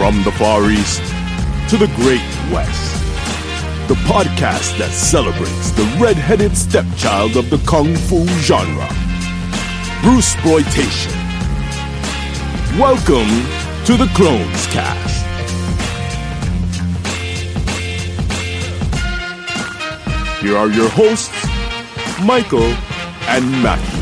From 0.00 0.22
the 0.22 0.32
Far 0.32 0.70
East 0.70 1.02
to 1.68 1.76
the 1.76 1.86
Great 1.96 2.24
West, 2.50 2.94
the 3.86 3.96
podcast 4.08 4.78
that 4.78 4.88
celebrates 4.92 5.72
the 5.72 5.84
red-headed 6.00 6.56
stepchild 6.56 7.36
of 7.36 7.50
the 7.50 7.58
kung 7.68 7.94
fu 7.94 8.26
genre, 8.40 8.88
Bruceploitation. 10.00 11.12
Welcome 12.78 13.28
to 13.84 13.98
the 13.98 14.10
Clones 14.16 14.66
Cast. 14.68 15.26
Here 20.40 20.56
are 20.56 20.70
your 20.70 20.88
hosts, 20.88 21.46
Michael 22.24 22.72
and 23.28 23.50
Matthew. 23.62 23.99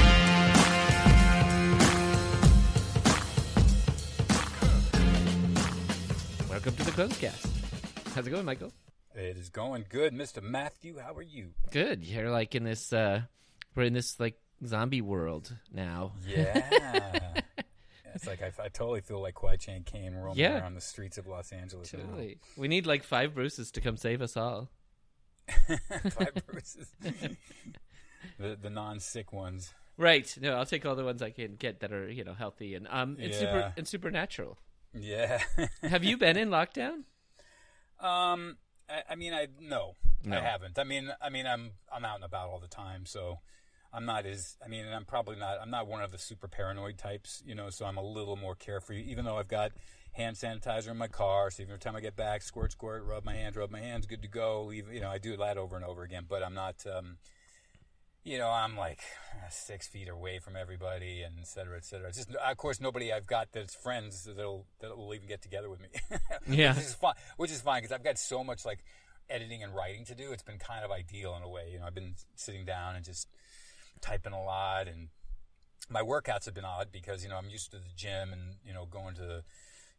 Welcome 6.98 7.14
to 7.14 7.20
the 7.20 7.30
Clones 7.30 7.40
Cast. 7.42 8.12
How's 8.16 8.26
it 8.26 8.30
going, 8.30 8.44
Michael? 8.44 8.72
It 9.14 9.36
is 9.36 9.50
going 9.50 9.84
good, 9.88 10.12
Mr. 10.12 10.42
Matthew. 10.42 10.98
How 10.98 11.14
are 11.14 11.22
you? 11.22 11.50
Good. 11.70 12.02
You're 12.02 12.28
like 12.28 12.56
in 12.56 12.64
this. 12.64 12.92
uh 12.92 13.20
We're 13.76 13.84
in 13.84 13.92
this 13.92 14.18
like 14.18 14.36
zombie 14.66 15.00
world 15.00 15.54
now. 15.72 16.14
Yeah. 16.26 17.30
it's 18.16 18.26
like 18.26 18.42
I, 18.42 18.46
I 18.60 18.68
totally 18.68 19.00
feel 19.00 19.22
like 19.22 19.34
Kwai 19.34 19.54
Chang 19.54 19.84
Caine 19.84 20.12
roaming 20.12 20.38
Yeah. 20.40 20.58
around 20.58 20.74
the 20.74 20.80
streets 20.80 21.18
of 21.18 21.28
Los 21.28 21.52
Angeles. 21.52 21.92
now. 21.92 22.00
Totally. 22.00 22.38
We 22.56 22.66
need 22.66 22.84
like 22.84 23.04
five 23.04 23.32
Bruces 23.32 23.70
to 23.72 23.80
come 23.80 23.96
save 23.96 24.20
us 24.20 24.36
all. 24.36 24.68
Five 26.10 26.42
Bruces. 26.48 26.88
the 28.40 28.58
the 28.60 28.70
non 28.70 28.98
sick 28.98 29.32
ones. 29.32 29.72
Right. 29.96 30.36
No, 30.40 30.54
I'll 30.56 30.66
take 30.66 30.84
all 30.84 30.96
the 30.96 31.04
ones 31.04 31.22
I 31.22 31.30
can 31.30 31.54
get 31.54 31.78
that 31.80 31.92
are 31.92 32.10
you 32.10 32.24
know 32.24 32.34
healthy 32.34 32.74
and 32.74 32.88
um 32.90 33.16
and 33.20 33.32
super 33.32 33.58
Yeah. 33.58 33.72
and 33.76 33.86
supernatural. 33.86 34.58
Yeah. 34.94 35.40
Have 35.82 36.04
you 36.04 36.16
been 36.16 36.36
in 36.36 36.48
lockdown? 36.50 37.04
um. 38.00 38.56
I, 38.90 39.12
I 39.12 39.14
mean, 39.16 39.34
I 39.34 39.48
no, 39.60 39.96
No. 40.24 40.38
I 40.38 40.40
haven't. 40.40 40.78
I 40.78 40.84
mean, 40.84 41.10
I 41.20 41.28
mean, 41.28 41.46
I'm 41.46 41.72
I'm 41.92 42.04
out 42.06 42.16
and 42.16 42.24
about 42.24 42.48
all 42.48 42.58
the 42.58 42.68
time, 42.68 43.04
so 43.04 43.40
I'm 43.92 44.06
not 44.06 44.24
as. 44.24 44.56
I 44.64 44.68
mean, 44.68 44.86
and 44.86 44.94
I'm 44.94 45.04
probably 45.04 45.36
not. 45.36 45.58
I'm 45.60 45.70
not 45.70 45.86
one 45.86 46.02
of 46.02 46.10
the 46.10 46.18
super 46.18 46.48
paranoid 46.48 46.96
types, 46.96 47.42
you 47.44 47.54
know. 47.54 47.68
So 47.70 47.84
I'm 47.84 47.98
a 47.98 48.02
little 48.02 48.36
more 48.36 48.54
carefree, 48.54 49.02
even 49.02 49.24
though 49.26 49.36
I've 49.36 49.48
got 49.48 49.72
hand 50.12 50.36
sanitizer 50.36 50.88
in 50.88 50.96
my 50.96 51.08
car. 51.08 51.50
So 51.50 51.62
every 51.64 51.78
time 51.78 51.96
I 51.96 52.00
get 52.00 52.16
back, 52.16 52.40
squirt, 52.42 52.72
squirt, 52.72 53.04
rub 53.04 53.24
my 53.26 53.34
hands, 53.34 53.56
rub 53.56 53.70
my 53.70 53.80
hands, 53.80 54.06
good 54.06 54.22
to 54.22 54.28
go. 54.28 54.64
Leave. 54.64 54.90
You 54.90 55.00
know, 55.00 55.10
I 55.10 55.18
do 55.18 55.36
that 55.36 55.58
over 55.58 55.76
and 55.76 55.84
over 55.84 56.02
again. 56.02 56.24
But 56.26 56.42
I'm 56.42 56.54
not. 56.54 56.76
Um, 56.86 57.18
you 58.24 58.38
know, 58.38 58.48
I'm 58.48 58.76
like 58.76 59.00
six 59.50 59.86
feet 59.88 60.08
away 60.08 60.38
from 60.38 60.56
everybody, 60.56 61.22
and 61.22 61.38
et 61.40 61.46
cetera, 61.46 61.76
et 61.76 61.84
cetera. 61.84 62.08
It's 62.08 62.18
just, 62.18 62.34
of 62.34 62.56
course, 62.56 62.80
nobody 62.80 63.12
I've 63.12 63.26
got 63.26 63.48
that's 63.52 63.74
friends 63.74 64.24
that'll 64.24 64.66
that 64.80 64.96
will 64.96 65.14
even 65.14 65.28
get 65.28 65.42
together 65.42 65.70
with 65.70 65.80
me. 65.80 65.88
Yeah. 66.48 66.74
which 66.74 66.84
is 66.84 66.94
fine. 66.94 67.14
Which 67.36 67.50
is 67.50 67.60
fine 67.60 67.82
because 67.82 67.92
I've 67.92 68.04
got 68.04 68.18
so 68.18 68.42
much 68.44 68.64
like 68.64 68.84
editing 69.30 69.62
and 69.62 69.74
writing 69.74 70.04
to 70.06 70.14
do. 70.14 70.32
It's 70.32 70.42
been 70.42 70.58
kind 70.58 70.84
of 70.84 70.90
ideal 70.90 71.34
in 71.36 71.42
a 71.42 71.48
way. 71.48 71.70
You 71.72 71.80
know, 71.80 71.86
I've 71.86 71.94
been 71.94 72.14
sitting 72.34 72.64
down 72.64 72.96
and 72.96 73.04
just 73.04 73.28
typing 74.00 74.32
a 74.32 74.42
lot, 74.42 74.88
and 74.88 75.08
my 75.88 76.02
workouts 76.02 76.44
have 76.44 76.54
been 76.54 76.64
odd 76.64 76.88
because 76.92 77.22
you 77.22 77.30
know 77.30 77.36
I'm 77.36 77.50
used 77.50 77.70
to 77.72 77.78
the 77.78 77.92
gym 77.96 78.32
and 78.32 78.56
you 78.64 78.74
know 78.74 78.86
going 78.86 79.14
to 79.16 79.42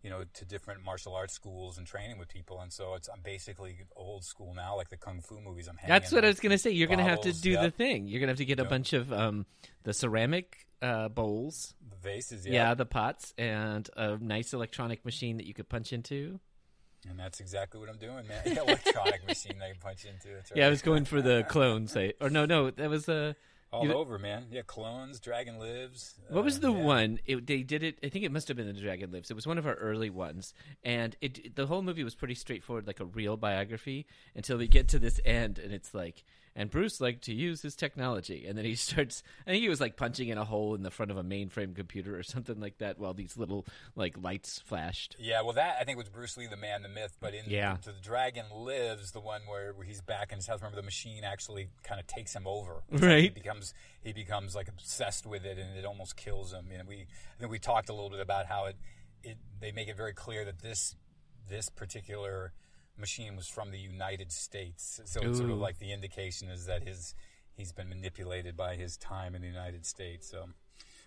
you 0.04 0.10
know 0.10 0.24
to 0.36 0.46
different 0.46 0.84
martial 0.84 1.14
arts 1.16 1.34
schools 1.34 1.78
and 1.78 1.86
training 1.86 2.18
with 2.18 2.30
people, 2.30 2.60
and 2.62 2.72
so 2.72 2.94
it's 2.96 3.10
I'm 3.10 3.22
basically 3.22 3.78
old 3.96 4.24
school 4.24 4.54
now, 4.54 4.76
like 4.76 4.90
the 4.90 4.98
kung 4.98 5.22
fu 5.22 5.40
movies. 5.42 5.68
I'm 5.68 5.78
That's 5.88 6.12
what 6.12 6.24
I 6.24 6.28
was 6.28 6.40
gonna 6.40 6.58
say. 6.58 6.72
You're 6.72 6.88
gonna 6.88 7.04
have 7.04 7.22
to 7.22 7.34
do 7.34 7.58
the 7.58 7.72
thing. 7.72 8.08
You're 8.08 8.20
gonna 8.20 8.32
have 8.32 8.38
to 8.38 8.46
get 8.46 8.60
a 8.60 8.64
Yep. 8.64 8.70
bunch 8.70 8.94
of 8.94 9.12
um 9.12 9.46
the 9.84 9.94
ceramic 9.94 10.68
uh 10.82 11.10
bowls. 11.10 11.74
The 11.90 11.98
vases, 11.98 12.46
Yeah. 12.46 12.54
yeah. 12.70 12.74
the 12.76 12.86
pots 12.86 13.34
and 13.38 13.90
a 13.98 14.18
nice 14.18 14.54
electronic 14.54 15.04
machine 15.06 15.38
that 15.38 15.46
you 15.46 15.54
could 15.54 15.68
punch 15.70 15.92
into. 15.92 16.40
And 17.10 17.18
that's 17.18 17.40
exactly 17.40 17.80
what 17.80 17.90
I'm 17.90 17.98
doing, 17.98 18.28
man. 18.28 18.46
Electronic 18.58 19.26
machine 19.26 19.56
I 19.64 19.72
can 19.72 19.80
punch 19.80 20.04
into. 20.06 20.36
Right. 20.36 20.44
Yeah, 20.54 20.68
I 20.68 20.70
was 20.70 20.82
going 20.82 21.06
for 21.06 21.22
the 21.22 21.44
clones. 21.50 21.96
I, 21.96 22.14
or 22.20 22.30
no, 22.30 22.46
no, 22.46 22.72
that 22.72 22.90
was 22.90 23.08
uh, 23.08 23.34
all 23.72 23.86
you- 23.86 23.94
over, 23.94 24.18
man. 24.18 24.48
Yeah, 24.52 24.62
clones, 24.66 25.20
Dragon 25.20 25.60
Lives. 25.60 26.16
what 26.30 26.44
was 26.44 26.58
uh, 26.58 26.62
the 26.62 26.74
yeah. 26.74 26.84
one? 26.84 27.20
It, 27.26 27.48
they 27.48 27.64
did 27.64 27.84
it. 27.84 28.00
I 28.04 28.10
think 28.10 28.26
it 28.26 28.32
must 28.32 28.48
have 28.48 28.58
been 28.58 28.68
the 28.68 28.74
Dragon 28.74 29.12
Lives. 29.12 29.30
It 29.30 29.36
was 29.36 29.48
one 29.48 29.58
of 29.58 29.68
our 29.68 29.76
early 29.76 30.10
ones, 30.10 30.54
and 30.84 31.16
it 31.22 31.56
the 31.56 31.68
whole 31.68 31.82
movie 31.82 32.04
was 32.04 32.16
pretty 32.16 32.36
straightforward, 32.36 32.88
like 32.88 33.00
a 33.00 33.06
real 33.06 33.38
biography, 33.38 34.06
until 34.36 34.58
we 34.58 34.68
get 34.68 34.88
to 34.90 35.00
this 35.00 35.20
end, 35.26 35.60
and 35.60 35.74
it's 35.74 35.94
like, 35.94 36.24
and 36.56 36.70
Bruce 36.70 37.00
liked 37.02 37.24
to 37.26 37.34
use 37.34 37.62
his 37.62 37.76
technology, 37.76 38.46
and 38.48 38.58
then 38.58 38.66
he 38.66 38.76
starts. 38.76 39.24
I 39.48 39.52
think 39.52 39.62
he 39.62 39.70
was 39.70 39.80
like 39.82 39.96
punching 39.96 40.28
in 40.30 40.38
a 40.38 40.46
hole 40.46 40.76
in 40.76 40.84
the 40.84 40.92
front 40.92 41.12
of 41.12 41.18
a 41.18 41.24
mainframe 41.24 41.76
computer 41.76 42.18
or 42.18 42.24
something 42.24 42.60
like 42.60 42.78
that, 42.80 43.00
while 43.00 43.14
these 43.14 43.38
little 43.38 43.66
like 43.96 44.16
lights 44.22 44.60
flashed. 44.60 45.16
Yeah, 45.20 45.42
well, 45.42 45.54
that 45.54 45.78
I 45.80 45.84
think 45.84 45.98
was 45.98 46.10
Bruce 46.10 46.38
Lee, 46.38 46.48
the 46.48 46.58
man, 46.58 46.82
the 46.82 46.90
myth. 46.90 47.18
But 47.20 47.34
in 47.34 47.46
Yeah. 47.48 47.78
to 47.84 47.92
the 47.92 48.02
Dragon 48.02 48.46
Lives, 48.54 49.12
the 49.12 49.20
one 49.22 49.42
where, 49.48 49.74
where 49.74 49.86
he's 49.86 50.02
back 50.02 50.32
in 50.32 50.38
his 50.38 50.48
house. 50.48 50.60
Remember, 50.62 50.76
the 50.78 50.84
machine 50.86 51.24
actually 51.24 51.70
kind 51.84 52.00
of 52.00 52.08
takes 52.08 52.36
him 52.36 52.46
over. 52.48 52.82
It's 52.92 53.02
like 53.02 53.10
he 53.12 53.16
Right. 53.24 53.34
becomes 53.34 53.74
he 54.02 54.14
becomes 54.14 54.56
like 54.56 54.68
obsessed 54.68 55.26
with 55.26 55.46
it, 55.46 55.58
and 55.58 55.78
it 55.78 55.86
almost 55.86 56.16
kills 56.16 56.54
him. 56.54 56.70
And 56.74 56.88
we 56.88 57.02
I 57.02 57.40
think 57.40 57.52
we 57.52 57.60
talked 57.60 57.90
a 57.90 57.94
little 57.94 58.10
bit 58.10 58.20
about 58.20 58.46
how 58.48 58.66
it 58.66 58.76
it 59.24 59.38
they 59.60 59.72
make 59.72 59.88
it 59.90 59.98
very 59.98 60.14
clear 60.14 60.46
that 60.46 60.60
this 60.60 60.96
this 61.50 61.68
particular 61.70 62.54
machine 63.00 63.36
was 63.36 63.48
from 63.48 63.72
the 63.72 63.80
United 63.80 64.32
States. 64.32 65.00
So 65.06 65.22
it's 65.22 65.38
sort 65.38 65.50
of 65.52 65.58
like 65.58 65.80
the 65.80 65.92
indication 65.94 66.50
is 66.50 66.66
that 66.68 66.84
his 66.84 67.16
he's 67.56 67.72
been 67.72 67.90
manipulated 67.90 68.56
by 68.58 68.76
his 68.76 68.98
time 68.98 69.36
in 69.36 69.42
the 69.42 69.48
United 69.48 69.86
States. 69.86 70.30
So. 70.30 70.46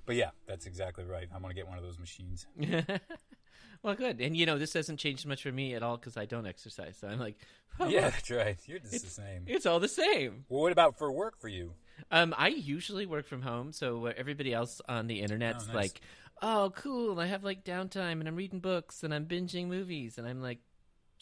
But 0.05 0.17
yeah, 0.17 0.31
that's 0.49 0.67
exactly 0.67 1.05
right. 1.05 1.29
I'm 1.33 1.43
gonna 1.43 1.55
get 1.55 1.69
one 1.69 1.79
of 1.79 1.85
those 1.85 1.99
machines. 2.01 2.47
well, 3.83 3.95
good, 3.95 4.21
and 4.21 4.37
you 4.37 4.47
know 4.47 4.59
this 4.59 4.73
hasn't 4.73 4.99
changed 4.99 5.27
much 5.27 5.43
for 5.43 5.53
me 5.53 5.75
at 5.75 5.83
all 5.83 5.97
because 5.97 6.17
I 6.17 6.25
don't 6.25 6.47
exercise. 6.47 6.97
So 7.01 7.09
I'm 7.09 7.19
like, 7.21 7.37
oh, 7.81 7.87
Yeah, 7.89 8.07
look, 8.07 8.15
that's 8.15 8.31
right. 8.31 8.59
You're 8.67 8.79
just 8.81 8.93
the 9.05 9.11
same. 9.11 9.45
it's 9.47 9.67
all 9.67 9.81
the 9.81 9.89
same. 9.89 10.45
Well, 10.49 10.63
what 10.63 10.73
about 10.73 10.99
for 10.99 11.13
work 11.13 11.39
for 11.41 11.49
you? 11.49 11.73
Um, 12.11 12.35
I 12.37 12.49
usually 12.49 13.07
work 13.07 13.27
from 13.27 13.43
home, 13.43 13.73
so 13.73 14.07
uh, 14.07 14.13
everybody 14.17 14.53
else 14.53 14.81
on 14.89 15.07
the 15.07 15.21
internet's 15.21 15.65
Oh, 15.71 15.73
nice. 15.73 15.75
like, 15.77 16.01
"Oh, 16.43 16.73
cool! 16.75 17.21
I 17.21 17.27
have 17.27 17.45
like 17.45 17.65
downtime, 17.65 18.19
and 18.19 18.27
I'm 18.27 18.35
reading 18.37 18.59
books, 18.61 19.05
and 19.05 19.15
I'm 19.15 19.27
binging 19.27 19.69
movies," 19.69 20.19
and 20.19 20.27
I'm 20.27 20.43
like, 20.43 20.59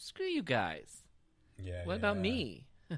"Screw 0.01 0.25
you 0.25 0.43
guys! 0.43 1.03
Yeah. 1.57 1.85
What 1.85 1.93
yeah, 1.93 1.97
about 1.97 2.15
yeah. 2.17 2.21
me? 2.21 2.65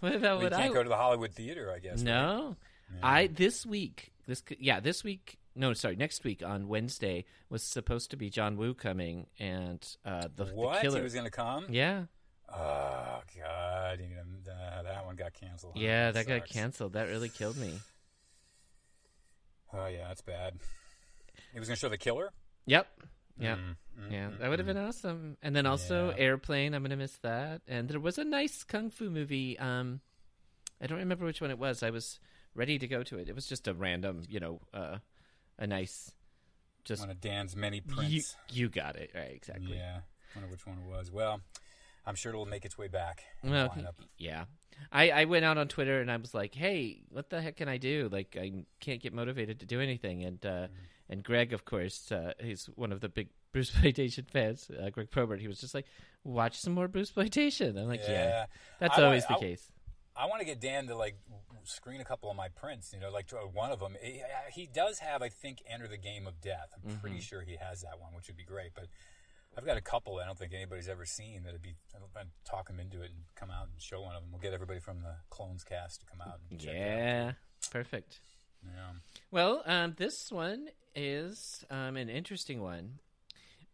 what 0.00 0.14
about 0.14 0.36
you 0.38 0.44
what 0.44 0.52
can't 0.52 0.70
I?" 0.70 0.74
go 0.74 0.82
to 0.82 0.88
the 0.88 0.96
Hollywood 0.96 1.32
theater, 1.32 1.72
I 1.74 1.78
guess. 1.78 1.98
right? 1.98 2.04
no, 2.04 2.56
I 3.02 3.26
this 3.28 3.64
week, 3.64 4.12
this 4.26 4.42
yeah, 4.58 4.80
this 4.80 5.02
week. 5.02 5.38
No, 5.56 5.72
sorry, 5.72 5.94
next 5.94 6.24
week 6.24 6.42
on 6.44 6.66
Wednesday 6.66 7.24
was 7.48 7.62
supposed 7.62 8.10
to 8.10 8.16
be 8.16 8.28
John 8.28 8.56
Woo 8.56 8.74
coming, 8.74 9.26
and 9.38 9.86
uh, 10.04 10.22
the, 10.34 10.44
the 10.44 10.78
killer. 10.82 10.98
He 10.98 11.02
was 11.02 11.14
going 11.14 11.26
to 11.26 11.30
come? 11.30 11.66
yeah, 11.68 12.06
Oh 12.52 13.22
God! 13.36 13.98
Gonna, 13.98 14.56
uh, 14.56 14.82
that 14.82 15.06
one 15.06 15.16
got 15.16 15.32
canceled. 15.32 15.76
yeah, 15.76 16.10
that 16.10 16.26
got 16.26 16.46
canceled. 16.46 16.92
That 16.92 17.08
really 17.08 17.28
killed 17.28 17.56
me. 17.56 17.80
Oh 19.72 19.86
yeah, 19.86 20.08
that's 20.08 20.22
bad. 20.22 20.54
He 21.52 21.58
was 21.58 21.68
going 21.68 21.76
to 21.76 21.80
show 21.80 21.88
the 21.88 21.98
killer. 21.98 22.32
Yep. 22.66 22.86
Yeah. 23.38 23.56
Mm, 23.56 23.76
mm, 23.98 24.12
Yeah, 24.12 24.28
mm, 24.30 24.38
that 24.38 24.48
would 24.48 24.58
have 24.58 24.66
mm. 24.66 24.74
been 24.74 24.84
awesome. 24.84 25.36
And 25.42 25.54
then 25.56 25.66
also 25.66 26.10
Yeah. 26.10 26.16
Airplane, 26.24 26.74
I'm 26.74 26.82
gonna 26.82 26.96
miss 26.96 27.16
that. 27.18 27.62
And 27.66 27.88
there 27.88 28.00
was 28.00 28.18
a 28.18 28.24
nice 28.24 28.62
kung 28.64 28.90
fu 28.90 29.10
movie. 29.10 29.58
Um, 29.58 30.00
I 30.80 30.86
don't 30.86 30.98
remember 30.98 31.24
which 31.24 31.40
one 31.40 31.50
it 31.50 31.58
was. 31.58 31.82
I 31.82 31.90
was 31.90 32.20
ready 32.54 32.78
to 32.78 32.86
go 32.86 33.02
to 33.02 33.18
it. 33.18 33.28
It 33.28 33.34
was 33.34 33.46
just 33.46 33.66
a 33.68 33.74
random, 33.74 34.22
you 34.28 34.40
know, 34.40 34.60
uh, 34.72 34.98
a 35.58 35.66
nice, 35.66 36.12
just 36.84 37.00
One 37.02 37.10
of 37.10 37.20
Dan's 37.20 37.56
many 37.56 37.78
you, 37.78 37.82
prints. 37.94 38.36
you 38.50 38.68
got 38.68 38.96
it 38.96 39.10
right 39.14 39.32
exactly. 39.34 39.76
Yeah. 39.76 40.00
I 40.34 40.38
wonder 40.38 40.50
which 40.50 40.66
one 40.66 40.78
it 40.78 40.86
was. 40.88 41.10
Well, 41.10 41.40
I'm 42.06 42.14
sure 42.16 42.30
it'll 42.30 42.44
make 42.46 42.64
its 42.64 42.76
way 42.76 42.88
back. 42.88 43.22
Well, 43.42 43.74
yeah. 44.18 44.44
I, 44.90 45.10
I 45.10 45.24
went 45.24 45.44
out 45.44 45.56
on 45.56 45.68
Twitter 45.68 46.00
and 46.00 46.10
I 46.10 46.16
was 46.16 46.34
like, 46.34 46.54
"Hey, 46.54 47.02
what 47.08 47.30
the 47.30 47.40
heck 47.40 47.56
can 47.56 47.68
I 47.68 47.78
do? 47.78 48.08
Like, 48.10 48.36
I 48.38 48.64
can't 48.80 49.00
get 49.00 49.12
motivated 49.14 49.60
to 49.60 49.66
do 49.66 49.80
anything." 49.80 50.24
And 50.24 50.44
uh, 50.44 50.48
Mm-hmm. 50.48 50.74
And 51.08 51.22
Greg, 51.22 51.52
of 51.52 51.64
course, 51.64 52.10
uh, 52.10 52.32
he's 52.40 52.66
one 52.76 52.90
of 52.92 53.00
the 53.00 53.08
big 53.08 53.28
Bruceploitation 53.54 54.28
fans. 54.30 54.68
Uh, 54.70 54.90
Greg 54.90 55.10
Probert. 55.10 55.40
He 55.40 55.48
was 55.48 55.60
just 55.60 55.74
like, 55.74 55.86
"Watch 56.24 56.56
some 56.58 56.72
more 56.72 56.88
Bruceploitation." 56.88 57.78
I'm 57.78 57.88
like, 57.88 58.00
"Yeah, 58.02 58.08
Yeah. 58.24 58.46
that's 58.80 58.96
I 58.98 59.00
wa- 59.02 59.06
always 59.08 59.26
the 59.26 59.34
I- 59.34 59.38
case." 59.40 59.70
I 60.16 60.26
want 60.26 60.38
to 60.40 60.44
get 60.46 60.60
Dan 60.60 60.86
to 60.86 60.94
like 60.96 61.16
screen 61.64 62.00
a 62.00 62.04
couple 62.04 62.30
of 62.30 62.36
my 62.36 62.46
prints. 62.48 62.92
You 62.94 63.00
know, 63.00 63.10
like 63.10 63.26
uh, 63.32 63.38
one 63.48 63.72
of 63.72 63.80
them. 63.80 63.96
He, 64.00 64.22
he 64.54 64.66
does 64.72 65.00
have, 65.00 65.22
I 65.22 65.28
think, 65.28 65.58
Enter 65.68 65.88
the 65.88 65.96
Game 65.98 66.26
of 66.28 66.40
Death. 66.40 66.68
I'm 66.74 66.88
Mm-hmm. 66.90 67.00
pretty 67.00 67.20
sure 67.20 67.42
he 67.42 67.56
has 67.60 67.80
that 67.82 67.98
one, 68.00 68.14
which 68.14 68.28
would 68.28 68.36
be 68.36 68.44
great. 68.44 68.70
But 68.76 68.86
I've 69.58 69.66
got 69.66 69.76
a 69.76 69.80
couple 69.80 70.18
I 70.20 70.24
don't 70.26 70.38
think 70.38 70.52
anybody's 70.54 70.88
ever 70.88 71.04
seen 71.04 71.42
that'd 71.42 71.60
be. 71.62 71.74
I'd 72.16 72.28
talk 72.48 72.70
him 72.70 72.78
into 72.80 73.02
it 73.02 73.10
and 73.10 73.24
come 73.34 73.50
out 73.50 73.64
and 73.72 73.82
show 73.82 74.02
one 74.02 74.14
of 74.14 74.22
them. 74.22 74.30
We'll 74.32 74.40
get 74.40 74.52
everybody 74.52 74.78
from 74.80 75.02
the 75.02 75.16
Clones 75.30 75.64
cast 75.64 76.00
to 76.00 76.06
come 76.06 76.20
out. 76.20 76.38
And 76.50 76.60
check 76.60 76.74
it 76.74 76.76
out. 76.80 76.86
Yeah, 76.86 77.32
perfect. 77.72 78.20
Yeah. 78.64 78.92
Well, 79.32 79.62
um, 79.66 79.94
this 79.98 80.28
one 80.30 80.68
is 80.94 81.64
um, 81.70 81.96
an 81.96 82.08
interesting 82.08 82.60
one. 82.62 82.98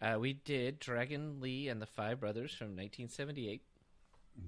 Uh, 0.01 0.19
we 0.19 0.33
did 0.33 0.79
Dragon 0.79 1.41
Lee 1.41 1.69
and 1.69 1.81
the 1.81 1.87
Five 1.87 2.21
Brothers 2.21 2.53
from 2.55 2.69
1978. 2.69 3.63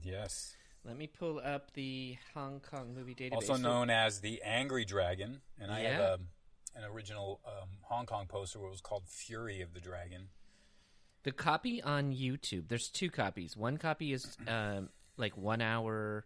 Yes. 0.03 0.55
Let 0.85 0.97
me 0.97 1.07
pull 1.07 1.41
up 1.45 1.73
the 1.75 2.17
Hong 2.35 2.61
Kong 2.61 2.95
movie 2.95 3.15
database. 3.15 3.35
Also 3.35 3.57
known 3.57 3.91
as 3.91 4.21
the 4.21 4.43
Angry 4.43 4.85
Dragon, 4.85 5.41
and 5.61 5.71
I 5.71 5.81
have 5.81 6.01
a, 6.01 6.19
an 6.77 6.85
original 6.91 7.41
um, 7.47 7.69
Hong 7.83 8.07
Kong 8.07 8.27
poster 8.27 8.59
where 8.59 8.69
it 8.69 8.73
was 8.73 8.81
called 8.81 9.05
Fury 9.07 9.61
of 9.61 9.75
the 9.75 9.81
Dragon. 9.81 10.29
The 11.23 11.31
copy 11.33 11.81
on 11.83 12.13
YouTube, 12.13 12.67
there's 12.69 12.89
two 12.89 13.11
copies. 13.11 13.57
One 13.57 13.77
copy 13.77 14.13
is 14.13 14.37
um, 14.49 14.89
like 15.17 15.37
one 15.37 15.61
hour 15.61 16.25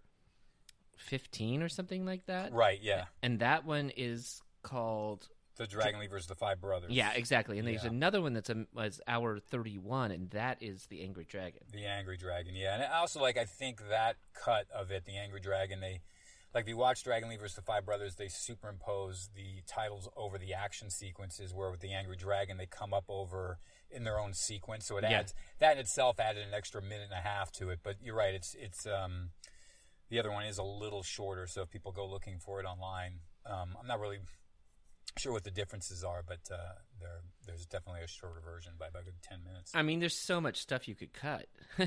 fifteen 0.97 1.63
or 1.63 1.69
something 1.69 2.07
like 2.07 2.25
that, 2.27 2.53
Right. 2.53 2.79
Yeah. 2.81 3.05
and 3.23 3.41
that 3.41 3.67
one 3.67 3.91
is 3.95 4.41
called 4.63 5.29
The 5.57 5.67
Dragon 5.67 6.01
Lee 6.01 6.07
vs., 6.07 6.27
the 6.27 6.35
Five 6.35 6.61
Brothers. 6.61 6.91
yeah, 6.93 7.13
exactly. 7.13 7.59
And 7.59 7.67
there's 7.67 7.85
Yeah. 7.85 7.91
another 7.91 8.21
one 8.21 8.33
that's 8.35 8.51
a 8.51 8.67
was 8.75 9.01
hour 9.09 9.39
thirty 9.39 9.79
one, 9.79 10.11
and 10.11 10.31
that 10.31 10.63
is 10.63 10.87
the 10.87 11.03
Angry 11.03 11.25
Dragon. 11.25 11.63
The 11.73 11.87
Angry 11.87 12.17
Dragon, 12.17 12.55
yeah, 12.55 12.75
and 12.75 12.85
I 12.85 12.99
also 12.99 13.21
like 13.21 13.37
I 13.39 13.45
think 13.47 13.89
that 13.89 14.17
cut 14.35 14.71
of 14.71 14.91
it, 14.91 15.05
the 15.07 15.17
Angry 15.17 15.41
Dragon, 15.41 15.81
they 15.81 16.03
like 16.55 16.65
if 16.65 16.69
you 16.69 16.77
watch 16.77 17.03
Dragon 17.05 17.29
Lee 17.29 17.37
vs., 17.37 17.57
the 17.57 17.63
Five 17.63 17.85
Brothers, 17.87 18.15
they 18.17 18.29
superimpose 18.29 19.29
the 19.35 19.63
titles 19.67 20.09
over 20.17 20.39
the 20.39 20.55
action 20.55 20.91
sequences. 20.91 21.53
Where 21.55 21.71
with 21.71 21.81
the 21.81 21.93
Angry 21.93 22.17
Dragon, 22.17 22.57
they 22.57 22.67
come 22.67 22.93
up 22.95 23.05
over 23.09 23.59
in 23.91 24.05
their 24.05 24.19
own 24.19 24.35
sequence, 24.35 24.85
so 24.87 24.97
it 24.99 25.05
Yeah. 25.05 25.21
adds 25.21 25.35
that 25.59 25.73
in 25.73 25.79
itself 25.79 26.19
added 26.21 26.47
an 26.47 26.53
extra 26.55 26.83
minute 26.83 27.05
and 27.11 27.13
a 27.13 27.23
half 27.23 27.51
to 27.53 27.71
it. 27.71 27.81
But 27.83 27.97
you're 28.03 28.15
right, 28.17 28.35
it's 28.35 28.55
it's 28.55 28.87
um 28.87 29.31
the 30.09 30.19
other 30.19 30.31
one 30.31 30.45
is 30.45 30.59
a 30.59 30.63
little 30.63 31.03
shorter, 31.03 31.47
so 31.47 31.63
if 31.63 31.71
people 31.71 31.93
go 31.93 32.07
looking 32.07 32.39
for 32.39 32.61
it 32.61 32.65
online, 32.65 33.21
um, 33.45 33.77
I'm 33.81 33.87
not 33.87 33.99
really 34.01 34.21
sure 35.19 35.33
what 35.33 35.45
the 35.45 35.51
differences 35.51 36.05
are, 36.05 36.23
but 36.27 36.41
uh, 36.53 36.57
there 37.01 37.21
there's 37.47 37.67
definitely 37.67 38.03
a 38.03 38.09
shorter 38.09 38.41
version 38.45 38.73
by 38.79 38.89
about 38.89 39.05
ten 39.23 39.39
minutes. 39.45 39.73
I 39.75 39.83
mean, 39.83 40.01
there's 40.01 40.17
so 40.17 40.41
much 40.41 40.59
stuff 40.59 40.89
you 40.89 40.95
could 40.95 41.13
cut. 41.13 41.47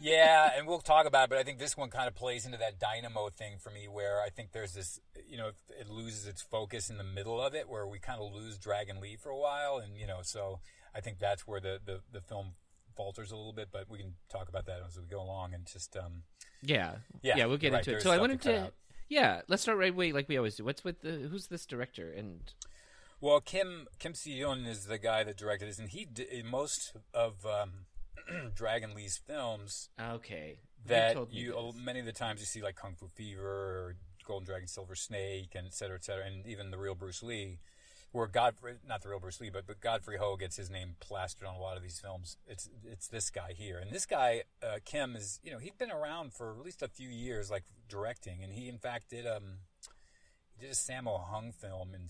Yeah, 0.00 0.50
and 0.54 0.66
we'll 0.66 0.80
talk 0.80 1.06
about 1.06 1.24
it, 1.24 1.30
but 1.30 1.38
I 1.38 1.44
think 1.44 1.58
this 1.58 1.78
one 1.78 1.88
kind 1.88 2.08
of 2.08 2.14
plays 2.14 2.44
into 2.44 2.58
that 2.58 2.78
dynamo 2.78 3.30
thing 3.30 3.56
for 3.58 3.70
me 3.70 3.88
where 3.88 4.20
I 4.20 4.28
think 4.28 4.52
there's 4.52 4.74
this, 4.74 5.00
you 5.26 5.38
know, 5.38 5.52
it 5.80 5.88
loses 5.88 6.26
its 6.26 6.42
focus 6.42 6.90
in 6.90 6.98
the 6.98 7.04
middle 7.04 7.40
of 7.40 7.54
it 7.54 7.70
where 7.70 7.86
we 7.86 7.98
kind 8.00 8.20
of 8.20 8.30
lose 8.34 8.58
Dragon 8.58 9.00
Lee 9.00 9.16
for 9.16 9.30
a 9.30 9.38
while. 9.38 9.78
And, 9.78 9.96
you 9.96 10.06
know, 10.06 10.18
so 10.20 10.60
I 10.94 11.00
think 11.00 11.20
that's 11.20 11.46
where 11.46 11.58
the, 11.58 11.80
the, 11.82 12.00
the 12.12 12.20
film 12.20 12.48
falters 12.94 13.30
a 13.32 13.36
little 13.36 13.54
bit, 13.54 13.68
but 13.72 13.88
we 13.88 13.96
can 13.96 14.12
talk 14.28 14.50
about 14.50 14.66
that 14.66 14.80
as 14.86 14.98
we 14.98 15.06
go 15.06 15.22
along 15.22 15.54
and 15.54 15.64
just, 15.64 15.96
um, 15.96 16.24
yeah, 16.60 16.96
Yeah, 17.22 17.46
we'll 17.46 17.56
get 17.56 17.72
right, 17.72 17.78
into 17.78 17.96
it. 17.96 18.02
So 18.02 18.10
I 18.10 18.18
wanted 18.18 18.42
to 18.42 18.52
to. 18.52 18.72
Yeah, 19.14 19.42
let's 19.46 19.62
start 19.62 19.78
right 19.78 19.92
away 19.92 20.10
like 20.10 20.28
we 20.28 20.36
always 20.36 20.56
do. 20.56 20.64
What's 20.64 20.82
with 20.82 21.02
the 21.02 21.12
who's 21.12 21.46
this 21.46 21.66
director 21.66 22.10
and 22.10 22.52
Well, 23.20 23.40
Kim 23.40 23.86
Kim 24.00 24.12
Si-hyun 24.12 24.66
is 24.66 24.86
the 24.86 24.98
guy 24.98 25.22
that 25.22 25.36
directed 25.36 25.68
this, 25.68 25.78
and 25.78 25.88
he 25.88 26.04
did 26.04 26.44
most 26.44 26.96
of 27.14 27.46
um, 27.46 27.86
Dragon 28.56 28.92
Lee's 28.92 29.20
films 29.24 29.88
okay 30.00 30.58
that 30.86 31.14
me 31.14 31.26
you 31.30 31.72
many 31.76 32.00
of 32.00 32.06
the 32.06 32.12
times 32.12 32.40
you 32.40 32.46
see 32.46 32.60
like 32.60 32.74
Kung 32.74 32.96
Fu 32.98 33.06
Fever 33.06 33.46
or 33.46 33.96
Golden 34.26 34.46
Dragon 34.46 34.66
Silver 34.66 34.96
Snake 34.96 35.54
and 35.54 35.68
et 35.68 35.74
cetera, 35.74 35.94
et 35.94 36.04
cetera, 36.04 36.26
and 36.26 36.44
even 36.44 36.72
the 36.72 36.78
real 36.78 36.96
Bruce 36.96 37.22
Lee, 37.22 37.60
where 38.14 38.28
Godfrey 38.28 38.74
not 38.86 39.02
the 39.02 39.08
real 39.08 39.18
Bruce 39.18 39.40
Lee, 39.40 39.50
but 39.50 39.66
but 39.66 39.80
Godfrey 39.80 40.18
Ho 40.18 40.36
gets 40.36 40.56
his 40.56 40.70
name 40.70 40.94
plastered 41.00 41.48
on 41.48 41.56
a 41.56 41.58
lot 41.58 41.76
of 41.76 41.82
these 41.82 41.98
films. 41.98 42.36
It's 42.46 42.70
it's 42.84 43.08
this 43.08 43.28
guy 43.28 43.54
here, 43.56 43.76
and 43.76 43.90
this 43.90 44.06
guy 44.06 44.44
uh, 44.62 44.76
Kim 44.84 45.16
is 45.16 45.40
you 45.42 45.50
know 45.50 45.58
he'd 45.58 45.76
been 45.76 45.90
around 45.90 46.32
for 46.32 46.52
at 46.52 46.64
least 46.64 46.80
a 46.80 46.86
few 46.86 47.08
years, 47.08 47.50
like 47.50 47.64
directing, 47.88 48.44
and 48.44 48.52
he 48.52 48.68
in 48.68 48.78
fact 48.78 49.10
did 49.10 49.26
um 49.26 49.58
he 50.56 50.62
did 50.62 50.70
a 50.70 50.76
Sammo 50.76 51.24
Hung 51.24 51.50
film 51.50 51.88
in 51.92 52.06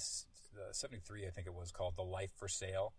'73, 0.73 1.27
I 1.27 1.31
think 1.31 1.47
it 1.47 1.55
was 1.55 1.73
called 1.73 1.97
The 1.97 2.03
Life 2.03 2.33
for 2.37 2.49
Sale. 2.49 2.93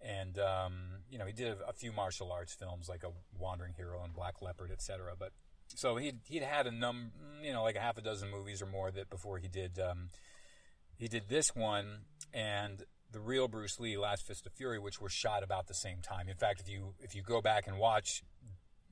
And 0.00 0.38
um, 0.38 0.74
you 1.10 1.18
know 1.18 1.26
he 1.26 1.32
did 1.32 1.48
a, 1.48 1.70
a 1.70 1.72
few 1.72 1.90
martial 1.90 2.30
arts 2.30 2.54
films 2.54 2.88
like 2.88 3.02
a 3.02 3.10
Wandering 3.36 3.74
Hero 3.76 4.04
and 4.04 4.14
Black 4.14 4.40
Leopard, 4.40 4.70
etc. 4.70 5.14
But 5.18 5.32
so 5.74 5.96
he'd 5.96 6.20
he'd 6.26 6.44
had 6.44 6.68
a 6.68 6.70
num 6.70 7.10
you 7.42 7.52
know 7.52 7.64
like 7.64 7.74
a 7.74 7.80
half 7.80 7.98
a 7.98 8.02
dozen 8.02 8.30
movies 8.30 8.62
or 8.62 8.66
more 8.66 8.92
that 8.92 9.10
before 9.10 9.38
he 9.38 9.48
did 9.48 9.80
um, 9.80 10.10
he 10.98 11.08
did 11.08 11.28
this 11.28 11.54
one 11.54 12.00
and 12.32 12.84
the 13.12 13.20
real 13.20 13.48
Bruce 13.48 13.78
Lee, 13.80 13.96
Last 13.96 14.26
Fist 14.26 14.46
of 14.46 14.52
Fury, 14.52 14.78
which 14.78 15.00
were 15.00 15.08
shot 15.08 15.42
about 15.42 15.68
the 15.68 15.74
same 15.74 15.98
time. 16.02 16.28
In 16.28 16.36
fact, 16.36 16.60
if 16.60 16.68
you 16.68 16.94
if 17.00 17.14
you 17.14 17.22
go 17.22 17.40
back 17.40 17.66
and 17.66 17.78
watch 17.78 18.22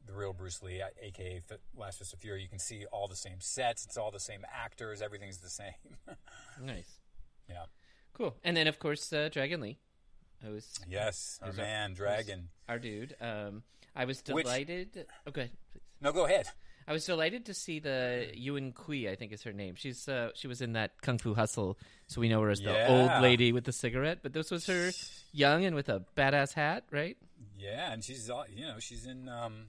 the 0.06 0.12
real 0.12 0.32
Bruce 0.32 0.62
Lee, 0.62 0.82
aka 1.02 1.42
F- 1.50 1.58
Last 1.76 1.98
Fist 1.98 2.12
of 2.14 2.20
Fury, 2.20 2.42
you 2.42 2.48
can 2.48 2.58
see 2.58 2.84
all 2.92 3.08
the 3.08 3.16
same 3.16 3.40
sets, 3.40 3.84
it's 3.84 3.96
all 3.96 4.10
the 4.10 4.20
same 4.20 4.44
actors, 4.54 5.00
everything's 5.02 5.38
the 5.38 5.48
same. 5.50 5.72
nice, 6.62 6.98
yeah. 7.48 7.64
cool. 8.12 8.36
And 8.44 8.56
then 8.56 8.66
of 8.66 8.78
course 8.78 9.12
uh, 9.12 9.28
Dragon 9.32 9.60
Lee, 9.60 9.78
who's 10.42 10.68
Yes, 10.88 11.38
our 11.42 11.52
man, 11.52 11.94
Dragon. 11.94 12.48
our 12.68 12.78
dude. 12.78 13.16
Um, 13.20 13.62
I 13.96 14.04
was 14.04 14.22
Which- 14.28 14.44
delighted. 14.44 15.06
Oh, 15.26 15.30
go 15.30 15.40
ahead, 15.42 15.52
please. 15.72 15.82
No, 16.00 16.12
go 16.12 16.26
ahead. 16.26 16.46
I 16.86 16.92
was 16.92 17.04
delighted 17.06 17.46
to 17.46 17.54
see 17.54 17.78
the 17.78 18.28
Yuen 18.34 18.72
Kui, 18.72 19.08
I 19.08 19.14
think 19.16 19.32
is 19.32 19.42
her 19.44 19.52
name. 19.52 19.74
She's 19.76 20.06
uh, 20.08 20.30
she 20.34 20.46
was 20.48 20.60
in 20.60 20.72
that 20.74 21.00
Kung 21.00 21.18
Fu 21.18 21.34
Hustle, 21.34 21.78
so 22.08 22.20
we 22.20 22.28
know 22.28 22.40
her 22.42 22.50
as 22.50 22.60
the 22.60 22.72
Yeah. 22.72 22.86
old 22.88 23.22
lady 23.22 23.52
with 23.52 23.64
the 23.64 23.72
cigarette. 23.72 24.18
But 24.22 24.32
this 24.34 24.50
was 24.50 24.66
her 24.66 24.90
young 25.32 25.64
and 25.64 25.74
with 25.74 25.88
a 25.88 26.04
badass 26.16 26.52
hat, 26.52 26.84
right? 26.90 27.16
Yeah, 27.58 27.92
and 27.92 28.04
she's 28.04 28.28
uh, 28.30 28.44
you 28.54 28.66
know 28.66 28.78
she's 28.78 29.06
in 29.06 29.28
um, 29.28 29.68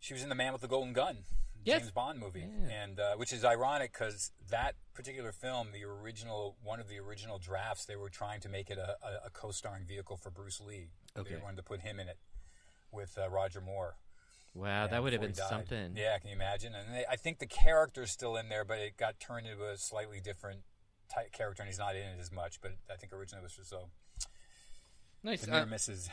she 0.00 0.14
was 0.14 0.22
in 0.22 0.28
the 0.28 0.34
Man 0.36 0.52
with 0.52 0.62
the 0.62 0.68
Golden 0.68 0.92
Gun, 0.92 1.18
Yes. 1.64 1.80
James 1.80 1.90
Bond 1.90 2.20
movie, 2.20 2.46
Yeah. 2.46 2.82
and 2.84 3.00
uh, 3.00 3.14
which 3.16 3.32
is 3.32 3.44
ironic 3.44 3.92
because 3.92 4.30
that 4.50 4.76
particular 4.94 5.32
film, 5.32 5.68
the 5.72 5.84
original 5.84 6.56
one 6.62 6.78
of 6.78 6.88
the 6.88 6.98
original 7.00 7.38
drafts, 7.38 7.86
they 7.86 7.96
were 7.96 8.08
trying 8.10 8.40
to 8.42 8.48
make 8.48 8.70
it 8.70 8.78
a, 8.78 8.96
a, 9.04 9.26
a 9.26 9.30
co-starring 9.30 9.84
vehicle 9.84 10.16
for 10.16 10.30
Bruce 10.30 10.60
Lee. 10.60 10.90
Okay. 11.16 11.34
They 11.34 11.40
wanted 11.40 11.56
to 11.56 11.62
put 11.64 11.80
him 11.80 11.98
in 11.98 12.08
it 12.08 12.18
with 12.92 13.18
uh, 13.18 13.28
Roger 13.28 13.60
Moore. 13.60 13.96
Wow, 14.54 14.86
that 14.88 15.02
would 15.02 15.12
have 15.12 15.22
been 15.22 15.34
something. 15.34 15.92
Yeah, 15.96 16.18
can 16.18 16.30
you 16.30 16.34
imagine? 16.36 16.74
And 16.74 16.94
they, 16.94 17.04
I 17.08 17.16
think 17.16 17.38
the 17.38 17.46
character's 17.46 18.10
still 18.10 18.36
in 18.36 18.48
there, 18.48 18.64
but 18.64 18.78
it 18.78 18.96
got 18.96 19.20
turned 19.20 19.46
into 19.46 19.64
a 19.64 19.76
slightly 19.78 20.20
different 20.20 20.60
type 21.14 21.32
character, 21.32 21.62
and 21.62 21.68
he's 21.68 21.78
not 21.78 21.94
in 21.94 22.02
it 22.02 22.18
as 22.20 22.32
much. 22.32 22.60
But 22.60 22.72
I 22.92 22.96
think 22.96 23.12
originally 23.12 23.42
it 23.42 23.44
was 23.44 23.54
just 23.56 23.70
so. 23.70 23.88
Nice. 25.22 25.42
The 25.42 25.50
near 25.50 25.60
Uh, 25.62 25.66
misses. 25.66 26.08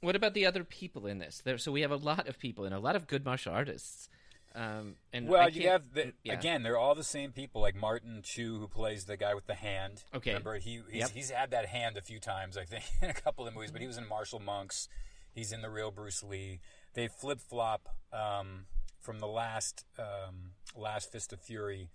what 0.00 0.16
about 0.16 0.34
the 0.34 0.46
other 0.46 0.64
people 0.64 1.06
in 1.06 1.18
this? 1.18 1.40
There, 1.44 1.58
so 1.58 1.72
we 1.72 1.80
have 1.82 1.90
a 1.90 1.96
lot 1.96 2.28
of 2.28 2.38
people 2.38 2.64
and 2.64 2.74
a 2.74 2.78
lot 2.78 2.96
of 2.96 3.06
good 3.06 3.24
martial 3.24 3.52
artists. 3.52 4.08
Um, 4.54 4.96
and 5.12 5.28
Well, 5.28 5.50
you 5.50 5.68
have 5.68 5.92
the, 5.92 6.14
yeah. 6.22 6.32
again. 6.32 6.62
They're 6.62 6.78
all 6.78 6.94
the 6.94 7.04
same 7.04 7.32
people, 7.32 7.60
like 7.60 7.74
Martin 7.76 8.22
Chu, 8.24 8.58
who 8.58 8.68
plays 8.68 9.04
the 9.04 9.18
guy 9.18 9.34
with 9.34 9.46
the 9.46 9.54
hand. 9.54 10.04
Okay. 10.14 10.30
remember 10.30 10.56
he 10.58 10.80
he's, 10.90 11.00
Yep. 11.00 11.10
he's 11.10 11.30
had 11.30 11.50
that 11.50 11.66
hand 11.66 11.98
a 11.98 12.00
few 12.02 12.18
times, 12.18 12.56
I 12.56 12.64
think, 12.64 12.84
in 13.02 13.10
a 13.10 13.14
couple 13.14 13.46
of 13.46 13.54
movies. 13.54 13.70
But 13.70 13.82
he 13.82 13.86
was 13.86 13.98
in 13.98 14.08
Martial 14.08 14.38
Monks. 14.40 14.88
He's 15.34 15.52
in 15.52 15.60
the 15.60 15.68
real 15.68 15.90
Bruce 15.90 16.22
Lee. 16.22 16.60
They 16.96 17.08
flip 17.08 17.40
flop 17.40 17.90
um, 18.10 18.64
from 19.00 19.20
the 19.20 19.26
last 19.26 19.84
um, 19.98 20.52
last 20.74 21.12
Fist 21.12 21.30
of 21.30 21.40
Fury. 21.40 21.90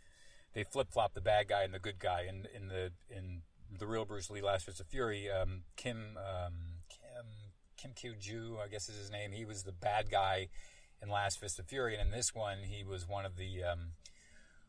They 0.53 0.63
flip 0.63 0.89
flop 0.91 1.15
the 1.15 1.21
bad 1.21 1.47
guy 1.47 1.63
and 1.63 1.73
the 1.73 1.79
good 1.79 1.97
guy 1.97 2.27
in 2.29 2.45
in 2.55 2.67
the 2.67 2.91
in 3.09 3.41
the 3.77 3.87
real 3.87 4.05
Bruce 4.05 4.29
Lee 4.29 4.43
Last 4.43 4.67
Fist 4.67 4.79
of 4.79 4.85
Fury. 4.85 5.27
Um, 5.27 5.63
Kim 5.75 6.17
um, 6.17 6.53
Kim 6.87 7.25
Kim 7.77 7.91
Kyu 7.95 8.13
Ju, 8.15 8.57
I 8.63 8.67
guess 8.67 8.89
is 8.89 8.97
his 8.97 9.11
name. 9.11 9.31
He 9.31 9.43
was 9.43 9.63
the 9.63 9.71
bad 9.71 10.11
guy 10.11 10.49
in 11.01 11.09
Last 11.09 11.39
Fist 11.39 11.57
of 11.57 11.65
Fury, 11.65 11.95
and 11.95 12.03
in 12.03 12.11
this 12.11 12.35
one, 12.35 12.59
he 12.59 12.83
was 12.83 13.07
one 13.07 13.25
of 13.25 13.37
the 13.37 13.63
um, 13.63 13.93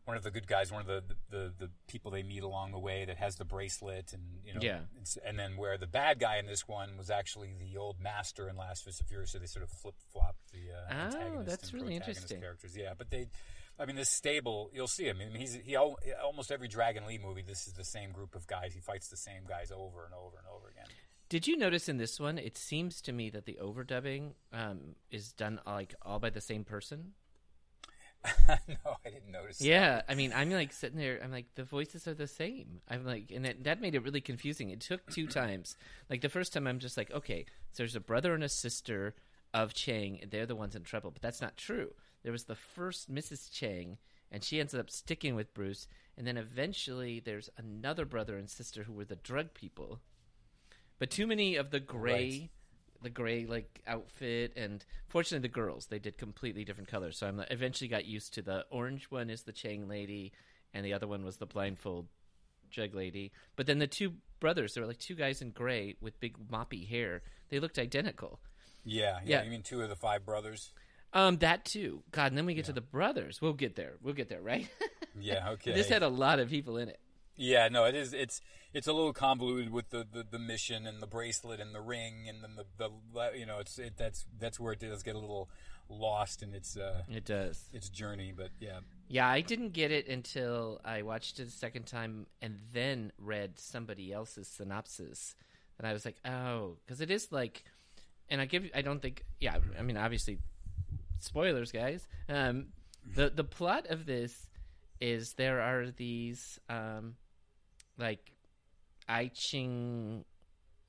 one 0.04 0.16
of 0.16 0.23
the 0.25 0.30
good 0.32 0.47
guys, 0.49 0.73
one 0.73 0.80
of 0.80 0.87
the, 0.88 1.02
the 1.30 1.52
the 1.59 1.71
people 1.87 2.11
they 2.11 2.23
meet 2.23 2.42
along 2.42 2.73
the 2.73 2.78
way 2.78 3.04
that 3.04 3.16
has 3.18 3.37
the 3.37 3.44
bracelet, 3.44 4.12
and 4.12 4.23
you 4.44 4.52
know, 4.54 4.61
Yeah. 4.61 4.80
it's- 4.97 5.16
and 5.25 5.38
then 5.38 5.56
where 5.56 5.78
the 5.78 5.87
bad 5.87 6.18
guy 6.18 6.38
in 6.38 6.47
this 6.47 6.66
one 6.66 6.97
was 6.97 7.09
actually 7.11 7.54
the 7.59 7.76
old 7.76 8.00
master 8.00 8.49
in 8.49 8.56
Last 8.56 8.85
Fist 8.85 9.00
of 9.00 9.06
Fury, 9.06 9.26
so 9.28 9.38
they 9.38 9.47
sort 9.47 9.62
of 9.62 9.71
flip 9.71 9.94
flop 10.12 10.37
the 10.52 10.73
uh, 10.73 10.87
Oh, 10.90 10.94
antagonist 11.06 11.47
that's 11.49 11.71
and 11.71 11.80
really 11.82 11.94
interesting. 11.97 12.40
characters. 12.40 12.76
Yeah, 12.76 12.94
but 12.97 13.11
they. 13.11 13.28
I 13.78 13.87
mean, 13.87 13.97
this 13.97 14.11
stable, 14.11 14.71
you'll 14.75 14.87
see 14.87 15.04
him. 15.06 15.18
I 15.23 15.25
mean, 15.26 15.37
he's 15.37 15.54
he 15.54 15.76
al- 15.76 15.99
almost 16.23 16.52
every 16.52 16.68
Dragon 16.68 17.06
Lee 17.06 17.18
movie. 17.18 17.42
This 17.42 17.66
is 17.66 17.73
the 17.73 17.85
same 17.85 18.12
group 18.12 18.35
of 18.35 18.47
guys. 18.47 18.75
He 18.75 18.80
fights 18.80 19.09
the 19.09 19.16
same 19.16 19.44
guys 19.49 19.71
over 19.73 20.04
and 20.04 20.12
over 20.14 20.37
and 20.37 20.47
over 20.54 20.68
again. 20.68 20.87
Did 21.30 21.47
you 21.47 21.56
notice 21.56 21.88
in 21.88 21.97
this 21.97 22.21
one? 22.21 22.37
It 22.37 22.59
seems 22.59 23.00
to 23.02 23.12
me 23.12 23.30
that 23.30 23.47
the 23.47 23.59
overdubbing 23.62 24.35
um, 24.52 24.97
is 25.11 25.32
done 25.32 25.59
like 25.66 25.94
all 26.02 26.18
by 26.18 26.28
the 26.28 26.42
same 26.42 26.64
person. 26.64 27.14
no, 28.69 28.97
I 29.05 29.11
didn't 29.11 29.33
notice. 29.33 29.59
that. 29.59 29.64
Yeah, 29.64 30.02
I 30.09 30.14
mean, 30.14 30.33
I'm 30.35 30.50
like 30.50 30.73
sitting 30.73 30.99
there. 30.99 31.21
I'm 31.23 31.33
like, 31.33 31.47
the 31.55 31.64
voices 31.64 32.07
are 32.07 32.14
the 32.14 32.29
same. 32.29 32.81
I'm 32.88 33.05
like, 33.05 33.33
and 33.35 33.45
it, 33.47 33.64
that 33.64 33.81
made 33.81 33.95
it 33.95 34.05
really 34.05 34.21
confusing. 34.21 34.71
It 34.71 34.81
took 34.81 35.05
two 35.11 35.26
times. 35.26 35.76
Like 36.09 36.21
the 36.21 36.29
first 36.29 36.52
time, 36.52 36.67
I'm 36.67 36.79
just 36.79 36.97
like, 36.97 37.11
okay, 37.11 37.47
so 37.73 37.83
there's 37.83 37.97
a 37.97 38.00
brother 38.00 38.35
and 38.35 38.45
a 38.45 38.49
sister 38.49 39.14
of 39.52 39.75
Chang, 39.75 40.19
and 40.23 40.31
they're 40.31 40.47
the 40.47 40.57
ones 40.57 40.75
in 40.76 40.83
trouble. 40.83 41.11
But 41.11 41.23
that's 41.23 41.41
not 41.41 41.57
true. 41.57 41.95
There 42.23 42.33
was 42.33 42.45
the 42.45 42.55
first 42.55 43.12
Mrs. 43.12 43.50
Chang, 43.50 43.99
and 44.31 44.45
she 44.45 44.61
ends 44.61 44.75
up 44.75 44.88
sticking 44.91 45.35
with 45.35 45.52
Bruce, 45.55 45.88
and 46.17 46.26
then 46.26 46.37
eventually 46.37 47.21
there's 47.21 47.50
another 47.57 48.05
brother 48.05 48.37
and 48.37 48.49
sister 48.49 48.85
who 48.85 48.93
were 48.93 49.05
the 49.05 49.17
drug 49.17 49.52
people. 49.55 50.00
But 50.99 51.11
too 51.11 51.26
many 51.26 51.57
of 51.57 51.71
the 51.71 51.81
gray 51.81 52.12
Right. 52.41 52.50
The 53.02 53.11
gray 53.11 53.47
like 53.47 53.80
outfit 53.87 54.52
and 54.56 54.85
fortunately 55.09 55.47
the 55.47 55.52
girls 55.52 55.87
they 55.87 55.99
did 55.99 56.16
completely 56.18 56.64
different 56.64 56.88
colors 56.88 57.18
so 57.18 57.26
i 57.26 57.47
eventually 57.52 57.88
got 57.88 58.04
used 58.04 58.35
to 58.35 58.42
the 58.42 58.64
orange 58.71 59.06
one 59.11 59.28
is 59.30 59.42
the 59.42 59.52
chang 59.52 59.88
lady 59.88 60.32
and 60.75 60.85
the 60.85 60.92
other 60.92 61.06
one 61.06 61.25
was 61.25 61.37
the 61.37 61.47
blindfold 61.47 62.06
jug 62.71 62.94
lady 62.94 63.32
but 63.56 63.66
then 63.66 63.78
the 63.78 63.87
two 63.87 64.14
brothers 64.40 64.75
there 64.75 64.82
were 64.82 64.88
like 64.88 64.99
two 64.99 65.14
guys 65.14 65.42
in 65.42 65.50
gray 65.50 65.94
with 66.00 66.18
big 66.21 66.37
moppy 66.50 66.88
hair 66.88 67.23
they 67.50 67.59
looked 67.61 67.78
identical 67.78 68.40
yeah, 68.85 69.18
yeah. 69.25 69.38
Yeah. 69.38 69.42
You 69.44 69.50
mean 69.50 69.62
two 69.62 69.80
of 69.82 69.88
the 69.88 69.94
five 69.97 70.25
brothers? 70.25 70.73
um 71.12 71.37
that 71.38 71.64
too 71.64 72.02
god 72.11 72.28
and 72.32 72.38
then 72.38 72.47
we 72.47 72.54
get 72.54 72.64
to 72.64 72.73
the 72.73 72.80
brothers 72.80 73.40
we'll 73.42 73.52
get 73.52 73.76
there 73.76 73.94
we'll 74.02 74.14
get 74.14 74.28
there 74.28 74.40
right 74.42 74.68
Yeah. 75.21 75.50
Okay. 75.52 75.73
this 75.73 75.88
had 75.90 76.02
a 76.02 76.09
lot 76.09 76.38
of 76.40 76.49
people 76.49 76.78
in 76.78 76.88
it 76.88 76.99
Yeah, 77.37 77.69
no, 77.69 77.85
it 77.85 77.95
is. 77.95 78.12
It's 78.12 78.41
it's 78.75 78.87
a 78.87 78.93
little 78.93 79.12
convoluted 79.12 79.71
with 79.71 79.91
the, 79.91 80.07
the, 80.11 80.25
the 80.31 80.39
mission 80.39 80.87
and 80.87 81.03
the 81.03 81.07
bracelet 81.07 81.61
and 81.61 81.75
the 81.75 81.81
ring 81.81 82.27
and 82.29 82.43
then 82.43 82.57
the, 82.57 82.65
the 82.79 83.39
you 83.39 83.45
know 83.47 83.59
it's 83.59 83.79
it, 83.79 83.95
that's 83.97 84.25
that's 84.39 84.59
where 84.59 84.73
it 84.73 84.81
does 84.81 85.03
get 85.03 85.15
a 85.15 85.19
little 85.19 85.51
lost 85.89 86.43
in 86.43 86.55
its 86.55 86.77
uh 86.77 87.03
It 87.11 87.25
does. 87.25 87.65
its 87.73 87.89
journey. 87.89 88.33
But 88.35 88.51
yeah, 88.61 88.81
Yeah, 89.09 89.29
I 89.29 89.41
didn't 89.41 89.73
get 89.73 89.91
it 89.91 90.09
until 90.09 90.81
I 90.85 91.03
watched 91.03 91.39
it 91.41 91.49
a 91.49 91.51
second 91.51 91.87
time 91.87 92.27
and 92.41 92.59
then 92.73 93.12
read 93.19 93.59
somebody 93.59 94.12
else's 94.12 94.49
synopsis, 94.49 95.35
and 95.79 95.87
I 95.87 95.93
was 95.93 96.05
like, 96.05 96.17
oh, 96.25 96.77
because 96.85 97.01
it 97.01 97.11
is 97.11 97.31
like, 97.33 97.65
and 98.31 98.41
I 98.41 98.47
give, 98.47 98.71
I 98.75 98.83
don't 98.83 99.03
think, 99.03 99.25
yeah, 99.41 99.57
I 99.79 99.83
mean, 99.83 99.97
obviously, 99.97 100.39
spoilers, 101.19 101.73
guys. 101.73 102.07
Um, 102.29 102.69
the 103.15 103.29
the 103.31 103.45
plot 103.45 103.87
of 103.89 104.07
this 104.07 104.47
is 105.01 105.35
there 105.35 105.61
are 105.61 105.91
these 105.91 106.59
um, 106.71 107.17
like 107.99 108.32
I 109.08 109.30
Ching 109.34 110.25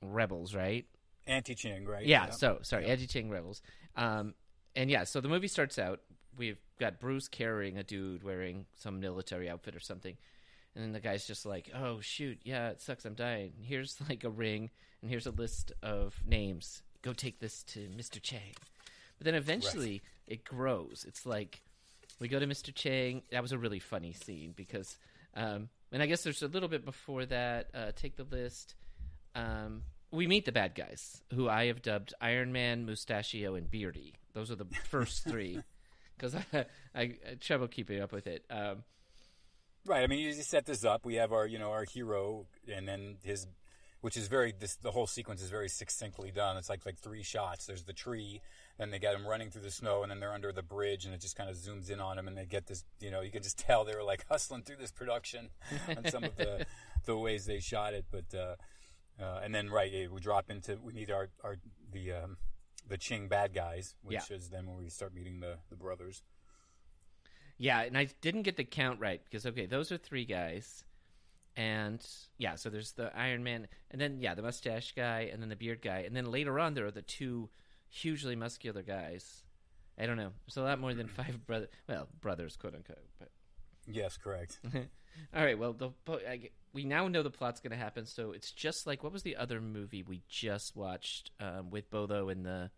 rebels, 0.02 0.54
right? 0.54 0.86
anti 1.26 1.54
Ching, 1.54 1.86
right? 1.86 2.06
Yeah, 2.06 2.30
so 2.30 2.58
sorry, 2.62 2.86
anti-ching 2.86 3.30
Rebels. 3.30 3.62
Um, 3.96 4.34
and 4.76 4.90
yeah, 4.90 5.04
so 5.04 5.20
the 5.20 5.28
movie 5.28 5.48
starts 5.48 5.78
out. 5.78 6.00
We've 6.36 6.58
got 6.80 6.98
Bruce 6.98 7.28
carrying 7.28 7.78
a 7.78 7.82
dude 7.82 8.24
wearing 8.24 8.66
some 8.76 9.00
military 9.00 9.48
outfit 9.48 9.76
or 9.76 9.80
something, 9.80 10.16
and 10.74 10.84
then 10.84 10.92
the 10.92 11.00
guy's 11.00 11.26
just 11.26 11.46
like, 11.46 11.70
"Oh 11.74 12.00
shoot, 12.00 12.40
yeah, 12.44 12.70
it 12.70 12.80
sucks, 12.80 13.04
I'm 13.04 13.14
dying. 13.14 13.52
Here's 13.62 13.96
like 14.08 14.24
a 14.24 14.30
ring, 14.30 14.70
and 15.00 15.10
here's 15.10 15.26
a 15.26 15.30
list 15.30 15.72
of 15.82 16.20
names. 16.26 16.82
Go 17.02 17.12
take 17.12 17.40
this 17.40 17.62
to 17.64 17.88
Mister 17.96 18.20
Chang." 18.20 18.54
But 19.18 19.26
then 19.26 19.34
eventually 19.34 20.02
it 20.26 20.44
grows. 20.44 21.04
It's 21.06 21.24
like 21.24 21.62
we 22.18 22.28
go 22.28 22.38
to 22.38 22.46
Mr. 22.46 22.74
Chang. 22.74 23.22
That 23.30 23.42
was 23.42 23.52
a 23.52 23.58
really 23.58 23.78
funny 23.78 24.12
scene 24.12 24.52
because, 24.56 24.98
um, 25.34 25.68
and 25.94 26.02
I 26.02 26.06
guess 26.06 26.22
there's 26.24 26.42
a 26.42 26.48
little 26.48 26.68
bit 26.68 26.84
before 26.84 27.24
that. 27.26 27.70
Uh, 27.72 27.92
take 27.94 28.16
the 28.16 28.24
list. 28.24 28.74
Um, 29.34 29.84
we 30.10 30.26
meet 30.26 30.44
the 30.44 30.52
bad 30.52 30.74
guys, 30.74 31.22
who 31.32 31.48
I 31.48 31.66
have 31.66 31.82
dubbed 31.82 32.12
Iron 32.20 32.52
Man, 32.52 32.84
Mustachio, 32.84 33.54
and 33.54 33.70
Beardy. 33.70 34.14
Those 34.32 34.50
are 34.50 34.56
the 34.56 34.66
first 34.90 35.24
three, 35.28 35.60
because 36.16 36.34
I, 36.34 36.44
I, 36.94 37.00
I 37.00 37.34
trouble 37.40 37.68
keeping 37.68 38.02
up 38.02 38.12
with 38.12 38.26
it. 38.26 38.44
Um, 38.50 38.82
Right. 39.86 40.02
I 40.02 40.06
mean, 40.06 40.20
you 40.20 40.32
set 40.32 40.64
this 40.64 40.82
up. 40.84 41.04
We 41.04 41.16
have 41.16 41.30
our, 41.32 41.46
you 41.46 41.58
know, 41.58 41.70
our 41.70 41.84
hero, 41.84 42.46
and 42.72 42.88
then 42.88 43.16
his, 43.22 43.46
which 44.04 44.18
is 44.18 44.28
very. 44.28 44.52
This 44.52 44.76
the 44.76 44.90
whole 44.90 45.06
sequence 45.06 45.40
is 45.40 45.48
very 45.48 45.70
succinctly 45.70 46.30
done. 46.30 46.58
It's 46.58 46.68
like 46.68 46.84
like 46.84 46.98
three 46.98 47.22
shots. 47.22 47.64
There's 47.64 47.84
the 47.84 47.94
tree, 47.94 48.42
then 48.76 48.90
they 48.90 48.98
get 48.98 49.14
them 49.16 49.26
running 49.26 49.48
through 49.50 49.62
the 49.62 49.70
snow, 49.70 50.02
and 50.02 50.10
then 50.10 50.20
they're 50.20 50.34
under 50.34 50.52
the 50.52 50.62
bridge, 50.62 51.06
and 51.06 51.14
it 51.14 51.22
just 51.22 51.36
kind 51.36 51.48
of 51.48 51.56
zooms 51.56 51.88
in 51.88 52.00
on 52.00 52.16
them, 52.16 52.28
and 52.28 52.36
they 52.36 52.44
get 52.44 52.66
this. 52.66 52.84
You 53.00 53.10
know, 53.10 53.22
you 53.22 53.30
can 53.30 53.42
just 53.42 53.58
tell 53.58 53.82
they 53.86 53.94
were 53.94 54.02
like 54.02 54.26
hustling 54.30 54.62
through 54.62 54.76
this 54.76 54.92
production 54.92 55.48
and 55.88 56.06
some 56.10 56.22
of 56.22 56.36
the 56.36 56.66
the 57.06 57.16
ways 57.16 57.46
they 57.46 57.60
shot 57.60 57.94
it. 57.94 58.04
But 58.10 58.26
uh, 58.34 58.56
uh, 59.18 59.40
and 59.42 59.54
then 59.54 59.70
right, 59.70 59.90
we 60.12 60.20
drop 60.20 60.50
into 60.50 60.76
we 60.82 60.92
meet 60.92 61.10
our 61.10 61.30
our 61.42 61.56
the 61.90 62.12
um, 62.12 62.36
the 62.86 62.98
Ching 62.98 63.28
bad 63.28 63.54
guys, 63.54 63.94
which 64.02 64.28
Yeah. 64.30 64.36
is 64.36 64.50
then 64.50 64.66
when 64.66 64.76
we 64.76 64.90
start 64.90 65.14
meeting 65.14 65.40
the 65.40 65.56
the 65.70 65.76
brothers. 65.76 66.22
yeah, 67.56 67.80
and 67.80 67.96
I 67.96 68.08
didn't 68.20 68.42
get 68.42 68.58
the 68.58 68.64
count 68.64 69.00
right 69.00 69.22
because 69.24 69.46
okay, 69.46 69.64
those 69.64 69.90
are 69.90 69.96
three 69.96 70.26
guys, 70.26 70.84
and 71.56 72.04
yeah, 72.38 72.56
so 72.56 72.70
there's 72.70 72.92
the 72.92 73.16
Iron 73.16 73.44
Man, 73.44 73.68
and 73.90 74.00
then 74.00 74.18
yeah, 74.20 74.34
the 74.34 74.42
mustache 74.42 74.92
guy, 74.96 75.30
and 75.32 75.40
then 75.40 75.48
the 75.48 75.56
beard 75.56 75.82
guy, 75.82 76.00
and 76.00 76.16
then 76.16 76.30
later 76.30 76.58
on 76.58 76.74
there 76.74 76.86
are 76.86 76.90
the 76.90 77.02
two 77.02 77.48
hugely 77.88 78.36
muscular 78.36 78.82
guys. 78.82 79.42
I 79.98 80.06
don't 80.06 80.16
know. 80.16 80.32
There's 80.46 80.56
a 80.56 80.62
lot 80.62 80.80
more 80.80 80.94
than 80.94 81.06
five 81.06 81.38
brother, 81.46 81.68
well, 81.88 82.08
brothers, 82.20 82.56
quote 82.56 82.74
unquote. 82.74 82.98
But 83.18 83.28
Yes, 83.86 84.16
correct. 84.16 84.58
all 84.74 85.44
right, 85.44 85.58
well, 85.58 85.72
the, 85.72 85.90
I, 86.28 86.50
we 86.72 86.84
now 86.84 87.08
know 87.08 87.22
the 87.22 87.30
plot's 87.30 87.60
going 87.60 87.70
to 87.70 87.76
happen. 87.76 88.06
So 88.06 88.32
it's 88.32 88.50
just 88.50 88.86
like 88.86 89.02
what 89.02 89.12
was 89.12 89.22
the 89.22 89.36
other 89.36 89.60
movie 89.60 90.02
we 90.02 90.22
just 90.28 90.74
watched 90.74 91.30
um, 91.40 91.70
with 91.70 91.90
Bodo 91.90 92.28
and 92.28 92.44
the 92.44 92.70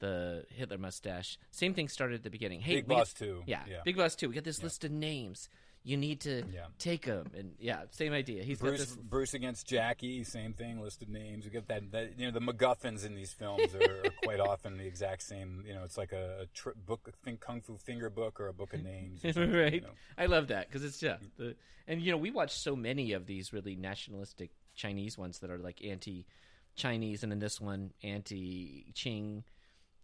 the 0.00 0.44
Hitler 0.50 0.78
mustache? 0.78 1.38
Same 1.50 1.74
thing 1.74 1.88
started 1.88 2.16
at 2.16 2.22
the 2.22 2.30
beginning. 2.30 2.60
Hey, 2.60 2.76
Big 2.76 2.88
Boss 2.88 3.12
got- 3.12 3.18
too. 3.24 3.42
Yeah, 3.46 3.62
yeah. 3.68 3.78
Big 3.84 3.96
Boss 3.96 4.14
Two. 4.14 4.28
We 4.28 4.34
got 4.34 4.44
this 4.44 4.62
list 4.62 4.84
of 4.84 4.90
names. 4.90 5.48
You 5.88 5.96
need 5.96 6.20
to 6.20 6.44
Yeah. 6.52 6.66
take 6.78 7.06
him, 7.06 7.30
and 7.34 7.54
yeah, 7.58 7.84
same 7.92 8.12
idea. 8.12 8.42
He's 8.42 8.58
got 8.58 8.68
Bruce, 8.68 8.80
this. 8.80 8.96
Bruce 8.96 9.32
against 9.32 9.66
Jackie, 9.66 10.22
same 10.22 10.52
thing, 10.52 10.82
listed 10.82 11.08
names. 11.08 11.46
We 11.46 11.50
get 11.50 11.66
that, 11.68 11.90
that 11.92 12.18
you 12.18 12.26
know, 12.26 12.38
the 12.38 12.40
MacGuffins 12.40 13.06
in 13.06 13.14
these 13.14 13.32
films 13.32 13.74
are, 13.74 13.80
are 13.82 14.10
quite 14.22 14.38
often 14.38 14.76
the 14.76 14.84
exact 14.84 15.22
same. 15.22 15.64
You 15.66 15.72
know, 15.72 15.84
it's 15.84 15.96
like 15.96 16.12
a, 16.12 16.40
a 16.42 16.46
tri- 16.52 16.74
book, 16.86 17.08
think 17.24 17.40
kung 17.40 17.62
fu 17.62 17.78
finger 17.78 18.10
book 18.10 18.38
or 18.38 18.48
a 18.48 18.52
book 18.52 18.74
of 18.74 18.82
names. 18.84 19.24
right. 19.36 19.72
You 19.72 19.80
know. 19.80 19.88
I 20.18 20.26
love 20.26 20.48
that 20.48 20.68
because 20.68 20.84
it's 20.84 21.02
yeah, 21.02 21.14
mm. 21.14 21.30
the, 21.38 21.54
and 21.86 22.02
you 22.02 22.12
know 22.12 22.18
we 22.18 22.30
watch 22.30 22.52
so 22.52 22.76
many 22.76 23.12
of 23.12 23.24
these 23.24 23.54
really 23.54 23.74
nationalistic 23.74 24.50
Chinese 24.74 25.16
ones 25.16 25.38
that 25.38 25.50
are 25.50 25.56
like 25.56 25.82
anti-Chinese, 25.82 27.22
and 27.22 27.32
then 27.32 27.38
this 27.38 27.62
one 27.62 27.92
anti-Qing. 28.02 29.42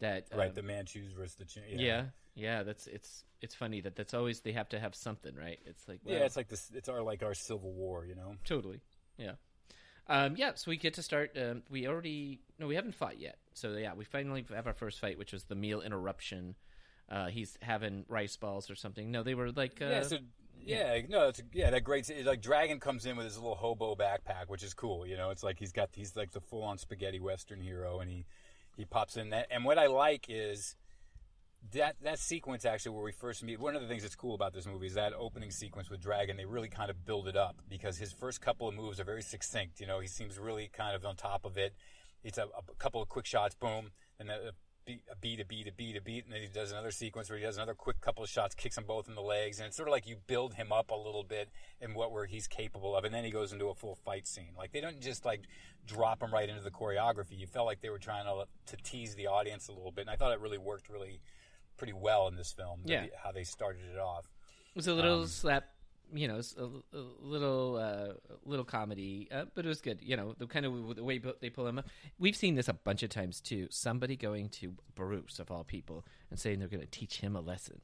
That 0.04 0.26
Right, 0.34 0.48
um, 0.48 0.54
the 0.54 0.62
Manchus 0.62 1.12
versus 1.12 1.34
the 1.36 1.46
Chin. 1.46 1.62
yeah. 1.68 2.04
yeah, 2.34 2.62
That's 2.62 2.86
it's 2.86 3.24
it's 3.40 3.54
funny 3.54 3.80
that 3.80 3.96
that's 3.96 4.12
always 4.12 4.40
they 4.40 4.52
have 4.52 4.68
to 4.70 4.78
have 4.78 4.94
something, 4.94 5.34
right? 5.34 5.58
It's 5.64 5.88
like 5.88 6.00
well, 6.04 6.14
yeah. 6.14 6.24
It's 6.24 6.36
like 6.36 6.48
this. 6.48 6.70
It's 6.74 6.90
our 6.90 7.02
like 7.02 7.22
our 7.22 7.34
Civil 7.34 7.72
War. 7.72 8.04
You 8.04 8.14
know. 8.14 8.36
totally, 8.44 8.80
yeah. 9.16 9.32
Um, 10.06 10.36
yeah, 10.36 10.52
so 10.54 10.70
we 10.70 10.76
get 10.76 10.94
to 10.94 11.02
start. 11.02 11.36
Um, 11.40 11.62
we 11.70 11.86
already 11.86 12.40
no, 12.58 12.66
we 12.66 12.74
haven't 12.74 12.94
fought 12.94 13.18
yet. 13.18 13.38
So 13.54 13.72
yeah, 13.72 13.94
we 13.94 14.04
finally 14.04 14.44
have 14.54 14.66
our 14.66 14.74
first 14.74 15.00
fight, 15.00 15.18
which 15.18 15.32
was 15.32 15.44
the 15.44 15.54
meal 15.54 15.80
interruption. 15.80 16.54
Uh, 17.08 17.26
he's 17.26 17.56
having 17.62 18.04
rice 18.08 18.36
balls 18.36 18.70
or 18.70 18.74
something. 18.74 19.10
No, 19.10 19.22
they 19.22 19.34
were 19.34 19.50
like 19.52 19.80
uh, 19.80 19.86
yeah. 19.86 20.02
So. 20.02 20.18
Yeah, 20.66 21.00
no, 21.10 21.28
it's 21.28 21.42
yeah. 21.52 21.70
That 21.70 21.84
great, 21.84 22.08
it's 22.08 22.26
like 22.26 22.40
Dragon 22.40 22.80
comes 22.80 23.04
in 23.04 23.16
with 23.16 23.26
his 23.26 23.36
little 23.36 23.54
hobo 23.54 23.94
backpack, 23.94 24.48
which 24.48 24.62
is 24.62 24.72
cool. 24.72 25.06
You 25.06 25.18
know, 25.18 25.28
it's 25.28 25.42
like 25.42 25.58
he's 25.58 25.72
got 25.72 25.90
he's 25.92 26.16
like 26.16 26.30
the 26.30 26.40
full 26.40 26.62
on 26.62 26.78
spaghetti 26.78 27.20
western 27.20 27.60
hero, 27.60 28.00
and 28.00 28.10
he 28.10 28.24
he 28.76 28.84
pops 28.84 29.16
in 29.16 29.30
that. 29.30 29.46
And 29.50 29.64
what 29.64 29.78
I 29.78 29.86
like 29.86 30.26
is 30.28 30.76
that 31.72 31.96
that 32.02 32.18
sequence 32.18 32.64
actually 32.64 32.94
where 32.94 33.04
we 33.04 33.12
first 33.12 33.42
meet. 33.42 33.58
One 33.58 33.74
of 33.74 33.82
the 33.82 33.88
things 33.88 34.02
that's 34.02 34.14
cool 34.14 34.34
about 34.34 34.52
this 34.52 34.66
movie 34.66 34.86
is 34.86 34.94
that 34.94 35.12
opening 35.14 35.50
sequence 35.50 35.88
with 35.88 36.00
Dragon. 36.00 36.36
They 36.36 36.44
really 36.44 36.68
kind 36.68 36.90
of 36.90 37.04
build 37.04 37.26
it 37.28 37.36
up 37.36 37.56
because 37.68 37.96
his 37.96 38.12
first 38.12 38.40
couple 38.40 38.68
of 38.68 38.74
moves 38.74 39.00
are 39.00 39.04
very 39.04 39.22
succinct. 39.22 39.80
You 39.80 39.86
know, 39.86 40.00
he 40.00 40.06
seems 40.06 40.38
really 40.38 40.68
kind 40.72 40.94
of 40.94 41.04
on 41.04 41.16
top 41.16 41.44
of 41.44 41.56
it. 41.56 41.74
It's 42.22 42.38
a, 42.38 42.44
a 42.44 42.74
couple 42.78 43.02
of 43.02 43.08
quick 43.08 43.26
shots, 43.26 43.54
boom, 43.54 43.90
and 44.18 44.28
then 44.28 44.38
beat, 44.84 45.02
a 45.10 45.16
beat, 45.16 45.40
a 45.40 45.44
beat, 45.44 45.66
a 45.68 45.72
beat, 45.72 45.96
a 45.96 46.00
beat, 46.02 46.24
and 46.24 46.32
then 46.32 46.40
he 46.42 46.48
does 46.48 46.70
another 46.72 46.90
sequence 46.90 47.28
where 47.30 47.38
he 47.38 47.44
does 47.44 47.56
another 47.56 47.74
quick 47.74 48.00
couple 48.00 48.22
of 48.22 48.30
shots, 48.30 48.54
kicks 48.54 48.74
them 48.76 48.84
both 48.86 49.08
in 49.08 49.14
the 49.14 49.22
legs, 49.22 49.58
and 49.58 49.66
it's 49.66 49.76
sort 49.76 49.88
of 49.88 49.92
like 49.92 50.06
you 50.06 50.16
build 50.26 50.54
him 50.54 50.72
up 50.72 50.90
a 50.90 50.94
little 50.94 51.24
bit 51.24 51.48
in 51.80 51.94
what 51.94 52.12
where 52.12 52.26
he's 52.26 52.46
capable 52.46 52.96
of, 52.96 53.04
and 53.04 53.14
then 53.14 53.24
he 53.24 53.30
goes 53.30 53.52
into 53.52 53.66
a 53.66 53.74
full 53.74 53.94
fight 53.94 54.26
scene. 54.26 54.52
Like 54.56 54.72
they 54.72 54.80
don't 54.80 55.00
just 55.00 55.24
like 55.24 55.42
drop 55.86 56.22
him 56.22 56.32
right 56.32 56.48
into 56.48 56.62
the 56.62 56.70
choreography. 56.70 57.38
You 57.38 57.46
felt 57.46 57.66
like 57.66 57.80
they 57.80 57.90
were 57.90 57.98
trying 57.98 58.24
to 58.24 58.46
to 58.76 58.82
tease 58.82 59.14
the 59.14 59.26
audience 59.26 59.68
a 59.68 59.72
little 59.72 59.92
bit, 59.92 60.02
and 60.02 60.10
I 60.10 60.16
thought 60.16 60.32
it 60.32 60.40
really 60.40 60.58
worked 60.58 60.88
really 60.88 61.20
pretty 61.76 61.92
well 61.92 62.28
in 62.28 62.36
this 62.36 62.52
film. 62.52 62.80
Yeah. 62.84 63.02
the- 63.06 63.10
how 63.22 63.32
they 63.32 63.44
started 63.44 63.82
it 63.92 63.98
off. 63.98 64.26
It 64.74 64.76
was 64.76 64.86
a 64.88 64.94
little 64.94 65.20
Um, 65.22 65.26
slap, 65.28 65.64
you 66.14 66.28
know, 66.28 66.38
s- 66.38 66.54
a, 66.58 66.64
a 66.96 67.02
little 67.20 67.76
uh, 67.76 68.14
little 68.44 68.64
comedy, 68.64 69.28
uh, 69.32 69.44
but 69.54 69.64
it 69.64 69.68
was 69.68 69.80
good. 69.80 70.00
You 70.02 70.16
know, 70.16 70.34
the 70.38 70.46
kind 70.46 70.64
of 70.64 70.96
the 70.96 71.04
way 71.04 71.20
they 71.40 71.50
pull 71.50 71.66
him 71.66 71.78
up. 71.78 71.86
We've 72.18 72.36
seen 72.36 72.54
this 72.54 72.68
a 72.68 72.72
bunch 72.74 73.02
of 73.02 73.10
times 73.10 73.40
too. 73.40 73.66
Somebody 73.70 74.16
going 74.16 74.48
to 74.50 74.74
Bruce 74.94 75.38
of 75.38 75.50
all 75.50 75.64
people 75.64 76.04
and 76.30 76.38
saying 76.38 76.58
they're 76.60 76.68
going 76.68 76.80
to 76.80 76.86
teach 76.86 77.20
him 77.20 77.34
a 77.36 77.40
lesson. 77.40 77.80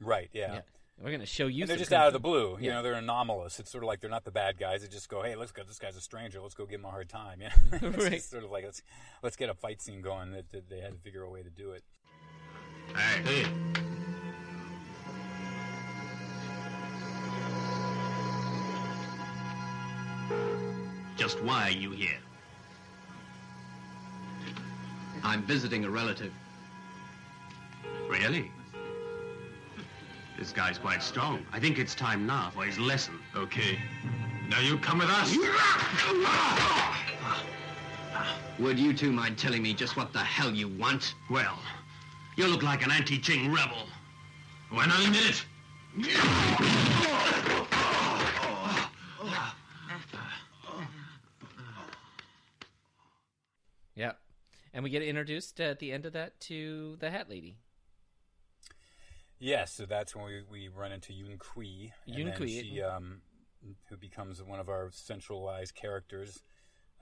Right? 0.00 0.28
Yeah. 0.32 0.54
Yeah, 0.54 0.60
we're 1.00 1.10
going 1.10 1.20
to 1.20 1.26
show 1.26 1.46
you. 1.46 1.62
And 1.62 1.70
they're 1.70 1.76
just 1.76 1.90
kung 1.90 2.00
out 2.00 2.06
of 2.08 2.12
the 2.12 2.20
blue. 2.20 2.56
You 2.60 2.68
Yeah. 2.68 2.74
know, 2.74 2.82
they're 2.82 2.92
anomalous. 2.94 3.58
It's 3.60 3.70
sort 3.70 3.82
of 3.84 3.88
like 3.88 4.00
they're 4.00 4.10
not 4.10 4.24
the 4.24 4.30
bad 4.30 4.58
guys. 4.58 4.82
They 4.82 4.88
just 4.88 5.08
go, 5.08 5.22
"Hey, 5.22 5.34
let's 5.36 5.52
go. 5.52 5.62
This 5.64 5.78
guy's 5.78 5.96
a 5.96 6.00
stranger. 6.00 6.40
Let's 6.40 6.54
go 6.54 6.66
give 6.66 6.80
him 6.80 6.86
a 6.86 6.90
hard 6.90 7.08
time." 7.08 7.40
Yeah, 7.42 7.52
it's 7.72 7.82
Right. 7.98 8.12
just 8.12 8.30
sort 8.30 8.44
of 8.44 8.50
like 8.50 8.64
let's 8.64 8.82
let's 9.22 9.36
get 9.36 9.48
a 9.50 9.54
fight 9.54 9.80
scene 9.82 10.00
going. 10.00 10.32
That, 10.32 10.50
that 10.52 10.68
they 10.70 10.80
had 10.80 10.92
to 10.92 10.98
figure 10.98 11.22
a 11.22 11.30
way 11.30 11.42
to 11.42 11.50
do 11.50 11.70
it. 11.72 11.82
Hey. 13.24 13.44
Just 21.28 21.42
why 21.42 21.68
are 21.68 21.70
you 21.70 21.90
here? 21.90 22.20
I'm 25.22 25.42
visiting 25.42 25.84
a 25.84 25.90
relative. 25.90 26.32
Really? 28.08 28.50
This 30.38 30.52
guy's 30.52 30.78
quite 30.78 31.02
strong. 31.02 31.44
I 31.52 31.60
think 31.60 31.78
it's 31.78 31.94
time 31.94 32.26
now 32.26 32.48
for 32.54 32.64
his 32.64 32.78
lesson. 32.78 33.18
Okay. 33.36 33.78
Now 34.48 34.60
you 34.60 34.78
come 34.78 35.00
with 35.00 35.10
us. 35.10 35.36
Would 38.58 38.78
you 38.78 38.94
two 38.94 39.12
mind 39.12 39.36
telling 39.36 39.62
me 39.62 39.74
just 39.74 39.98
what 39.98 40.14
the 40.14 40.20
hell 40.20 40.50
you 40.50 40.68
want? 40.68 41.14
Well, 41.28 41.58
you 42.38 42.46
look 42.46 42.62
like 42.62 42.82
an 42.82 42.90
anti-Ching 42.90 43.52
rebel. 43.52 43.86
Why 44.70 44.86
not 44.86 44.98
admit 45.04 45.44
it? 45.98 47.17
Yeah, 53.98 54.12
and 54.72 54.84
we 54.84 54.90
get 54.90 55.02
introduced 55.02 55.60
at 55.60 55.80
the 55.80 55.90
end 55.92 56.06
of 56.06 56.12
that 56.12 56.38
to 56.42 56.96
the 57.00 57.10
Hat 57.10 57.28
Lady. 57.28 57.56
Yes, 59.40 59.72
so 59.72 59.86
that's 59.86 60.14
when 60.14 60.24
we, 60.26 60.42
we 60.48 60.68
run 60.68 60.92
into 60.92 61.12
Yun 61.12 61.38
Kui. 61.38 61.92
and 62.06 62.16
Yun 62.16 62.32
Kui. 62.32 62.48
She, 62.48 62.82
um, 62.82 63.22
who 63.88 63.96
becomes 63.96 64.42
one 64.42 64.60
of 64.60 64.68
our 64.68 64.90
centralized 64.92 65.74
characters 65.74 66.40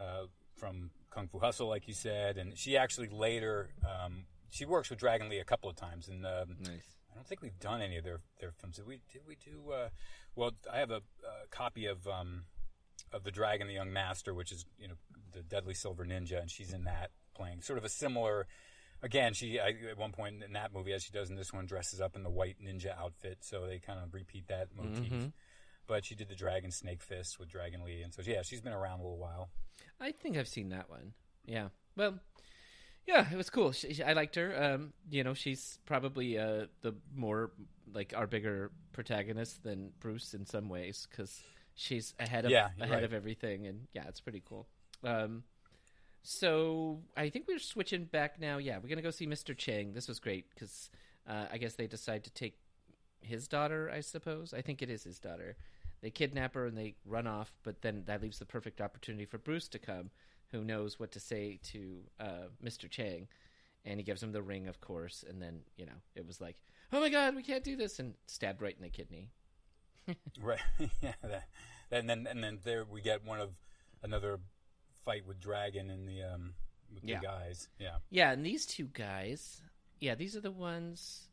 uh, 0.00 0.24
from 0.54 0.90
Kung 1.10 1.28
Fu 1.28 1.38
Hustle, 1.38 1.68
like 1.68 1.86
you 1.86 1.94
said, 1.94 2.38
and 2.38 2.56
she 2.56 2.76
actually 2.76 3.08
later 3.08 3.70
um, 3.84 4.24
she 4.50 4.64
works 4.64 4.88
with 4.88 4.98
Dragon 4.98 5.28
Lee 5.28 5.38
a 5.38 5.44
couple 5.44 5.68
of 5.68 5.76
times, 5.76 6.08
and 6.08 6.24
um, 6.24 6.56
Nice. 6.60 6.96
I 7.12 7.14
don't 7.14 7.26
think 7.26 7.42
we've 7.42 7.58
done 7.58 7.82
any 7.82 7.96
of 7.98 8.04
their 8.04 8.20
their 8.40 8.52
films. 8.52 8.76
Did 8.76 8.86
we? 8.86 9.00
Did 9.12 9.22
we 9.26 9.36
do? 9.36 9.72
Uh, 9.72 9.88
well, 10.34 10.52
I 10.72 10.78
have 10.78 10.90
a, 10.90 10.96
a 10.96 11.48
copy 11.50 11.86
of 11.86 12.06
um, 12.06 12.44
of 13.12 13.24
the 13.24 13.30
Dragon, 13.30 13.66
the 13.66 13.74
Young 13.74 13.92
Master, 13.92 14.34
which 14.34 14.52
is 14.52 14.64
you 14.78 14.88
know 14.88 14.94
the 15.32 15.42
Deadly 15.42 15.74
Silver 15.74 16.04
Ninja, 16.04 16.40
and 16.40 16.50
she's 16.50 16.72
in 16.72 16.84
that 16.84 17.10
playing 17.34 17.60
sort 17.62 17.78
of 17.78 17.84
a 17.84 17.88
similar. 17.88 18.46
Again, 19.02 19.34
she 19.34 19.60
I, 19.60 19.74
at 19.90 19.98
one 19.98 20.12
point 20.12 20.42
in 20.42 20.54
that 20.54 20.72
movie, 20.72 20.92
as 20.92 21.02
she 21.04 21.12
does 21.12 21.28
in 21.28 21.36
this 21.36 21.52
one, 21.52 21.66
dresses 21.66 22.00
up 22.00 22.16
in 22.16 22.22
the 22.22 22.30
white 22.30 22.56
ninja 22.64 22.98
outfit, 22.98 23.38
so 23.42 23.66
they 23.66 23.78
kind 23.78 23.98
of 24.02 24.14
repeat 24.14 24.48
that 24.48 24.68
motif. 24.74 25.12
But 25.86 26.04
she 26.04 26.14
did 26.14 26.28
the 26.28 26.34
Dragon 26.34 26.70
Snake 26.70 27.02
Fist 27.02 27.38
with 27.38 27.48
Dragon 27.48 27.84
Lee, 27.84 28.00
and 28.02 28.12
so 28.12 28.22
yeah, 28.24 28.42
she's 28.42 28.60
been 28.62 28.72
around 28.72 29.00
a 29.00 29.02
little 29.02 29.18
while. 29.18 29.50
I 30.00 30.12
think 30.12 30.36
I've 30.36 30.48
seen 30.48 30.70
that 30.70 30.88
one. 30.90 31.12
Yeah. 31.44 31.68
Well, 31.96 32.18
yeah, 33.06 33.26
it 33.30 33.36
was 33.36 33.50
cool. 33.50 33.70
She, 33.72 33.92
she- 33.94 34.02
I 34.02 34.14
liked 34.14 34.34
her. 34.34 34.60
Um, 34.74 34.92
you 35.10 35.22
know, 35.22 35.34
she's 35.34 35.78
probably 35.86 36.38
uh, 36.38 36.66
the 36.82 36.94
more 37.14 37.52
like 37.92 38.14
our 38.16 38.26
bigger 38.26 38.72
protagonist 38.92 39.62
than 39.62 39.92
Bruce 40.00 40.34
in 40.34 40.44
some 40.46 40.68
ways 40.68 41.06
because 41.10 41.42
she's 41.76 42.14
ahead 42.18 42.45
of 42.45 42.50
Yeah, 42.50 42.71
ahead 42.80 42.90
right. 42.90 43.04
of 43.04 43.12
everything, 43.12 43.66
and 43.66 43.87
yeah, 43.92 44.04
it's 44.09 44.21
pretty 44.21 44.42
cool. 44.45 44.66
Um, 45.04 45.45
so 46.23 47.02
I 47.16 47.28
think 47.28 47.47
we're 47.47 47.61
switching 47.61 48.04
back 48.04 48.40
now. 48.40 48.59
Yeah, 48.59 48.78
we're 48.83 48.88
gonna 48.88 49.02
go 49.02 49.11
see 49.12 49.26
Mr. 49.26 49.56
Chang. 49.56 49.92
This 49.92 50.09
was 50.09 50.18
great 50.18 50.50
because 50.50 50.90
uh, 51.28 51.47
I 51.52 51.59
guess 51.59 51.75
they 51.75 51.87
decide 51.87 52.25
to 52.25 52.30
take 52.30 52.59
his 53.21 53.47
daughter. 53.47 53.90
I 53.95 54.00
suppose 54.00 54.52
I 54.52 54.61
think 54.62 54.83
it 54.83 54.90
is 54.90 55.04
his 55.04 55.21
daughter. 55.21 55.56
They 56.02 56.11
kidnap 56.11 56.54
her 56.54 56.66
and 56.66 56.76
they 56.76 56.95
run 57.04 57.26
off, 57.26 57.52
but 57.62 57.83
then 57.83 58.02
that 58.06 58.23
leaves 58.23 58.38
the 58.38 58.45
perfect 58.45 58.80
opportunity 58.80 59.25
for 59.25 59.38
Bruce 59.38 59.68
to 59.68 59.78
come, 59.78 60.11
who 60.52 60.62
knows 60.62 60.99
what 61.00 61.11
to 61.12 61.21
say 61.21 61.59
to 61.64 62.00
uh, 62.21 62.49
Mr. 62.62 62.88
Chang, 62.90 63.28
and 63.85 63.99
he 63.99 64.04
gives 64.04 64.23
him 64.23 64.33
the 64.33 64.42
ring, 64.42 64.66
of 64.68 64.80
course. 64.80 65.25
And 65.28 65.40
then 65.40 65.61
you 65.76 65.87
know 65.87 66.00
it 66.14 66.26
was 66.26 66.40
like, 66.40 66.56
oh 66.92 67.00
my 67.00 67.09
god, 67.09 67.37
we 67.37 67.42
can't 67.42 67.64
do 67.64 67.76
this, 67.76 67.99
and 67.99 68.14
stabbed 68.26 68.62
right 68.62 68.75
in 68.76 68.83
the 68.83 68.88
kidney. 68.90 69.30
Right. 70.40 70.60
yeah. 71.02 71.12
That, 71.22 71.44
and 71.90 72.08
then 72.08 72.26
and 72.28 72.42
then 72.42 72.58
there 72.64 72.84
we 72.84 73.00
get 73.00 73.25
one 73.25 73.40
of 73.40 73.50
another 74.02 74.38
fight 75.04 75.26
with 75.26 75.40
Dragon 75.40 75.90
and 75.90 76.06
the 76.08 76.22
um 76.22 76.54
with 76.94 77.04
Yeah. 77.04 77.20
the 77.20 77.26
guys. 77.26 77.68
Yeah. 77.78 77.96
Yeah, 78.10 78.32
and 78.32 78.44
these 78.44 78.66
two 78.66 78.86
guys, 78.86 79.62
yeah, 80.00 80.14
these 80.14 80.36
are 80.36 80.40
the 80.40 80.50
ones. 80.52 81.28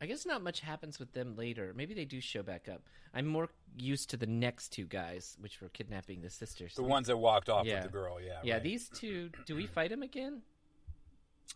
I 0.00 0.06
guess 0.06 0.26
not 0.26 0.42
much 0.42 0.58
happens 0.60 0.98
with 0.98 1.12
them 1.12 1.36
later. 1.36 1.72
Maybe 1.76 1.94
they 1.94 2.04
do 2.04 2.20
show 2.20 2.42
back 2.42 2.68
up. 2.68 2.82
I'm 3.14 3.26
more 3.26 3.48
used 3.76 4.10
to 4.10 4.16
the 4.16 4.26
next 4.26 4.70
two 4.70 4.84
guys, 4.86 5.36
which 5.40 5.60
were 5.60 5.68
kidnapping 5.68 6.22
the 6.22 6.30
sisters. 6.30 6.74
The 6.74 6.82
ones 6.82 7.06
that 7.06 7.16
walked 7.16 7.48
off 7.48 7.66
Yeah. 7.66 7.74
with 7.76 7.84
the 7.84 7.90
girl. 7.98 8.20
Yeah. 8.20 8.40
yeah, 8.42 8.54
right. 8.54 8.62
these 8.64 8.88
two. 8.88 9.30
Do 9.46 9.54
we 9.54 9.66
fight 9.66 9.90
them 9.90 10.02
again? 10.02 10.42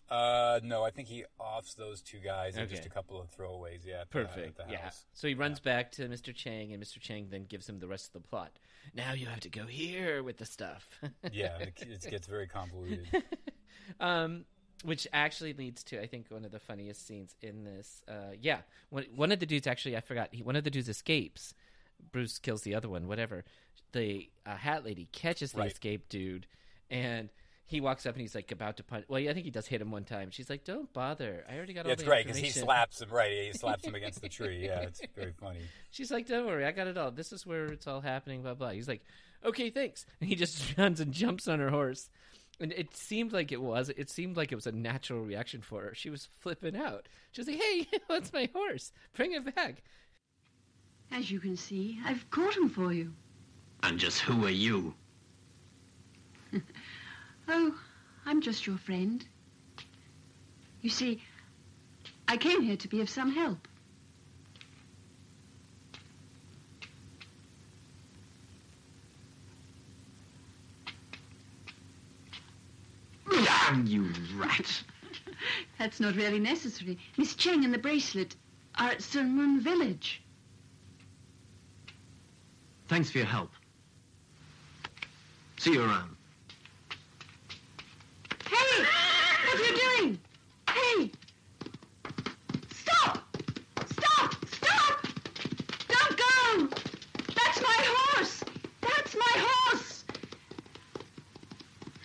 Uh, 0.09 0.61
no, 0.63 0.85
I 0.85 0.91
think 0.91 1.09
he 1.09 1.25
offs 1.39 1.75
those 1.75 2.01
two 2.01 2.19
guys 2.19 2.57
and 2.57 2.69
just 2.69 2.87
a 2.87 2.91
couple 2.91 3.21
of 3.21 3.29
throwaways. 3.37 3.85
Yeah. 3.85 4.05
Perfect. 4.09 4.61
Yeah. 4.71 4.91
So 5.13 5.27
he 5.27 5.35
runs 5.35 5.59
back 5.59 5.93
to 5.93 6.09
Mr. 6.09 6.35
Chang, 6.35 6.73
and 6.73 6.83
Mr. 6.83 7.01
Chang 7.01 7.27
then 7.31 7.45
gives 7.45 7.69
him 7.69 7.81
the 7.81 7.89
rest 7.89 8.15
of 8.15 8.23
the 8.23 8.29
plot. 8.29 8.53
Now 8.95 9.15
you 9.15 9.27
have 9.27 9.41
to 9.41 9.49
go 9.49 9.67
here 9.67 10.23
with 10.23 10.37
the 10.39 10.47
stuff. 10.47 10.89
Yeah. 11.33 11.59
It, 11.77 12.07
gets 12.09 12.27
very 12.27 12.47
convoluted. 12.47 13.25
um, 14.01 14.45
which 14.85 15.07
actually 15.13 15.55
leads 15.55 15.83
to 15.85 16.01
I 16.01 16.07
think 16.07 16.27
one 16.29 16.45
of 16.45 16.53
the 16.53 16.61
funniest 16.61 17.07
scenes 17.07 17.35
in 17.43 17.65
this. 17.65 18.03
Uh, 18.07 18.35
yeah, 18.41 18.59
one, 18.91 19.07
one 19.15 19.33
of 19.33 19.41
the 19.41 19.47
dudes 19.47 19.67
actually 19.67 19.97
I 19.97 20.01
forgot. 20.01 20.29
He, 20.33 20.43
one 20.43 20.57
of 20.57 20.65
the 20.65 20.71
dudes 20.71 20.89
escapes. 20.89 21.55
Bruce 22.13 22.39
kills 22.39 22.63
the 22.63 22.75
other 22.75 22.89
one. 22.89 23.09
Whatever. 23.09 23.45
The 23.93 24.31
uh, 24.45 24.57
hat 24.57 24.85
lady 24.85 25.09
catches 25.13 25.53
the 25.53 25.61
Right. 25.61 25.71
escaped 25.73 26.09
dude, 26.11 26.47
and 26.91 27.31
he 27.69 27.81
walks 27.81 28.07
up 28.07 28.15
and 28.15 28.23
he's 28.23 28.35
like 28.35 28.53
about 28.53 28.77
to 28.77 28.85
punch. 28.85 29.05
Well, 29.09 29.21
I 29.21 29.33
think 29.33 29.45
he 29.45 29.51
does 29.51 29.67
hit 29.67 29.81
him 29.81 29.91
one 29.91 30.05
time. 30.05 30.31
She's 30.31 30.49
like, 30.49 30.65
"Don't 30.65 30.91
bother. 30.93 31.45
I 31.51 31.57
already 31.57 31.75
got 31.75 31.85
all 31.85 31.89
Yeah, 31.89 31.95
it's 31.95 32.03
the 32.03 32.09
great 32.09 32.25
because 32.25 32.41
he 32.41 32.49
slaps 32.51 33.01
him 33.03 33.11
right. 33.11 33.33
He 33.33 33.53
slaps 33.59 33.85
him 33.85 33.97
against 33.97 34.23
the 34.23 34.29
tree. 34.29 34.65
Yeah, 34.65 34.83
it's 34.83 35.01
very 35.17 35.33
funny. 35.33 35.61
She's 35.91 36.13
like, 36.13 36.27
"Don't 36.27 36.47
worry, 36.47 36.65
I 36.65 36.71
got 36.71 36.87
it 36.87 36.97
all. 36.97 37.11
This 37.11 37.33
is 37.33 37.45
where 37.45 37.67
it's 37.67 37.89
all 37.89 38.01
happening." 38.01 38.43
Blah 38.43 38.55
blah. 38.55 38.71
He's 38.71 38.87
like, 38.87 39.03
"Okay, 39.45 39.71
thanks." 39.71 40.07
And 40.21 40.29
he 40.29 40.37
just 40.37 40.79
runs 40.79 41.01
and 41.01 41.13
jumps 41.13 41.49
on 41.49 41.59
her 41.59 41.71
horse, 41.71 42.09
and 42.61 42.73
it 42.73 42.97
seemed 42.97 43.33
like 43.33 43.51
it 43.51 43.61
was. 43.61 43.89
It 43.89 44.11
seemed 44.11 44.37
like 44.37 44.53
it 44.53 44.57
was 44.57 44.69
a 44.69 44.73
natural 44.73 45.23
reaction 45.23 45.61
for 45.61 45.83
her. 45.83 45.95
She 45.95 46.09
was 46.09 46.29
flipping 46.39 46.77
out. 46.77 47.09
She 47.33 47.41
was 47.41 47.49
like, 47.49 47.61
"Hey, 47.61 47.89
what's 48.07 48.33
my 48.33 48.49
horse? 48.55 48.93
Bring 49.13 49.33
it 49.33 49.55
back." 49.57 49.83
As 51.11 51.33
you 51.33 51.41
can 51.41 51.57
see, 51.57 51.99
I've 52.05 52.29
caught 52.31 52.57
him 52.57 52.69
for 52.69 52.93
you. 52.93 53.13
And 53.83 53.99
just 53.99 54.21
who 54.21 54.45
are 54.47 54.51
you? 54.51 54.95
Oh, 57.49 57.79
I'm 58.25 58.41
just 58.41 58.67
your 58.67 58.79
friend. 58.79 59.25
You 60.81 60.91
see, 60.91 61.23
I 62.29 62.37
came 62.37 62.63
here 62.63 62.77
to 62.77 62.89
be 62.89 63.01
of 63.01 63.09
some 63.09 63.33
help. 63.33 63.69
Damn 73.31 73.87
you 73.87 74.13
rat! 74.37 74.83
That's 75.79 75.99
not 76.01 76.15
really 76.15 76.39
necessary. 76.39 76.99
Miss 77.17 77.35
Cheng 77.35 77.65
and 77.65 77.75
the 77.75 77.79
bracelet 77.79 78.37
are 78.77 78.91
at 78.91 79.03
Sun 79.03 79.35
Moon 79.35 79.61
Village. 79.61 80.23
Thanks 82.89 83.11
for 83.11 83.19
your 83.19 83.27
help. 83.27 83.51
See 85.59 85.73
you 85.73 85.83
around. 85.83 86.17
Hey! 88.49 88.85
What 89.57 89.65
are 89.71 89.73
you 89.73 89.79
doing? 90.03 90.19
Hey! 90.69 91.11
Stop! 92.75 93.39
Stop! 93.87 94.35
Stop! 94.53 95.07
Don't 95.89 96.17
go! 96.19 96.69
That's 97.35 97.63
my 97.63 97.77
horse! 97.81 98.45
That's 98.83 99.17
my 99.17 99.33
horse! 99.35 100.05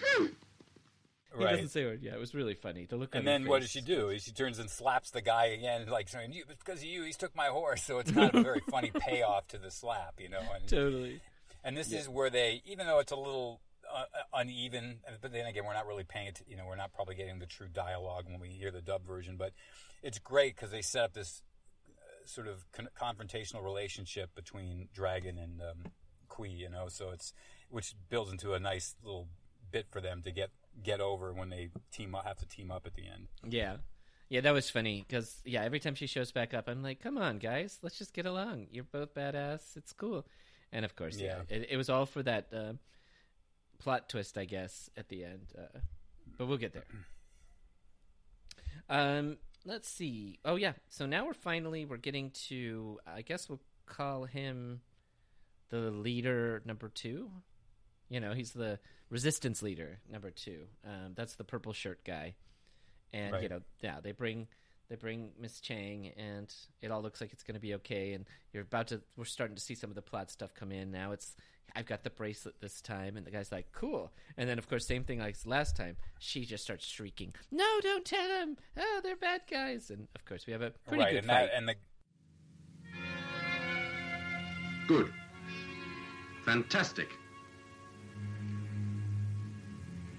Hmm. 0.01 0.25
He 0.25 1.43
Right. 1.43 1.51
doesn't 1.51 1.69
say 1.69 1.83
a 1.83 1.87
word. 1.87 1.99
Yeah, 2.01 2.13
it 2.13 2.19
was 2.21 2.33
really 2.33 2.53
funny. 2.53 2.85
The 2.85 2.95
look. 2.95 3.13
on 3.15 3.19
And 3.19 3.27
her 3.27 3.33
then 3.33 3.47
what 3.49 3.59
does 3.59 3.71
face. 3.73 3.83
she 3.83 3.85
do? 3.85 4.17
She 4.19 4.31
turns 4.31 4.57
and 4.57 4.69
slaps 4.69 5.11
the 5.11 5.21
guy 5.21 5.47
again, 5.47 5.87
like 5.89 6.07
saying, 6.07 6.31
"You, 6.31 6.45
it's 6.49 6.63
because 6.63 6.79
of 6.79 6.85
you. 6.85 7.03
He's 7.03 7.17
took 7.17 7.35
my 7.35 7.47
horse." 7.47 7.83
So 7.83 7.99
it's 7.99 8.11
kind 8.11 8.29
of 8.33 8.35
a 8.39 8.43
very 8.43 8.61
funny 8.71 8.91
payoff 8.97 9.49
to 9.49 9.57
the 9.57 9.71
slap, 9.71 10.21
you 10.21 10.29
know. 10.29 10.39
And, 10.55 10.65
Totally. 10.69 11.19
and 11.65 11.75
this 11.75 11.91
is 11.91 12.07
where 12.07 12.29
they, 12.29 12.61
even 12.65 12.87
though 12.87 12.99
it's 12.99 13.11
a 13.11 13.17
little 13.17 13.59
uh, 13.95 14.05
uneven, 14.33 14.99
but 15.21 15.31
then 15.31 15.45
again, 15.45 15.65
we're 15.65 15.73
not 15.73 15.87
really 15.87 16.03
paying 16.03 16.27
it. 16.27 16.41
You 16.47 16.57
know, 16.57 16.65
we're 16.67 16.75
not 16.75 16.93
probably 16.93 17.15
getting 17.15 17.39
the 17.39 17.45
true 17.45 17.67
dialogue 17.67 18.25
when 18.27 18.39
we 18.39 18.49
hear 18.49 18.71
the 18.71 18.81
dub 18.81 19.05
version. 19.05 19.37
But 19.37 19.53
it's 20.03 20.19
great 20.19 20.55
because 20.55 20.71
they 20.71 20.81
set 20.81 21.03
up 21.03 21.13
this 21.13 21.43
uh, 21.89 22.25
sort 22.25 22.47
of 22.47 22.65
con- 22.71 22.89
confrontational 22.99 23.63
relationship 23.63 24.33
between 24.35 24.89
Dragon 24.93 25.37
and 25.37 25.61
um, 25.61 25.91
Kui. 26.29 26.49
You 26.49 26.69
know, 26.69 26.87
so 26.87 27.09
it's 27.11 27.33
which 27.69 27.93
builds 28.09 28.31
into 28.31 28.53
a 28.53 28.59
nice 28.59 28.95
little 29.03 29.27
bit 29.71 29.87
for 29.91 30.01
them 30.01 30.21
to 30.23 30.31
get 30.31 30.49
get 30.83 31.01
over 31.01 31.33
when 31.33 31.49
they 31.49 31.69
team 31.91 32.15
up, 32.15 32.25
have 32.25 32.37
to 32.37 32.47
team 32.47 32.71
up 32.71 32.85
at 32.85 32.93
the 32.95 33.03
end. 33.07 33.27
Yeah. 33.47 33.77
Yeah, 34.29 34.39
that 34.41 34.51
was 34.53 34.69
funny 34.69 35.03
because 35.05 35.41
yeah, 35.43 35.61
every 35.63 35.81
time 35.81 35.93
she 35.95 36.07
shows 36.07 36.31
back 36.31 36.53
up, 36.53 36.69
I'm 36.69 36.81
like, 36.81 37.01
"Come 37.01 37.17
on, 37.17 37.37
guys, 37.37 37.79
let's 37.81 37.97
just 37.97 38.13
get 38.13 38.25
along. 38.25 38.67
You're 38.71 38.85
both 38.85 39.13
badass. 39.13 39.75
It's 39.75 39.91
cool." 39.91 40.25
And 40.71 40.85
of 40.85 40.95
course, 40.95 41.17
yeah, 41.17 41.41
Yeah. 41.49 41.57
it, 41.57 41.67
it 41.71 41.75
was 41.75 41.89
all 41.89 42.05
for 42.05 42.23
that 42.23 42.47
uh, 42.53 42.73
plot 43.81 44.09
twist, 44.09 44.37
I 44.37 44.45
guess, 44.45 44.89
at 44.95 45.09
the 45.09 45.23
end. 45.23 45.53
Uh, 45.57 45.79
but 46.37 46.47
we'll 46.47 46.57
get 46.57 46.73
there. 46.73 46.85
Um, 48.89 49.37
let's 49.65 49.89
see. 49.89 50.39
Oh 50.45 50.55
yeah, 50.55 50.73
so 50.89 51.05
now 51.05 51.25
we're 51.25 51.33
finally 51.33 51.85
we're 51.85 51.97
getting 51.97 52.31
to. 52.47 52.99
I 53.07 53.21
guess 53.21 53.49
we'll 53.49 53.61
call 53.85 54.25
him 54.25 54.81
the 55.69 55.91
leader 55.91 56.61
number 56.65 56.89
two. 56.89 57.29
You 58.09 58.19
know, 58.19 58.33
he's 58.33 58.51
the 58.51 58.79
resistance 59.09 59.61
leader 59.61 59.99
number 60.09 60.31
two. 60.31 60.65
Um, 60.85 61.13
that's 61.15 61.35
the 61.35 61.43
purple 61.43 61.73
shirt 61.73 62.03
guy 62.05 62.35
and 63.13 63.41
you 63.41 63.49
know 63.49 63.61
yeah 63.81 63.99
they 64.01 64.11
bring 64.11 64.47
they 64.91 64.97
bring 64.97 65.29
miss 65.39 65.61
chang 65.61 66.11
and 66.17 66.53
it 66.81 66.91
all 66.91 67.01
looks 67.01 67.21
like 67.21 67.31
it's 67.31 67.43
going 67.43 67.55
to 67.55 67.61
be 67.61 67.73
okay 67.73 68.11
and 68.11 68.25
you're 68.51 68.63
about 68.63 68.87
to 68.87 69.01
we're 69.15 69.23
starting 69.23 69.55
to 69.55 69.61
see 69.61 69.73
some 69.73 69.89
of 69.89 69.95
the 69.95 70.01
plot 70.01 70.29
stuff 70.29 70.53
come 70.53 70.69
in 70.69 70.91
now 70.91 71.13
it's 71.13 71.33
i've 71.77 71.85
got 71.85 72.03
the 72.03 72.09
bracelet 72.09 72.59
this 72.59 72.81
time 72.81 73.15
and 73.15 73.25
the 73.25 73.31
guy's 73.31 73.53
like 73.53 73.71
cool 73.71 74.11
and 74.35 74.49
then 74.49 74.57
of 74.57 74.67
course 74.67 74.85
same 74.85 75.05
thing 75.05 75.19
like 75.19 75.37
last 75.45 75.77
time 75.77 75.95
she 76.19 76.43
just 76.43 76.61
starts 76.61 76.85
shrieking 76.85 77.33
no 77.51 77.65
don't 77.81 78.03
tell 78.03 78.27
him 78.41 78.57
oh 78.77 78.99
they're 79.01 79.15
bad 79.15 79.39
guys 79.49 79.89
and 79.89 80.09
of 80.13 80.25
course 80.25 80.45
we 80.45 80.51
have 80.51 80.61
a 80.61 80.71
pretty 80.89 81.01
right, 81.01 81.11
good 81.11 81.19
and 81.19 81.27
fight 81.27 81.49
that 81.49 81.57
and 81.57 81.69
the 81.69 81.75
Good. 84.87 85.13
Fantastic. 86.43 87.07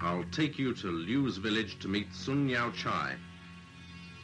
I'll 0.01 0.25
take 0.33 0.59
you 0.59 0.73
to 0.77 0.87
Liu's 0.87 1.37
village 1.37 1.79
to 1.81 1.89
meet 1.89 2.11
Sun 2.15 2.49
Yao 2.49 2.71
Chai. 2.71 3.17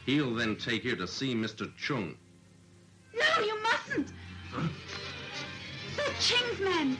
He'll 0.09 0.33
then 0.33 0.55
take 0.55 0.85
you 0.85 0.95
to 0.95 1.05
see 1.05 1.35
Mr. 1.35 1.71
Chung. 1.77 2.17
No, 3.13 3.43
you 3.43 3.55
mustn't! 3.61 4.11
That's 5.95 6.27
Ching's 6.27 6.59
men. 6.59 6.97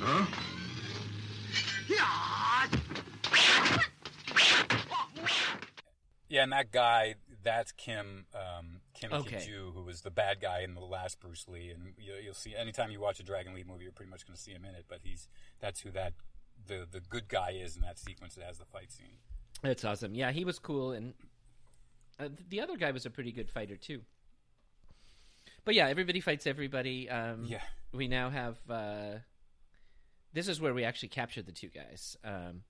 Huh? 0.00 0.26
Yeah, 6.28 6.42
and 6.42 6.50
that 6.50 6.72
guy, 6.72 7.14
that's 7.44 7.70
Kim, 7.70 8.26
um, 8.34 8.80
Kim 8.94 9.12
Okay. 9.12 9.38
Ki-ju, 9.38 9.70
who 9.72 9.84
was 9.84 10.00
the 10.00 10.10
bad 10.10 10.40
guy 10.40 10.62
in 10.62 10.74
the 10.74 10.80
last 10.80 11.20
Bruce 11.20 11.46
Lee, 11.46 11.70
and 11.70 11.92
you, 11.98 12.14
you'll 12.20 12.34
see 12.34 12.56
anytime 12.56 12.90
you 12.90 12.98
watch 12.98 13.20
a 13.20 13.22
Dragon 13.22 13.54
Lee 13.54 13.62
movie, 13.62 13.84
you're 13.84 13.92
pretty 13.92 14.10
much 14.10 14.26
going 14.26 14.34
to 14.34 14.42
see 14.42 14.50
him 14.50 14.64
in 14.64 14.74
it. 14.74 14.86
But 14.88 15.00
he's 15.04 15.28
that's 15.60 15.82
who 15.82 15.92
that 15.92 16.14
the 16.66 16.84
the 16.90 16.98
good 16.98 17.28
guy 17.28 17.50
is 17.52 17.76
in 17.76 17.82
that 17.82 18.00
sequence 18.00 18.34
that 18.34 18.44
has 18.44 18.58
the 18.58 18.64
fight 18.64 18.90
scene. 18.90 19.18
That's 19.62 19.84
awesome. 19.84 20.14
Yeah, 20.16 20.32
he 20.32 20.44
was 20.44 20.58
cool, 20.58 20.90
and 20.92 21.14
uh, 22.20 22.28
the 22.48 22.60
other 22.60 22.76
guy 22.76 22.90
was 22.90 23.06
a 23.06 23.10
pretty 23.10 23.32
good 23.32 23.50
fighter 23.50 23.76
too. 23.76 24.02
But 25.64 25.74
yeah, 25.74 25.88
everybody 25.88 26.20
fights 26.20 26.46
everybody. 26.46 27.08
Um, 27.08 27.44
Yeah. 27.44 27.62
we 27.92 28.08
now 28.08 28.30
have. 28.30 28.58
Uh, 28.68 29.18
this 30.32 30.48
is 30.48 30.60
where 30.60 30.72
we 30.74 30.84
actually 30.84 31.08
captured 31.08 31.46
the 31.46 31.52
two 31.52 31.68
guys. 31.68 32.16
Um, 32.24 32.62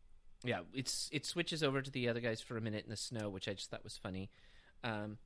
yeah, 0.45 0.61
it's 0.73 1.09
it 1.13 1.27
switches 1.27 1.63
over 1.63 1.83
to 1.83 1.91
the 1.91 2.09
other 2.09 2.21
guys 2.21 2.41
for 2.41 2.57
a 2.57 2.61
minute 2.61 2.85
in 2.85 2.91
the 2.91 2.97
snow, 2.97 3.29
which 3.29 3.47
I 3.49 3.53
just 3.53 3.71
thought 3.71 3.85
was 3.85 3.97
funny. 3.97 4.31
Um, 4.83 5.19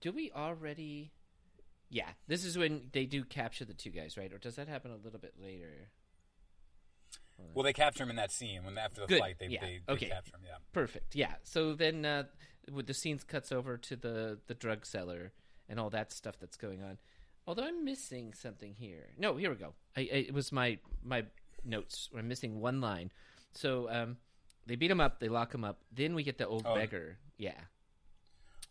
do 0.00 0.12
we 0.12 0.30
already? 0.32 1.12
Yeah, 1.88 2.08
this 2.28 2.44
is 2.44 2.58
when 2.58 2.88
they 2.92 3.06
do 3.06 3.24
capture 3.24 3.64
the 3.64 3.72
two 3.74 3.90
guys, 3.90 4.16
right? 4.18 4.32
Or 4.32 4.38
does 4.38 4.56
that 4.56 4.68
happen 4.68 4.90
a 4.90 4.96
little 4.96 5.20
bit 5.20 5.34
later? 5.40 5.88
Well, 7.54 7.64
they 7.64 7.72
capture 7.72 8.02
him 8.02 8.10
in 8.10 8.16
that 8.16 8.32
scene 8.32 8.64
when 8.64 8.76
after 8.78 9.02
the 9.02 9.06
Good, 9.06 9.18
fight 9.20 9.36
they 9.38 9.48
yeah, 9.48 9.60
they, 9.60 9.80
they 9.86 9.92
okay. 9.92 10.06
capture 10.08 10.36
him. 10.36 10.40
Yeah. 10.44 10.56
Perfect. 10.72 11.14
Yeah. 11.14 11.34
So 11.42 11.74
then, 11.74 12.04
uh, 12.04 12.24
with 12.72 12.86
the 12.86 12.94
scenes 12.94 13.24
cuts 13.24 13.52
over 13.52 13.76
to 13.76 13.96
the 13.96 14.38
the 14.46 14.54
drug 14.54 14.84
seller 14.86 15.32
and 15.68 15.78
all 15.80 15.90
that 15.90 16.12
stuff 16.12 16.36
that's 16.40 16.56
going 16.56 16.82
on. 16.82 16.98
Although 17.46 17.64
I'm 17.64 17.84
missing 17.84 18.32
something 18.34 18.74
here. 18.78 19.08
No, 19.18 19.36
here 19.36 19.50
we 19.50 19.56
go. 19.56 19.74
I, 19.96 20.00
I, 20.00 20.04
it 20.28 20.34
was 20.34 20.50
my 20.52 20.78
my 21.04 21.24
notes. 21.64 22.08
I'm 22.16 22.28
missing 22.28 22.60
one 22.60 22.80
line. 22.80 23.10
So 23.54 23.88
um, 23.90 24.16
they 24.66 24.74
beat 24.76 24.90
him 24.90 25.00
up. 25.00 25.20
They 25.20 25.28
lock 25.28 25.54
him 25.54 25.64
up. 25.64 25.78
Then 25.92 26.14
we 26.14 26.22
get 26.22 26.38
the 26.38 26.46
old 26.46 26.64
Oh. 26.66 26.74
beggar. 26.74 27.18
Yeah. 27.38 27.58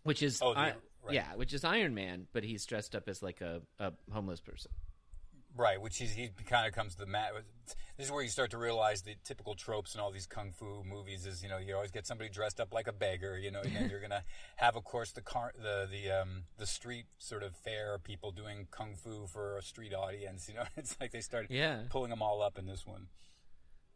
Which 0.03 0.21
is 0.21 0.41
Oh, 0.41 0.53
I- 0.53 0.63
right. 0.63 0.75
yeah, 1.11 1.35
which 1.35 1.53
is 1.53 1.63
Iron 1.63 1.93
Man, 1.95 2.27
but 2.33 2.43
he's 2.43 2.65
dressed 2.65 2.95
up 2.95 3.07
as 3.09 3.23
like 3.23 3.41
a, 3.41 3.61
a 3.79 3.93
homeless 4.11 4.41
person. 4.41 4.71
Right, 5.57 5.79
which 5.79 6.01
is 6.01 6.11
he 6.11 6.31
kind 6.45 6.67
of 6.67 6.73
comes 6.73 6.95
to 6.95 6.99
the 6.99 7.05
mat. 7.05 7.31
This 7.97 8.07
is 8.07 8.11
where 8.11 8.21
you 8.21 8.27
start 8.29 8.51
to 8.51 8.57
realize 8.57 9.03
the 9.03 9.15
typical 9.23 9.55
tropes 9.55 9.95
in 9.95 10.01
all 10.01 10.11
these 10.11 10.27
kung 10.27 10.51
fu 10.51 10.83
movies 10.83 11.25
is 11.25 11.41
you 11.41 11.47
know 11.47 11.57
you 11.59 11.73
always 11.73 11.91
get 11.91 12.05
somebody 12.05 12.29
dressed 12.29 12.59
up 12.59 12.73
like 12.73 12.87
a 12.87 12.91
beggar, 12.93 13.37
you 13.37 13.51
know, 13.51 13.61
and 13.61 13.89
you're 13.89 14.01
gonna 14.01 14.23
have 14.57 14.75
of 14.75 14.83
course 14.83 15.11
the 15.13 15.21
car 15.21 15.53
the 15.57 15.87
the 15.89 16.11
um 16.11 16.43
the 16.57 16.65
street 16.65 17.05
sort 17.19 17.41
of 17.41 17.55
fair 17.55 17.97
people 17.97 18.31
doing 18.33 18.67
kung 18.69 18.95
fu 18.95 19.27
for 19.27 19.57
a 19.57 19.61
street 19.61 19.93
audience, 19.93 20.49
you 20.49 20.55
know. 20.55 20.63
It's 20.75 20.97
like 20.99 21.11
they 21.11 21.21
started 21.21 21.49
Yeah. 21.51 21.83
pulling 21.89 22.09
them 22.09 22.21
all 22.21 22.41
up 22.41 22.59
in 22.59 22.65
this 22.65 22.85
one. 22.85 23.07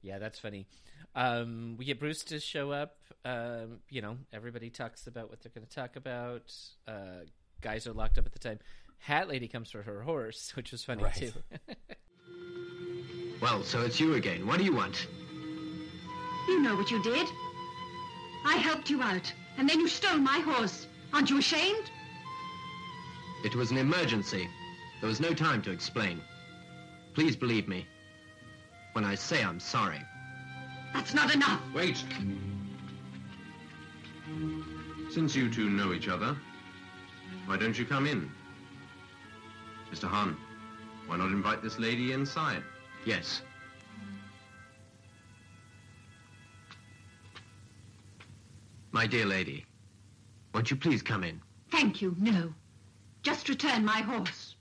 Yeah, 0.01 0.17
that's 0.17 0.39
funny. 0.39 0.65
Um, 1.13 1.75
we 1.77 1.83
get 1.83 1.99
Bruce 1.99 2.23
to 2.25 2.39
show 2.39 2.71
up. 2.71 2.95
Um, 3.25 3.79
you 3.89 4.01
know, 4.01 4.17
everybody 4.31 4.69
talks 4.69 5.07
about 5.07 5.29
what 5.29 5.41
they're 5.41 5.51
going 5.53 5.67
to 5.67 5.75
talk 5.75 5.97
about. 5.97 6.53
Uh, 6.87 7.25
guys 7.59 7.85
are 7.85 7.91
locked 7.91 8.17
up 8.17 8.25
at 8.25 8.31
the 8.31 8.39
time. 8.39 8.59
Hat 8.99 9.27
Lady 9.27 9.47
comes 9.47 9.71
for 9.71 9.81
her 9.83 10.01
horse, 10.01 10.51
which 10.55 10.71
was 10.71 10.83
funny 10.83 11.03
Right. 11.03 11.13
too. 11.15 11.31
Well, 13.41 13.63
so 13.63 13.79
it's 13.83 14.01
you 14.01 14.15
again. 14.15 14.45
What 14.45 14.57
do 14.57 14.65
you 14.65 14.75
want? 14.75 15.07
You 16.49 16.59
know 16.61 16.75
what 16.75 16.91
you 16.91 17.01
did. 17.01 17.25
I 18.45 18.57
helped 18.57 18.89
you 18.89 19.01
out, 19.01 19.31
and 19.57 19.69
then 19.69 19.79
you 19.79 19.87
stole 19.87 20.17
my 20.17 20.39
horse. 20.39 20.87
Aren't 21.13 21.29
you 21.29 21.37
ashamed? 21.37 21.89
It 23.45 23.55
was 23.55 23.71
an 23.71 23.77
emergency. 23.77 24.49
There 24.99 25.07
was 25.07 25.21
no 25.21 25.33
time 25.33 25.61
to 25.61 25.71
explain. 25.71 26.19
Please 27.13 27.37
believe 27.37 27.69
me 27.69 27.87
when 28.91 29.05
I 29.05 29.15
say 29.15 29.41
I'm 29.41 29.61
sorry. 29.61 30.01
That's 30.93 31.13
not 31.13 31.33
enough. 31.33 31.61
Wait. 31.73 32.03
Since 35.11 35.33
you 35.33 35.49
two 35.49 35.69
know 35.69 35.93
each 35.93 36.09
other, 36.09 36.35
why 37.45 37.55
don't 37.55 37.79
you 37.79 37.85
come 37.85 38.05
in? 38.05 38.29
Mr. 39.91 40.07
Han, 40.07 40.37
why 41.07 41.17
not 41.17 41.31
invite 41.31 41.61
this 41.63 41.79
lady 41.79 42.11
inside? 42.13 42.63
Yes. 43.05 43.41
My 48.91 49.05
dear 49.07 49.25
lady, 49.25 49.65
won't 50.53 50.71
you 50.71 50.77
please 50.77 51.01
come 51.01 51.23
in? 51.23 51.41
Thank 51.71 52.01
you, 52.01 52.15
no. 52.19 52.53
Just 53.21 53.49
return 53.49 53.85
my 53.85 54.01
horse. 54.01 54.55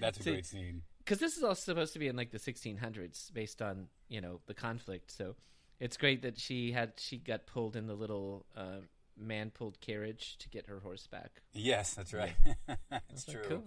That's 0.00 0.18
a 0.20 0.22
See- 0.22 0.30
great 0.32 0.46
scene. 0.46 0.82
Because 1.04 1.20
this 1.20 1.38
is 1.38 1.42
all 1.42 1.54
supposed 1.54 1.94
to 1.94 1.98
be 1.98 2.08
in 2.08 2.16
like 2.16 2.30
the 2.32 2.38
1600s, 2.38 3.32
based 3.32 3.62
on 3.62 3.86
you 4.08 4.20
know 4.20 4.40
the 4.46 4.52
conflict. 4.52 5.10
So 5.10 5.36
it's 5.80 5.96
great 5.96 6.20
that 6.20 6.38
she 6.38 6.70
had 6.72 6.92
she 6.98 7.16
got 7.16 7.46
pulled 7.46 7.76
in 7.76 7.86
the 7.86 7.94
little 7.94 8.44
uh, 8.54 8.80
man 9.18 9.50
pulled 9.50 9.80
carriage 9.80 10.36
to 10.38 10.48
get 10.48 10.66
her 10.66 10.80
horse 10.80 11.06
back. 11.06 11.42
Yes, 11.52 11.94
that's 11.94 12.12
right. 12.14 12.34
that's 12.90 13.26
Like, 13.28 13.36
true. 13.36 13.44
cool. 13.48 13.64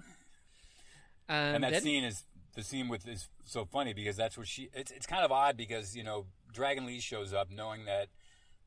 Um, 1.30 1.36
and 1.56 1.64
that 1.64 1.72
then- 1.74 1.82
scene 1.82 2.04
is 2.04 2.24
the 2.56 2.64
scene 2.64 2.88
with 2.90 3.08
is 3.08 3.30
so 3.46 3.64
funny 3.66 3.94
because 3.94 4.18
that's 4.18 4.38
what 4.38 4.48
she. 4.48 4.70
It's 4.74 4.92
it's 4.92 5.06
kind 5.06 5.24
of 5.24 5.32
odd 5.32 5.56
because 5.58 5.96
you 5.96 6.04
know 6.04 6.26
Dragon 6.52 6.86
Lee 6.86 7.00
shows 7.00 7.34
up 7.34 7.50
knowing 7.50 7.86
that 7.86 8.08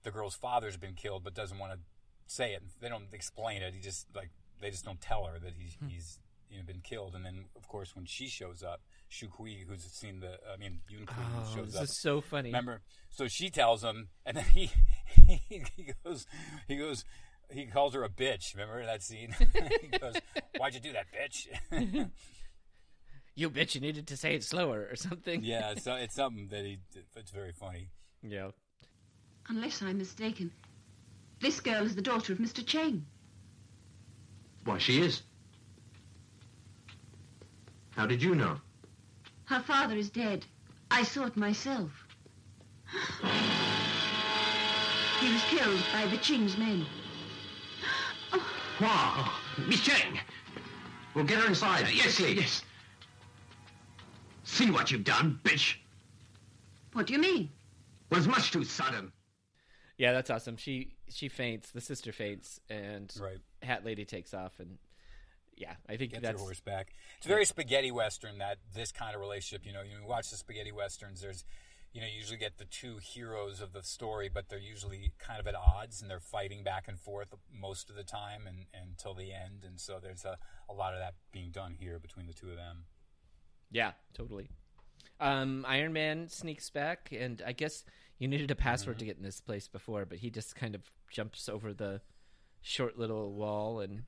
the 0.03 0.11
girl's 0.11 0.35
father's 0.35 0.77
been 0.77 0.95
killed, 0.95 1.25
but 1.25 1.35
doesn't 1.35 1.59
want 1.59 1.73
to 1.73 1.79
say 2.27 2.55
it. 2.55 2.63
They 2.81 2.89
don't 2.89 3.09
explain 3.13 3.63
it. 3.63 3.75
He 3.75 3.81
just 3.81 4.07
like 4.15 4.31
they 4.61 4.71
just 4.71 4.85
don't 4.85 5.01
tell 5.01 5.25
her 5.25 5.39
that 5.39 5.53
he's 5.59 5.75
Hmm. 5.75 5.89
he's 5.89 6.19
you 6.55 6.61
know 6.61 6.67
been 6.67 6.81
killed. 6.83 7.15
And 7.15 7.25
then 7.27 7.45
of 7.57 7.69
course 7.69 7.95
when 7.95 8.07
she 8.07 8.29
shows 8.29 8.63
up, 8.63 8.81
Shu 9.09 9.29
Kui, 9.29 9.65
who's 9.69 9.83
seen 9.93 10.21
the 10.21 10.39
I 10.53 10.57
mean 10.57 10.81
Yun 10.89 11.05
Kui 11.07 11.17
Oh, 11.37 11.55
shows 11.55 11.73
this 11.73 11.77
up. 11.77 11.85
is 11.85 12.01
so 12.01 12.21
funny. 12.21 12.49
Remember? 12.49 12.81
So 13.11 13.27
she 13.29 13.51
tells 13.51 13.83
him, 13.83 14.09
and 14.25 14.37
then 14.37 14.45
he 14.45 14.71
he 15.49 15.63
goes 16.05 16.27
he 16.69 16.77
goes. 16.77 17.05
He 17.51 17.67
calls 17.67 17.93
her 17.93 18.03
a 18.03 18.09
bitch. 18.09 18.55
Remember 18.55 18.85
that 18.87 19.03
scene? 19.03 19.35
he 19.83 19.99
goes, 19.99 20.15
"Why'd 20.57 20.73
you 20.75 20.81
do 20.81 20.93
that, 20.95 21.07
bitch?" 21.13 22.11
You 23.37 23.51
bitch! 23.51 23.75
You 23.75 23.81
needed 23.81 24.07
to 24.09 24.17
say 24.17 24.35
it 24.35 24.45
slower 24.45 24.87
or 24.91 24.95
something. 24.97 25.43
Yeah, 25.43 25.73
it's, 25.73 25.87
it's 25.87 26.15
something 26.15 26.49
that 26.49 26.65
he. 26.65 26.79
It's 27.17 27.33
very 27.33 27.53
funny. 27.53 27.91
Yeah. 28.23 28.51
Unless 29.49 29.83
I'm 29.83 29.99
mistaken, 29.99 30.53
this 31.41 31.61
girl 31.61 31.85
is 31.85 31.97
the 31.97 32.01
daughter 32.03 32.33
of 32.33 32.39
Mr. 32.39 32.65
Chang. 32.65 33.05
Why, 34.65 34.79
she 34.79 35.01
is. 35.03 35.23
How 37.97 38.07
did 38.07 38.23
you 38.23 38.35
know? 38.35 38.59
Her 39.45 39.61
father 39.61 39.97
is 39.97 40.11
dead. 40.11 40.45
I 40.91 41.03
saw 41.03 41.27
it 41.27 41.37
myself. 41.37 41.91
he 45.21 45.33
was 45.33 45.43
killed 45.45 45.81
by 45.93 46.07
the 46.07 46.17
Ching's 46.19 46.57
men. 46.57 46.85
Wow, 48.81 49.31
Miss 49.69 49.81
Chang. 49.81 50.19
We'll 51.15 51.25
get 51.25 51.39
her 51.39 51.47
inside. 51.47 51.87
yes, 51.93 52.17
please. 52.17 52.37
Yes. 52.37 52.63
See 54.43 54.71
what 54.71 54.91
you've 54.91 55.05
done, 55.05 55.39
bitch. 55.45 55.77
What 56.93 57.07
do 57.07 57.13
you 57.13 57.21
mean? 57.21 57.51
Was 58.11 58.27
much 58.27 58.51
too 58.51 58.65
sudden. 58.65 59.13
Yeah, 59.97 60.13
that's 60.13 60.29
awesome. 60.31 60.57
She 60.57 60.95
she 61.09 61.29
faints. 61.29 61.71
The 61.71 61.81
sister 61.81 62.13
faints, 62.13 62.61
and 62.69 63.13
Right. 63.21 63.39
Hat 63.63 63.85
Lady 63.85 64.05
takes 64.05 64.35
off, 64.35 64.59
and 64.59 64.77
yeah, 65.57 65.75
I 65.89 65.97
think 65.97 66.13
Gets 66.13 66.23
that's 66.23 66.41
her 66.41 66.45
horse 66.45 66.61
back. 66.61 66.93
It's 67.19 67.27
very 67.27 67.45
spaghetti 67.45 67.91
western. 67.91 68.39
That 68.39 68.59
this 68.75 68.93
kind 68.93 69.15
of 69.15 69.21
relationship. 69.21 69.67
You 69.67 69.73
know, 69.73 69.83
you 69.83 70.07
watch 70.07 70.31
the 70.31 70.37
spaghetti 70.37 70.73
westerns. 70.73 71.21
There's, 71.21 71.45
you 71.93 72.01
know, 72.01 72.07
you 72.07 72.19
usually 72.19 72.39
get 72.39 72.59
the 72.59 72.65
two 72.65 72.97
heroes 73.03 73.61
of 73.61 73.73
the 73.73 73.83
story, 73.83 74.29
but 74.33 74.49
they're 74.49 74.59
usually 74.59 75.13
kind 75.19 75.39
of 75.41 75.47
at 75.47 75.55
odds 75.55 76.03
and 76.03 76.11
they're 76.11 76.19
fighting 76.21 76.65
back 76.65 76.89
and 76.89 76.99
forth 76.99 77.29
most 77.53 77.89
of 77.89 77.97
the 77.97 78.03
time 78.03 78.47
and, 78.49 78.67
and 78.75 78.91
until 78.91 79.15
the 79.15 79.33
end. 79.33 79.65
And 79.65 79.81
so 79.81 79.99
there's 80.03 80.25
a, 80.25 80.39
a 80.69 80.73
lot 80.75 80.93
of 80.95 81.01
that 81.01 81.15
being 81.33 81.51
done 81.53 81.75
here 81.79 81.99
between 82.01 82.27
the 82.27 82.33
two 82.35 82.51
of 82.51 82.57
them. 82.57 82.85
yeah, 83.71 83.93
totally. 84.13 84.51
Um, 85.21 85.65
Iron 85.69 85.93
Man 85.93 86.29
sneaks 86.29 86.71
back, 86.71 87.11
and 87.17 87.41
I 87.47 87.53
guess 87.53 87.85
you 88.19 88.27
needed 88.27 88.51
a 88.51 88.57
password 88.57 88.97
Mm-hmm. 88.97 88.99
to 89.01 89.05
get 89.07 89.17
in 89.19 89.23
this 89.23 89.41
place 89.41 89.69
before, 89.69 90.05
but 90.05 90.19
he 90.19 90.31
just 90.31 90.57
kind 90.57 90.75
of 90.75 90.83
jumps 91.11 91.49
over 91.49 91.73
the 91.73 92.01
short 92.63 92.99
little 92.99 93.33
wall 93.35 93.79
and 93.81 94.03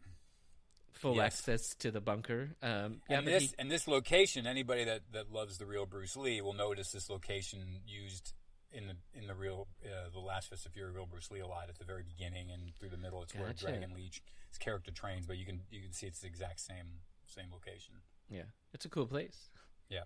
full 0.96 1.16
Yes. 1.16 1.38
access 1.40 1.74
to 1.76 1.90
the 1.90 2.00
bunker. 2.00 2.50
Um, 2.62 3.00
yeah, 3.08 3.18
and 3.18 3.26
this 3.26 3.42
he, 3.42 3.50
and 3.58 3.70
this 3.70 3.86
location, 3.88 4.46
anybody 4.46 4.84
that, 4.84 5.02
that 5.12 5.32
loves 5.32 5.58
the 5.58 5.66
real 5.66 5.86
Bruce 5.86 6.16
Lee 6.16 6.40
will 6.40 6.52
notice 6.54 6.90
this 6.92 7.08
location 7.10 7.80
used 7.86 8.32
in 8.72 8.88
the 8.88 8.96
in 9.18 9.26
the 9.26 9.34
real 9.34 9.68
uh, 9.84 10.10
the 10.12 10.18
Last 10.20 10.48
Fist 10.50 10.66
of 10.66 10.72
Fury 10.72 10.90
real 10.90 11.06
Bruce 11.06 11.30
Lee 11.30 11.40
a 11.40 11.46
lot 11.46 11.68
at 11.68 11.78
the 11.78 11.84
very 11.84 12.02
beginning 12.02 12.50
and 12.50 12.74
through 12.78 12.90
the 12.90 12.96
middle. 12.96 13.22
It's 13.22 13.34
where 13.34 13.46
Gotcha. 13.48 13.66
Dragon 13.66 13.92
Lee 13.94 14.10
his 14.48 14.58
character 14.58 14.90
trains, 14.90 15.26
but 15.26 15.36
you 15.38 15.46
can 15.46 15.60
you 15.70 15.80
can 15.82 15.92
see 15.92 16.06
it's 16.06 16.20
the 16.20 16.26
exact 16.26 16.60
same 16.60 16.86
same 17.26 17.46
location. 17.52 17.94
yeah, 18.30 18.42
it's 18.72 18.84
a 18.84 18.88
cool 18.88 19.06
place. 19.06 19.50
Yeah. 19.88 20.02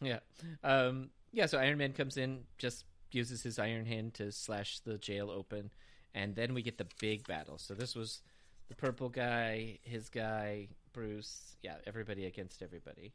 Yeah. 0.00 0.18
Um, 0.62 1.10
yeah, 1.32 1.46
so 1.46 1.58
Iron 1.58 1.78
Man 1.78 1.92
comes 1.92 2.16
in, 2.16 2.44
just 2.56 2.84
uses 3.10 3.42
his 3.42 3.58
iron 3.58 3.84
hand 3.86 4.14
to 4.14 4.30
slash 4.32 4.80
the 4.80 4.96
jail 4.98 5.30
open, 5.30 5.70
and 6.14 6.34
then 6.36 6.54
we 6.54 6.62
get 6.62 6.78
the 6.78 6.86
big 7.00 7.26
battle. 7.26 7.58
So 7.58 7.74
this 7.74 7.96
was 7.96 8.22
the 8.68 8.74
purple 8.74 9.08
guy, 9.08 9.78
his 9.82 10.08
guy, 10.08 10.68
Bruce, 10.92 11.56
yeah, 11.62 11.76
everybody 11.86 12.26
against 12.26 12.62
everybody. 12.62 13.12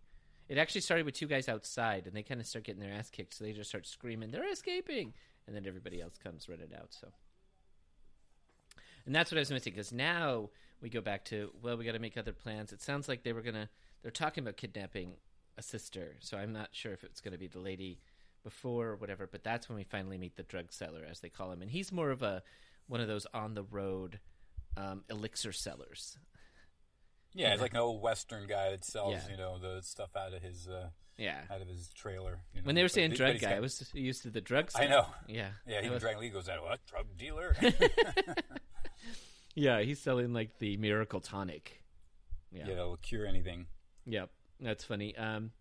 it 0.49 0.57
actually 0.57 0.81
started 0.81 1.05
with 1.05 1.15
two 1.15 1.27
guys 1.27 1.47
outside, 1.47 2.05
and 2.05 2.15
they 2.15 2.23
kind 2.23 2.41
of 2.41 2.47
start 2.47 2.65
getting 2.65 2.81
their 2.81 2.93
ass 2.93 3.09
kicked. 3.09 3.33
So 3.35 3.43
they 3.43 3.53
just 3.53 3.69
start 3.69 3.87
screaming, 3.87 4.31
"They're 4.31 4.51
escaping!" 4.51 5.13
And 5.47 5.55
then 5.55 5.65
everybody 5.65 6.01
else 6.01 6.17
comes 6.17 6.49
running 6.49 6.73
out. 6.73 6.93
So, 6.93 7.09
and 9.05 9.15
that's 9.15 9.31
what 9.31 9.37
I 9.37 9.41
was 9.41 9.51
missing 9.51 9.73
because 9.73 9.91
now 9.91 10.49
we 10.81 10.89
go 10.89 11.01
back 11.01 11.25
to 11.25 11.51
well, 11.61 11.77
we 11.77 11.85
got 11.85 11.93
to 11.93 11.99
make 11.99 12.17
other 12.17 12.33
plans. 12.33 12.73
It 12.73 12.81
sounds 12.81 13.07
like 13.07 13.23
they 13.23 13.33
were 13.33 13.41
gonna. 13.41 13.69
They're 14.01 14.11
talking 14.11 14.43
about 14.43 14.57
kidnapping 14.57 15.13
a 15.57 15.61
sister, 15.61 16.17
so 16.19 16.37
I'm 16.37 16.51
not 16.51 16.69
sure 16.71 16.93
if 16.93 17.03
it's 17.03 17.21
to 17.21 17.37
be 17.37 17.47
the 17.47 17.59
lady 17.59 18.01
before 18.43 18.89
or 18.89 18.95
whatever. 18.95 19.27
But 19.27 19.43
that's 19.43 19.69
when 19.69 19.77
we 19.77 19.83
finally 19.83 20.17
meet 20.17 20.35
the 20.35 20.43
drug 20.43 20.73
seller, 20.73 21.05
as 21.09 21.21
they 21.21 21.29
call 21.29 21.51
him, 21.51 21.61
and 21.61 21.71
he's 21.71 21.91
more 21.91 22.11
of 22.11 22.21
a 22.21 22.43
one 22.87 23.01
of 23.01 23.07
those 23.07 23.25
on 23.33 23.53
the 23.53 23.63
road 23.63 24.19
um, 24.77 25.03
elixir 25.09 25.51
sellers. 25.51 26.17
Yeah, 27.33 27.53
it's 27.53 27.61
like 27.61 27.73
an 27.73 27.79
old 27.79 28.01
Western 28.01 28.47
guy 28.47 28.69
that 28.71 28.85
sells, 28.85 29.13
Yeah. 29.15 29.31
you 29.31 29.37
know, 29.37 29.57
the 29.57 29.81
stuff 29.81 30.15
out 30.15 30.33
of 30.33 30.41
his 30.43 30.67
uh, 30.67 30.89
Yeah. 31.17 31.41
out 31.49 31.61
of 31.61 31.67
his 31.67 31.89
trailer. 31.93 32.39
You 32.53 32.61
know, 32.61 32.65
When 32.67 32.75
they 32.75 32.83
were 32.83 32.87
saying 32.87 33.09
but 33.11 33.17
drug 33.17 33.33
guy, 33.39 33.49
got- 33.49 33.53
I 33.53 33.59
was 33.59 33.89
used 33.93 34.21
to 34.23 34.29
the 34.29 34.41
drug. 34.41 34.69
I 34.75 34.85
know. 34.87 35.07
Yeah. 35.27 35.49
Yeah, 35.67 35.73
He 35.73 35.85
even 35.85 35.91
was- 35.93 36.01
Dragon 36.01 36.21
Lee 36.21 36.29
goes, 36.29 36.45
"That 36.45 36.61
what 36.61 36.85
drug 36.85 37.07
dealer?" 37.17 37.55
Yeah, 39.55 39.81
he's 39.81 39.99
selling 40.01 40.33
like 40.33 40.57
the 40.57 40.77
miracle 40.77 41.21
tonic. 41.21 41.83
Yeah. 42.51 42.65
yeah, 42.67 42.73
it'll 42.73 42.97
cure 42.97 43.27
anything. 43.27 43.67
Yep, 44.07 44.29
that's 44.59 44.83
funny. 44.83 45.15
Um, 45.15 45.51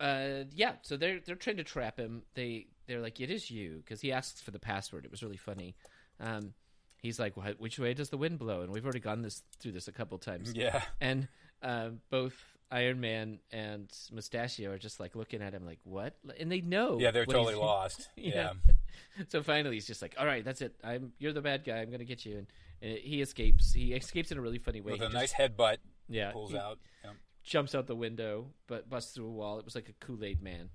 uh, 0.00 0.44
yeah, 0.54 0.74
so 0.82 0.96
they're 0.96 1.20
they're 1.20 1.34
trying 1.36 1.56
to 1.56 1.64
trap 1.64 1.98
him. 1.98 2.22
They 2.34 2.66
they're 2.86 3.00
like, 3.00 3.20
"It 3.20 3.30
is 3.30 3.50
you," 3.50 3.78
because 3.84 4.00
he 4.00 4.12
asks 4.12 4.40
for 4.40 4.50
the 4.52 4.58
password. 4.58 5.04
It 5.04 5.10
was 5.10 5.22
really 5.22 5.36
funny. 5.36 5.74
Um, 6.20 6.54
he's 7.02 7.18
like, 7.18 7.34
"Which 7.58 7.78
way 7.78 7.94
does 7.94 8.10
the 8.10 8.18
wind 8.18 8.38
blow?" 8.38 8.62
And 8.62 8.72
we've 8.72 8.84
already 8.84 9.00
gone 9.00 9.22
this 9.22 9.42
through 9.60 9.72
this 9.72 9.88
a 9.88 9.92
couple 9.92 10.18
times. 10.18 10.52
Yeah, 10.54 10.82
And 11.00 11.28
uh, 11.62 11.90
both 12.10 12.34
Iron 12.70 13.00
Man 13.00 13.38
and 13.50 13.90
Mustachio 14.12 14.70
are 14.72 14.78
just 14.78 15.00
like 15.00 15.16
looking 15.16 15.40
at 15.42 15.52
him, 15.54 15.64
like, 15.64 15.78
"What?" 15.84 16.16
And 16.38 16.50
they 16.52 16.60
know. 16.60 16.98
yeah, 16.98 17.10
they're 17.10 17.24
totally 17.26 17.54
lost. 17.54 18.08
Yeah. 18.16 18.52
Yeah. 18.66 18.72
so 19.28 19.42
finally, 19.42 19.76
he's 19.76 19.86
just 19.86 20.02
like, 20.02 20.14
"All 20.18 20.26
right, 20.26 20.44
that's 20.44 20.60
it. 20.60 20.74
I'm 20.84 21.12
you're 21.18 21.32
the 21.32 21.40
bad 21.42 21.64
guy. 21.64 21.78
I'm 21.78 21.90
gonna 21.90 22.04
get 22.04 22.26
you." 22.26 22.38
And, 22.38 22.46
and 22.82 22.98
he 22.98 23.20
escapes. 23.22 23.72
He 23.72 23.92
escapes 23.94 24.30
in 24.32 24.38
a 24.38 24.40
really 24.40 24.58
funny 24.58 24.80
way. 24.80 24.92
with 24.92 25.00
He 25.00 25.06
a 25.06 25.10
just- 25.10 25.14
nice 25.38 25.48
headbutt, 25.50 25.78
yeah, 26.08 26.30
pulls 26.32 26.50
he 26.52 26.58
out. 26.58 26.78
Yeah. 27.04 27.10
jumps 27.44 27.74
out 27.74 27.86
the 27.86 27.96
window, 27.96 28.46
but 28.66 28.88
busts 28.90 29.14
through 29.14 29.26
a 29.26 29.30
wall. 29.30 29.58
It 29.58 29.64
was 29.64 29.74
like 29.74 29.88
a 29.88 30.04
Kool 30.04 30.22
Aid 30.24 30.42
man. 30.42 30.70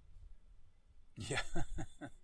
Yeah. 1.16 1.40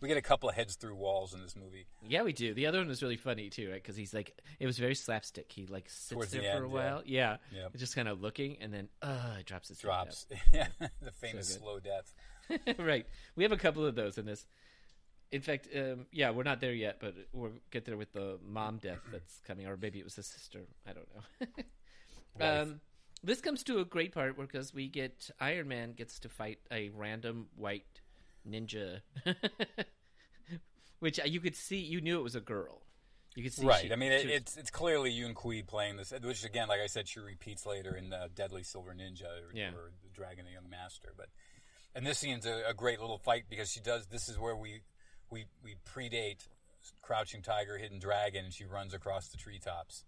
we 0.00 0.08
get 0.08 0.16
a 0.16 0.22
couple 0.22 0.48
of 0.48 0.54
heads 0.54 0.74
through 0.76 0.94
walls 0.94 1.32
in 1.34 1.40
this 1.42 1.56
movie. 1.56 1.86
Yeah, 2.06 2.22
we 2.22 2.32
do. 2.32 2.52
The 2.54 2.66
other 2.66 2.78
one 2.78 2.88
was 2.88 3.02
really 3.02 3.16
funny 3.16 3.48
too, 3.50 3.70
right? 3.70 3.82
Because 3.82 3.96
he's 3.96 4.12
like, 4.14 4.38
it 4.60 4.66
was 4.66 4.78
very 4.78 4.94
slapstick. 4.94 5.50
He 5.50 5.66
like 5.66 5.88
sits 5.88 6.08
Towards 6.10 6.30
the 6.32 6.38
there 6.40 6.56
for 6.58 6.64
a 6.64 6.66
end, 6.66 6.74
yeah. 6.74 6.90
while, 6.92 7.02
yeah, 7.06 7.36
Yep. 7.54 7.76
just 7.76 7.94
kind 7.94 8.08
of 8.08 8.20
looking, 8.20 8.56
and 8.60 8.72
then 8.72 8.88
uh, 9.02 9.36
it 9.40 9.46
drops 9.46 9.68
his 9.68 9.80
head 9.80 9.86
Drops. 9.86 10.26
yeah, 10.52 10.66
the 11.00 11.10
famous 11.12 11.52
good. 11.52 11.60
slow 11.62 11.78
death. 11.80 12.12
right. 12.78 13.06
We 13.34 13.42
have 13.44 13.52
a 13.52 13.56
couple 13.56 13.84
of 13.86 13.94
those 13.94 14.18
in 14.18 14.26
this. 14.26 14.46
In 15.32 15.40
fact, 15.40 15.68
um, 15.74 16.06
yeah, 16.12 16.30
we're 16.30 16.44
not 16.44 16.60
there 16.60 16.72
yet, 16.72 16.98
but 17.00 17.14
we'll 17.32 17.50
get 17.72 17.84
there 17.84 17.96
with 17.96 18.12
the 18.12 18.38
mom 18.46 18.76
death 18.78 19.00
that's 19.10 19.40
coming, 19.46 19.66
or 19.66 19.76
maybe 19.76 19.98
it 19.98 20.04
was 20.04 20.14
the 20.14 20.22
sister. 20.22 20.60
I 20.88 20.92
don't 20.92 21.08
know. 21.14 21.46
Um, 22.38 22.80
this 23.22 23.40
comes 23.40 23.62
to 23.64 23.78
a 23.80 23.84
great 23.86 24.12
part 24.12 24.36
because 24.36 24.74
we 24.74 24.88
get 24.88 25.30
Iron 25.40 25.68
Man 25.68 25.92
gets 25.92 26.18
to 26.20 26.28
fight 26.28 26.58
a 26.70 26.90
random 26.90 27.46
white 27.56 28.02
ninja, 28.46 29.00
which 31.00 31.20
uh, 31.20 31.24
you 31.24 31.40
could 31.40 31.56
see. 31.56 31.78
You 31.78 32.00
knew 32.00 32.18
it 32.18 32.22
was 32.22 32.34
a 32.34 32.40
girl. 32.40 32.82
You 33.34 33.42
could 33.42 33.52
see, 33.52 33.66
Right. 33.66 33.82
she- 33.86 33.92
I 33.92 33.96
mean, 33.96 34.12
it, 34.12 34.24
was- 34.26 34.34
it's 34.34 34.56
it's 34.56 34.70
clearly 34.70 35.10
Yun 35.10 35.34
Kui 35.34 35.62
playing 35.62 35.96
this, 35.96 36.12
which 36.22 36.44
again, 36.44 36.68
like 36.68 36.80
I 36.80 36.86
said, 36.86 37.06
she 37.08 37.20
repeats 37.20 37.66
later 37.66 37.94
in 37.94 38.12
uh, 38.12 38.28
Deadly 38.34 38.62
Silver 38.62 38.94
Ninja 38.94 39.24
or, 39.24 39.50
Yeah. 39.52 39.70
or 39.70 39.90
the 40.02 40.08
Dragon 40.14 40.46
the 40.46 40.52
Young 40.52 40.70
Master. 40.70 41.12
But 41.16 41.26
and 41.94 42.06
this 42.06 42.18
scene's 42.18 42.46
a, 42.46 42.62
a 42.68 42.74
great 42.74 43.00
little 43.00 43.18
fight 43.18 43.44
because 43.50 43.70
she 43.70 43.80
does. 43.80 44.06
This 44.06 44.28
is 44.28 44.38
where 44.38 44.56
we 44.56 44.80
we 45.30 45.44
we 45.62 45.76
predate 45.86 46.46
Crouching 47.02 47.42
Tiger, 47.42 47.76
Hidden 47.76 47.98
Dragon, 47.98 48.44
and 48.44 48.54
she 48.54 48.64
runs 48.64 48.94
across 48.94 49.28
the 49.28 49.36
treetops. 49.36 50.04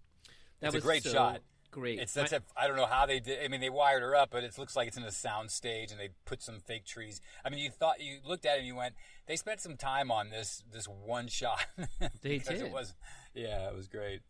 that 0.61 0.69
it's 0.69 0.77
a 0.77 0.81
great 0.81 1.03
so 1.03 1.13
shot. 1.13 1.41
Great. 1.71 1.99
It's 1.99 2.13
such 2.13 2.33
My- 2.33 2.39
a 2.39 2.41
I 2.57 2.67
don't 2.67 2.77
know 2.77 2.87
how 2.87 3.05
they 3.07 3.21
did. 3.21 3.45
I 3.45 3.49
mean, 3.49 3.61
they 3.61 3.69
wired 3.71 4.03
her 4.03 4.17
up, 4.17 4.31
but 4.31 4.43
it 4.43 4.57
looks 4.59 4.75
like 4.75 4.89
it's 4.89 4.97
in 4.97 5.03
a 5.03 5.13
sound 5.13 5.51
stage, 5.51 5.91
and 5.91 6.01
they 6.01 6.09
put 6.25 6.43
some 6.43 6.61
fake 6.61 6.85
trees. 6.87 7.21
I 7.45 7.51
mean, 7.51 7.59
you 7.61 7.71
thought 7.71 8.01
you 8.01 8.19
looked 8.27 8.47
at 8.47 8.55
it 8.57 8.59
and 8.59 8.67
you 8.67 8.75
went, 8.75 8.95
they 9.27 9.37
spent 9.37 9.61
some 9.61 9.77
time 9.77 10.11
on 10.11 10.31
this 10.31 10.63
this 10.73 10.87
one 10.87 11.29
shot. 11.29 11.65
They 12.23 12.39
did. 12.39 12.63
It 12.63 12.73
was, 12.73 12.95
yeah, 13.35 13.69
it 13.69 13.75
was 13.77 13.87
great. 13.89 14.21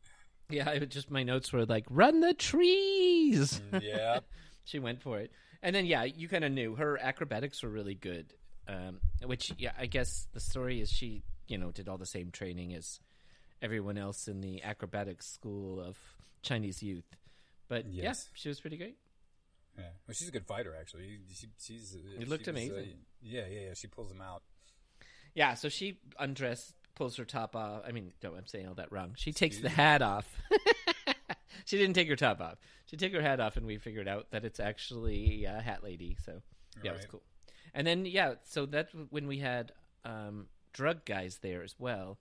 yeah, 0.51 0.68
I 0.68 0.79
would 0.79 0.90
just 0.90 1.11
my 1.11 1.22
notes 1.22 1.53
were 1.53 1.64
like, 1.64 1.85
"Run 1.88 2.20
the 2.20 2.35
trees." 2.35 3.61
Yeah. 3.81 4.20
she 4.64 4.79
went 4.79 5.01
for 5.01 5.18
it, 5.18 5.31
and 5.62 5.74
then 5.74 5.87
yeah, 5.87 6.05
you 6.05 6.29
kind 6.29 6.44
of 6.44 6.53
knew 6.53 6.74
her 6.74 6.98
acrobatics 7.01 7.62
were 7.62 7.68
really 7.70 7.94
good. 7.94 8.35
Um, 8.66 9.01
which 9.24 9.53
yeah, 9.59 9.72
I 9.79 9.87
guess 9.87 10.27
the 10.35 10.40
story 10.40 10.81
is 10.81 10.90
she 10.90 11.22
you 11.46 11.57
know 11.57 11.70
did 11.70 11.88
all 11.88 11.98
the 11.98 12.05
same 12.07 12.31
training 12.31 12.74
as 12.74 13.01
everyone 13.62 13.96
else 13.96 14.29
in 14.29 14.40
the 14.40 14.62
acrobatics 14.62 15.27
school 15.27 15.81
of 15.81 15.96
Chinese 16.42 16.83
youth. 16.83 17.16
But 17.68 17.87
Yes. 17.87 18.28
yeah, 18.33 18.38
she 18.38 18.48
was 18.48 18.61
pretty 18.61 18.76
great. 18.76 18.96
Yeah, 19.76 19.85
well, 20.07 20.14
she's 20.14 20.28
a 20.28 20.33
good 20.33 20.46
fighter, 20.46 20.74
actually. 20.78 21.20
She, 21.33 21.46
she's. 21.61 21.94
uh, 21.94 22.20
It 22.20 22.28
looked 22.28 22.46
she 22.46 22.50
was, 22.50 22.61
uh, 22.61 22.72
amazing. 22.74 22.98
yeah, 23.22 23.42
yeah, 23.48 23.61
yeah. 23.68 23.74
She 23.74 23.87
pulls 23.87 24.09
them 24.09 24.20
out. 24.20 24.42
Yeah, 25.35 25.54
so 25.54 25.68
she 25.68 26.00
undressed, 26.18 26.74
pulls 26.96 27.16
her 27.16 27.24
top 27.24 27.54
off. 27.54 27.83
I 27.87 27.92
mean, 27.92 28.12
no, 28.24 28.35
I'm 28.35 28.46
saying 28.46 28.66
all 28.66 28.74
that 28.74 28.90
wrong. 28.90 29.12
She 29.16 29.33
takes 29.33 29.61
the 29.61 29.68
hat 29.68 30.02
off. 30.02 30.26
she 31.64 31.78
didn't 31.78 31.94
take 31.94 32.09
her 32.09 32.16
top 32.16 32.40
off. 32.40 32.57
She 32.87 32.96
took 32.96 33.12
her 33.12 33.22
hat 33.22 33.38
off, 33.38 33.57
and 33.57 33.66
we 33.66 33.78
figured 33.78 34.09
out 34.09 34.31
that 34.33 34.44
it's 34.44 34.59
actually 34.59 35.44
a 35.44 35.61
hat 35.61 35.85
lady. 35.85 36.16
So 36.24 36.42
yeah, 36.83 36.92
it 36.92 36.96
was 36.96 37.07
cool. 37.07 37.22
And 37.74 37.87
then 37.87 38.04
yeah, 38.04 38.35
so 38.44 38.66
that 38.66 38.88
when 39.11 39.26
we 39.28 39.38
had 39.38 39.72
um, 40.04 40.46
drug 40.72 41.04
guys 41.04 41.38
there 41.42 41.62
as 41.62 41.76
well. 41.78 42.18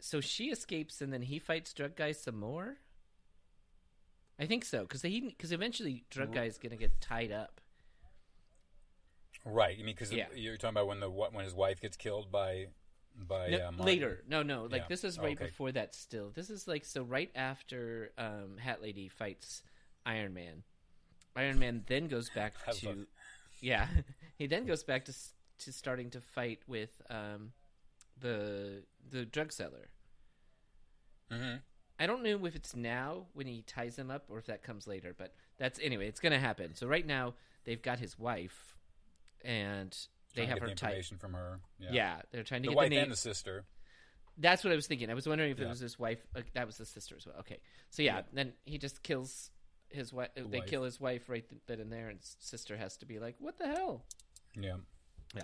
So 0.00 0.20
she 0.20 0.46
escapes, 0.50 1.00
and 1.00 1.12
then 1.12 1.22
he 1.22 1.38
fights 1.38 1.72
drug 1.72 1.96
guys 1.96 2.20
some 2.22 2.38
more. 2.38 2.76
I 4.38 4.46
think 4.46 4.64
so 4.64 4.82
because 4.82 5.02
he 5.02 5.20
because 5.20 5.52
eventually 5.52 6.04
drug 6.10 6.32
guy's 6.34 6.58
gonna 6.58 6.76
get 6.76 7.00
tied 7.00 7.30
up. 7.32 7.60
Right. 9.44 9.76
You 9.76 9.84
mean 9.84 9.94
because 9.94 10.12
Yeah. 10.12 10.26
you're 10.34 10.56
talking 10.56 10.74
about 10.74 10.86
when 10.86 11.00
the 11.00 11.10
when 11.10 11.44
his 11.44 11.54
wife 11.54 11.80
gets 11.80 11.96
killed 11.96 12.32
by 12.32 12.68
by 13.16 13.48
No, 13.50 13.68
uh, 13.68 13.70
later. 13.84 14.24
No, 14.26 14.42
no. 14.42 14.64
Like 14.64 14.82
Yeah. 14.82 14.86
this 14.88 15.04
is 15.04 15.18
Oh, 15.18 15.22
right 15.22 15.36
okay. 15.36 15.46
before 15.46 15.70
that. 15.72 15.94
Still, 15.94 16.30
this 16.30 16.50
is 16.50 16.66
like 16.66 16.84
so 16.84 17.02
right 17.02 17.30
after 17.34 18.12
um, 18.18 18.56
Hat 18.58 18.82
Lady 18.82 19.08
fights 19.08 19.62
Iron 20.06 20.34
Man. 20.34 20.64
Iron 21.36 21.58
Man 21.58 21.84
then 21.86 22.08
goes 22.08 22.30
back 22.30 22.54
to, 22.80 22.88
love- 22.88 23.06
yeah, 23.60 23.88
he 24.36 24.46
then 24.46 24.66
goes 24.66 24.82
back 24.82 25.04
to 25.04 25.14
to 25.58 25.72
starting 25.72 26.10
to 26.10 26.20
fight 26.20 26.60
with 26.66 27.00
um, 27.08 27.52
the 28.18 28.82
the 29.10 29.24
drug 29.26 29.52
seller. 29.52 29.88
Mhm. 31.30 31.62
I 31.98 32.06
don't 32.06 32.22
know 32.22 32.44
if 32.46 32.56
it's 32.56 32.74
now 32.74 33.26
when 33.34 33.46
he 33.46 33.62
ties 33.62 33.96
him 33.98 34.10
up 34.10 34.24
or 34.28 34.38
if 34.38 34.46
that 34.46 34.62
comes 34.62 34.86
later, 34.86 35.14
but 35.16 35.32
that's 35.58 35.78
anyway. 35.82 36.08
It's 36.08 36.20
going 36.20 36.32
to 36.32 36.38
happen. 36.38 36.74
So 36.74 36.86
right 36.86 37.06
now 37.06 37.34
they've 37.64 37.80
got 37.80 37.98
his 38.00 38.18
wife, 38.18 38.76
and 39.44 39.96
they 40.34 40.46
have 40.46 40.54
get 40.56 40.62
her 40.62 40.68
the 40.70 40.74
tied. 40.74 40.88
information 40.90 41.18
from 41.18 41.34
her. 41.34 41.60
Yeah. 41.78 41.88
Yeah, 41.92 42.16
they're 42.32 42.42
trying 42.42 42.62
to 42.62 42.68
The 42.68 42.72
get 42.72 42.76
wife 42.76 42.90
the 42.90 42.96
name. 42.96 43.02
and 43.04 43.12
the 43.12 43.16
sister. 43.16 43.64
That's 44.36 44.64
what 44.64 44.72
I 44.72 44.76
was 44.76 44.88
thinking. 44.88 45.10
I 45.10 45.14
was 45.14 45.28
wondering 45.28 45.52
if 45.52 45.60
it 45.60 45.68
was 45.68 45.78
his 45.78 45.96
wife. 45.98 46.18
Uh, 46.34 46.40
that 46.54 46.66
was 46.66 46.76
the 46.78 46.86
sister 46.86 47.14
as 47.16 47.24
well. 47.26 47.36
Okay, 47.40 47.58
so 47.90 48.02
yeah, 48.02 48.16
Yeah. 48.16 48.22
then 48.32 48.52
he 48.64 48.78
just 48.78 49.02
kills 49.04 49.50
his 49.90 50.12
wife. 50.12 50.30
They 50.34 50.42
wife. 50.58 50.66
kill 50.68 50.82
his 50.82 50.98
wife 51.00 51.28
right 51.28 51.48
th- 51.48 51.60
then 51.68 51.78
and 51.78 51.92
there, 51.92 52.08
and 52.08 52.18
sister 52.40 52.76
has 52.76 52.96
to 52.96 53.06
be 53.06 53.20
like, 53.20 53.36
"What 53.38 53.58
the 53.58 53.68
hell?" 53.68 54.04
Yeah. 54.56 54.78
Yeah. 55.36 55.42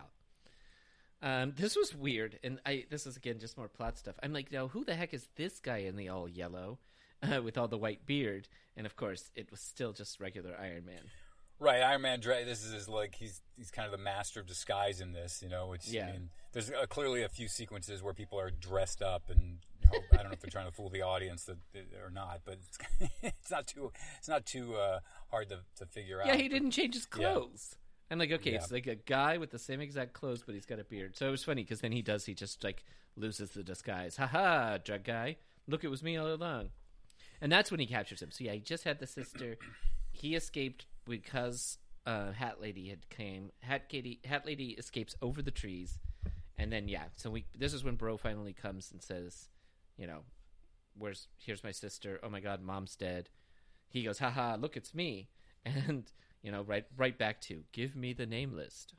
Um, 1.22 1.52
this 1.56 1.76
was 1.76 1.94
weird, 1.94 2.38
and 2.42 2.60
I 2.64 2.84
this 2.90 3.06
is 3.06 3.16
again 3.16 3.38
just 3.38 3.56
more 3.58 3.68
plot 3.68 3.98
stuff. 3.98 4.14
I'm 4.22 4.32
like, 4.32 4.50
now 4.50 4.68
who 4.68 4.84
the 4.84 4.94
heck 4.94 5.12
is 5.12 5.26
this 5.36 5.60
guy 5.60 5.78
in 5.78 5.96
the 5.96 6.08
all 6.08 6.28
yellow, 6.28 6.78
uh, 7.22 7.42
with 7.42 7.58
all 7.58 7.68
the 7.68 7.78
white 7.78 8.06
beard? 8.06 8.48
And 8.76 8.86
of 8.86 8.96
course, 8.96 9.30
it 9.34 9.50
was 9.50 9.60
still 9.60 9.92
just 9.92 10.20
regular 10.20 10.56
Iron 10.58 10.86
Man. 10.86 11.02
Right, 11.58 11.82
Iron 11.82 12.00
Man. 12.00 12.20
This 12.22 12.64
is 12.64 12.72
his, 12.72 12.88
like 12.88 13.14
he's 13.14 13.42
he's 13.58 13.70
kind 13.70 13.84
of 13.84 13.92
the 13.92 14.02
master 14.02 14.40
of 14.40 14.46
disguise 14.46 15.00
in 15.02 15.12
this, 15.12 15.42
you 15.42 15.50
know. 15.50 15.68
Which 15.68 15.86
Yeah. 15.88 16.08
I 16.08 16.12
mean, 16.12 16.30
there's 16.52 16.70
uh, 16.70 16.86
clearly 16.88 17.22
a 17.22 17.28
few 17.28 17.48
sequences 17.48 18.02
where 18.02 18.14
people 18.14 18.40
are 18.40 18.50
dressed 18.50 19.02
up, 19.02 19.24
and 19.28 19.58
hope, 19.90 20.04
I 20.12 20.16
don't 20.16 20.26
know 20.26 20.32
if 20.32 20.40
they're 20.40 20.50
trying 20.50 20.68
to 20.68 20.72
fool 20.72 20.88
the 20.88 21.02
audience 21.02 21.44
that, 21.44 21.58
or 22.02 22.10
not, 22.10 22.40
but 22.46 22.54
it's, 22.54 23.10
it's 23.22 23.50
not 23.50 23.66
too 23.66 23.92
it's 24.18 24.28
not 24.28 24.46
too 24.46 24.74
uh, 24.76 25.00
hard 25.30 25.50
to, 25.50 25.58
to 25.76 25.84
figure 25.86 26.22
out. 26.22 26.28
Yeah, 26.28 26.36
he 26.36 26.48
didn't 26.48 26.70
change 26.70 26.94
his 26.94 27.06
Yeah. 27.14 27.32
clothes. 27.32 27.76
I'm 28.10 28.18
like, 28.18 28.32
okay, 28.32 28.50
Yeah. 28.52 28.56
it's 28.58 28.70
like 28.72 28.86
a 28.86 28.96
guy 28.96 29.38
with 29.38 29.50
the 29.50 29.58
same 29.58 29.80
exact 29.80 30.12
clothes, 30.14 30.42
but 30.44 30.54
he's 30.54 30.66
got 30.66 30.78
a 30.80 30.84
beard. 30.84 31.16
So 31.16 31.28
it 31.28 31.30
was 31.30 31.44
funny 31.44 31.62
because 31.62 31.80
then 31.80 31.92
he 31.92 32.02
does, 32.02 32.24
he 32.26 32.34
just 32.34 32.64
like 32.64 32.84
loses 33.16 33.50
the 33.50 33.62
disguise. 33.62 34.16
Ha 34.16 34.26
ha, 34.26 34.78
drug 34.78 35.04
guy. 35.04 35.36
Look, 35.68 35.84
it 35.84 35.88
was 35.88 36.02
me 36.02 36.16
all 36.16 36.32
along. 36.32 36.70
And 37.40 37.50
that's 37.50 37.70
when 37.70 37.80
he 37.80 37.86
captures 37.86 38.20
him. 38.20 38.30
So 38.30 38.44
yeah, 38.44 38.52
he 38.52 38.60
just 38.60 38.84
had 38.84 38.98
the 38.98 39.06
sister. 39.06 39.56
He 40.12 40.34
escaped 40.34 40.86
because 41.06 41.78
uh, 42.06 42.32
Hat 42.32 42.60
Lady 42.60 42.88
had 42.88 43.08
came. 43.10 43.50
Hat 43.60 43.88
Katie, 43.88 44.20
Hat 44.24 44.44
Lady 44.44 44.70
escapes 44.70 45.14
over 45.22 45.40
the 45.40 45.50
trees, 45.50 45.98
and 46.58 46.72
then 46.72 46.88
yeah. 46.88 47.04
So 47.16 47.30
we 47.30 47.44
this 47.56 47.72
is 47.72 47.84
when 47.84 47.94
Bro 47.96 48.16
finally 48.18 48.52
comes 48.52 48.90
and 48.92 49.00
says, 49.02 49.48
you 49.96 50.06
know, 50.06 50.20
where's 50.98 51.28
here's 51.38 51.62
my 51.64 51.70
sister. 51.70 52.18
Oh 52.22 52.28
my 52.28 52.40
God, 52.40 52.60
mom's 52.62 52.96
dead. 52.96 53.28
He 53.88 54.02
goes, 54.02 54.18
haha, 54.18 54.56
look, 54.56 54.76
it's 54.76 54.94
me. 54.94 55.28
and 55.64 56.10
you 56.42 56.50
know, 56.50 56.62
right 56.62 56.84
right 56.96 57.16
back 57.18 57.40
to 57.42 57.62
give 57.72 57.96
me 57.96 58.12
the 58.12 58.26
name 58.26 58.54
list. 58.54 58.94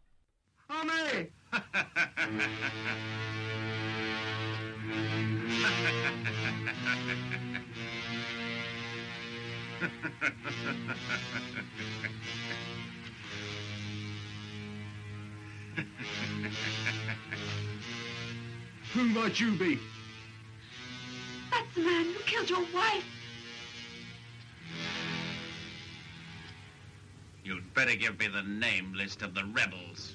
Who 18.93 19.03
might 19.05 19.39
you 19.39 19.51
be? 19.53 19.79
Better 27.83 27.97
give 27.97 28.19
me 28.19 28.27
the 28.27 28.43
name 28.43 28.93
list 28.93 29.23
of 29.23 29.33
the 29.33 29.43
rebels. 29.55 30.13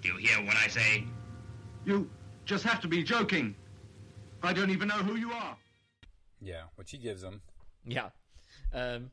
Do 0.00 0.10
you 0.10 0.16
hear 0.16 0.44
what 0.46 0.54
I 0.56 0.68
say? 0.68 1.04
You 1.84 2.08
just 2.44 2.62
have 2.62 2.80
to 2.82 2.88
be 2.88 3.02
joking. 3.02 3.56
I 4.44 4.52
don't 4.52 4.70
even 4.70 4.86
know 4.86 4.94
who 4.98 5.16
you 5.16 5.32
are. 5.32 5.56
Yeah, 6.40 6.62
which 6.76 6.92
he 6.92 6.98
gives 6.98 7.20
him. 7.22 7.40
Yeah. 7.84 8.10
Um, 8.72 9.10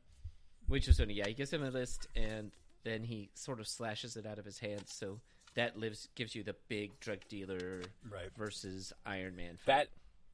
which 0.67 0.87
is 0.87 0.97
funny. 0.97 1.15
Yeah, 1.15 1.27
he 1.27 1.33
gives 1.33 1.51
him 1.51 1.63
a 1.63 1.71
list, 1.71 2.07
and 2.15 2.51
then 2.83 3.03
he 3.03 3.31
sort 3.33 3.59
of 3.59 3.67
slashes 3.67 4.15
it 4.15 4.27
out 4.27 4.37
of 4.37 4.45
his 4.45 4.59
hands. 4.59 4.93
So 4.93 5.19
that 5.55 5.75
lives 5.75 6.07
gives 6.13 6.35
you 6.35 6.43
the 6.43 6.55
big 6.67 6.99
drug 6.99 7.19
dealer 7.29 7.81
Right. 8.07 8.29
versus 8.37 8.93
Iron 9.07 9.35
Man. 9.35 9.57
fight. 9.57 9.65
That 9.65 9.87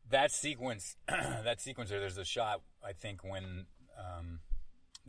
that 0.10 0.32
sequence, 0.32 0.98
that 1.08 1.62
sequence 1.62 1.92
there. 1.92 2.02
There's 2.02 2.18
a 2.18 2.26
shot 2.26 2.62
I 2.84 2.92
think 2.92 3.24
when 3.24 3.66
um, 3.98 4.40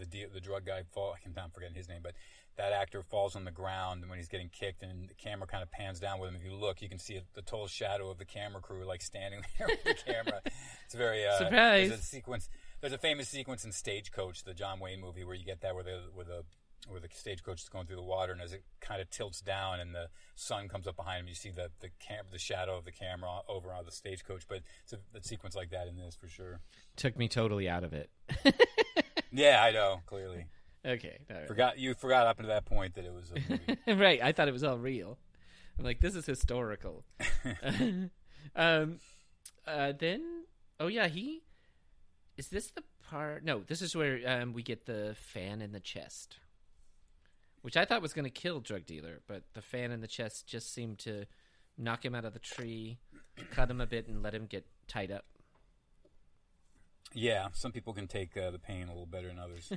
the 0.01 0.07
de- 0.07 0.29
the 0.33 0.41
drug 0.41 0.65
guy 0.67 0.83
fall. 0.93 1.15
I 1.17 1.21
can, 1.21 1.33
I'm 1.41 1.51
forgetting 1.51 1.77
his 1.77 1.89
name, 1.89 2.01
but 2.03 2.15
that 2.57 2.73
actor 2.73 3.03
falls 3.03 3.37
on 3.37 3.45
the 3.45 3.51
ground 3.51 4.05
when 4.09 4.19
he's 4.19 4.29
getting 4.29 4.49
kicked, 4.49 4.83
and 4.83 5.09
the 5.09 5.15
camera 5.15 5.47
kind 5.47 5.63
of 5.63 5.71
pans 5.71 6.01
down 6.01 6.19
with 6.19 6.31
him. 6.31 6.37
If 6.37 6.45
you 6.45 6.55
look, 6.55 6.83
you 6.83 6.89
can 6.89 6.99
see 6.99 7.21
the 7.35 7.43
total 7.43 7.69
shadow 7.69 8.11
of 8.11 8.19
the 8.19 8.25
camera 8.25 8.61
crew 8.61 8.85
like 8.85 9.03
standing 9.03 9.43
there 9.59 9.69
with 9.69 9.85
the 9.85 10.13
camera. 10.13 10.41
It's 10.85 10.95
very 10.95 11.27
uh, 11.27 11.39
Surprise. 11.39 11.89
There's 11.89 12.01
a 12.01 12.05
sequence. 12.05 12.49
There's 12.81 12.93
a 12.93 12.99
famous 12.99 13.29
sequence 13.29 13.65
in 13.65 13.73
Stagecoach, 13.73 14.45
the 14.45 14.55
John 14.55 14.81
Wayne 14.81 15.01
movie, 15.01 15.25
where 15.25 15.35
you 15.35 15.45
get 15.45 15.61
that 15.61 15.75
where 15.75 15.85
the 15.85 16.01
where 16.15 16.25
the 16.25 16.45
where 16.89 17.01
the 17.01 17.09
stagecoach 17.13 17.61
is 17.63 17.69
going 17.69 17.87
through 17.87 17.97
the 17.97 18.03
water, 18.03 18.33
and 18.33 18.41
as 18.41 18.53
it 18.53 18.65
kind 18.81 19.01
of 19.01 19.11
tilts 19.11 19.41
down 19.41 19.81
and 19.81 19.95
the 19.95 20.09
sun 20.35 20.69
comes 20.69 20.87
up 20.87 20.97
behind 20.97 21.21
him, 21.21 21.29
you 21.29 21.35
see 21.35 21.51
the 21.51 21.71
the 21.81 21.91
cam- 22.01 22.25
the 22.33 22.39
shadow 22.39 22.77
of 22.77 22.85
the 22.85 22.93
camera 22.93 23.41
over 23.49 23.73
on 23.73 23.85
the 23.85 23.93
stagecoach. 23.93 24.47
But 24.49 24.63
it's 24.83 24.93
a, 24.93 24.99
a 25.17 25.23
sequence 25.23 25.55
like 25.55 25.71
that 25.71 25.87
in 25.89 25.97
this 25.97 26.15
for 26.15 26.29
sure. 26.29 26.61
took 26.97 27.19
me 27.19 27.29
totally 27.29 27.69
out 27.69 27.85
of 27.85 27.93
it. 27.93 28.11
Yeah, 29.33 29.63
I 29.63 29.71
know. 29.71 30.01
Clearly, 30.07 30.47
okay, 30.85 31.19
right. 31.29 31.47
forgot 31.47 31.79
you 31.79 31.95
forgot 31.95 32.27
up 32.27 32.39
to 32.39 32.47
that 32.47 32.65
point 32.65 32.95
that 32.95 33.05
it 33.05 33.13
was 33.13 33.33
a 33.33 33.51
movie. 33.51 34.01
right. 34.03 34.23
I 34.23 34.33
thought 34.33 34.49
it 34.49 34.53
was 34.53 34.65
all 34.65 34.79
real. 34.79 35.19
I'm 35.79 35.85
like, 35.85 36.01
this 36.01 36.15
is 36.15 36.27
historical. 36.27 37.05
um, 38.57 38.99
uh, 39.67 39.93
then, 39.99 40.45
oh 40.79 40.89
yeah, 40.89 41.09
he 41.09 41.43
is 42.41 42.49
this 42.49 42.71
the 42.71 42.83
part? 43.07 43.45
No, 43.45 43.63
this 43.67 43.83
is 43.83 43.95
where 43.95 44.19
um, 44.27 44.55
we 44.55 44.63
get 44.63 44.87
the 44.87 45.15
fan 45.21 45.61
in 45.61 45.73
the 45.73 45.81
chest, 45.81 46.39
which 47.61 47.77
I 47.77 47.85
thought 47.85 48.01
was 48.01 48.15
going 48.15 48.25
to 48.25 48.31
kill 48.31 48.61
drug 48.61 48.87
dealer, 48.87 49.21
but 49.27 49.43
the 49.53 49.61
fan 49.61 49.91
in 49.91 50.01
the 50.01 50.07
chest 50.07 50.47
just 50.47 50.73
seemed 50.73 50.99
to 51.01 51.27
knock 51.77 52.03
him 52.05 52.15
out 52.15 52.25
of 52.25 52.33
the 52.33 52.39
tree, 52.39 52.99
cut 53.51 53.71
him 53.71 53.81
a 53.81 53.87
bit, 53.87 54.07
and 54.09 54.23
let 54.23 54.35
him 54.35 54.47
get 54.47 54.65
tied 54.89 55.11
up. 55.11 55.27
Yeah, 57.13 57.49
some 57.53 57.73
people 57.73 57.93
can 57.93 58.07
take 58.07 58.37
uh, 58.37 58.51
the 58.51 58.59
pain 58.59 58.85
a 58.85 58.93
little 58.93 59.07
better 59.07 59.29
than 59.29 59.39
others. 59.39 59.73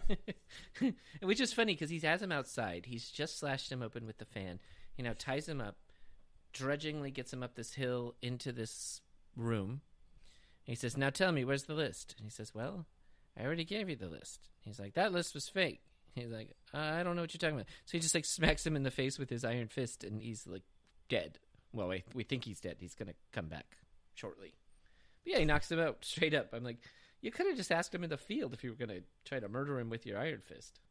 Which 1.21 1.41
is 1.41 1.53
funny 1.53 1.73
because 1.73 1.89
he 1.89 1.99
has 1.99 2.21
him 2.21 2.31
outside. 2.31 2.85
He's 2.85 3.09
just 3.09 3.39
slashed 3.39 3.71
him 3.71 3.81
open 3.81 4.05
with 4.05 4.17
the 4.17 4.25
fan. 4.25 4.59
He 4.95 5.03
now 5.03 5.13
ties 5.17 5.47
him 5.47 5.59
up, 5.59 5.77
drudgingly 6.51 7.11
gets 7.11 7.33
him 7.33 7.43
up 7.43 7.55
this 7.55 7.73
hill 7.73 8.15
into 8.21 8.51
this 8.51 9.01
room. 9.35 9.81
He 10.63 10.75
says, 10.75 10.95
Now 10.95 11.09
tell 11.09 11.31
me, 11.31 11.43
where's 11.43 11.63
the 11.63 11.73
list? 11.73 12.15
And 12.17 12.25
he 12.25 12.31
says, 12.31 12.53
Well, 12.53 12.85
I 13.37 13.43
already 13.43 13.65
gave 13.65 13.89
you 13.89 13.95
the 13.95 14.07
list. 14.07 14.49
He's 14.61 14.79
like, 14.79 14.93
That 14.93 15.11
list 15.11 15.33
was 15.33 15.49
fake. 15.49 15.81
He's 16.15 16.31
like, 16.31 16.51
I 16.73 17.01
don't 17.01 17.15
know 17.15 17.23
what 17.23 17.33
you're 17.33 17.39
talking 17.39 17.55
about. 17.55 17.69
So 17.85 17.93
he 17.93 17.99
just 17.99 18.13
like 18.13 18.25
smacks 18.25 18.65
him 18.65 18.75
in 18.75 18.83
the 18.83 18.91
face 18.91 19.17
with 19.17 19.29
his 19.29 19.43
iron 19.43 19.67
fist, 19.67 20.03
and 20.03 20.21
he's 20.21 20.45
like 20.45 20.63
dead. 21.09 21.39
Well, 21.73 21.87
we, 21.87 22.03
we 22.13 22.23
think 22.23 22.45
he's 22.45 22.59
dead. 22.59 22.77
He's 22.79 22.93
going 22.93 23.07
to 23.07 23.15
come 23.31 23.47
back 23.47 23.77
shortly. 24.13 24.53
But 25.23 25.33
yeah, 25.33 25.39
he 25.39 25.45
knocks 25.45 25.71
him 25.71 25.79
out 25.79 26.05
straight 26.05 26.35
up. 26.35 26.53
I'm 26.53 26.63
like, 26.63 26.77
you 27.23 27.31
could 27.31 27.47
have 27.47 27.55
just 27.55 27.71
asked 27.71 27.95
him 27.95 28.03
in 28.03 28.09
the 28.09 28.17
field 28.17 28.53
if 28.53 28.63
you 28.63 28.69
were 28.69 28.75
going 28.75 28.89
to 28.89 29.01
try 29.23 29.39
to 29.39 29.47
murder 29.47 29.79
him 29.79 29.89
with 29.89 30.05
your 30.05 30.19
iron 30.19 30.41
fist. 30.41 30.81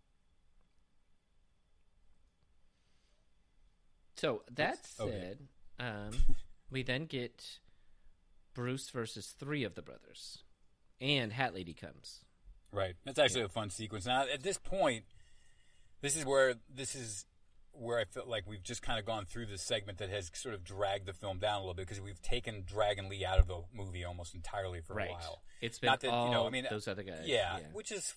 So 4.17 4.43
that 4.55 4.79
okay. 4.99 5.11
said, 5.11 5.39
um, 5.79 6.13
we 6.71 6.83
then 6.83 7.05
get 7.05 7.59
Bruce 8.55 8.89
versus 8.89 9.35
three 9.39 9.63
of 9.63 9.75
the 9.75 9.83
brothers, 9.83 10.39
and 11.03 11.33
Hat 11.33 11.55
Lady 11.55 11.75
comes. 11.75 12.25
Right. 12.73 12.95
That's 13.05 13.19
actually 13.19 13.43
a 13.43 13.49
fun 13.49 13.69
sequence. 13.69 14.07
Now, 14.07 14.23
at 14.23 14.43
this 14.43 14.57
point, 14.57 15.05
this 16.01 16.17
is 16.17 16.25
where 16.25 16.55
this 16.75 16.95
is 16.95 17.27
where 17.73 17.99
I 17.99 18.05
felt 18.05 18.29
like 18.29 18.47
we've 18.47 18.63
just 18.63 18.83
kind 18.83 18.99
of 18.99 19.07
gone 19.07 19.25
through 19.25 19.47
this 19.47 19.63
segment 19.63 19.99
that 19.99 20.11
has 20.11 20.31
sort 20.35 20.55
of 20.55 20.63
dragged 20.65 21.07
the 21.07 21.13
film 21.13 21.39
down 21.39 21.57
a 21.57 21.61
little 21.61 21.75
bit 21.75 21.87
because 21.87 22.01
we've 22.01 22.21
taken 22.23 22.65
Dragon 22.67 23.09
Lee 23.09 23.25
out 23.25 23.39
of 23.39 23.47
the 23.47 23.63
movie 23.75 24.05
almost 24.05 24.35
entirely 24.35 24.81
for 24.81 24.95
Right. 24.95 25.09
a 25.09 25.13
while. 25.13 25.43
It's 25.61 25.79
been 25.79 25.89
Not 25.89 26.01
that 26.01 26.11
all 26.11 26.27
you 26.27 26.33
know, 26.33 26.47
I 26.47 26.51
mean, 26.51 26.67
those 26.69 26.87
other 26.89 27.03
guys. 27.03 27.23
Yeah, 27.25 27.59
yeah. 27.59 27.65
which 27.73 27.91
is 27.93 28.15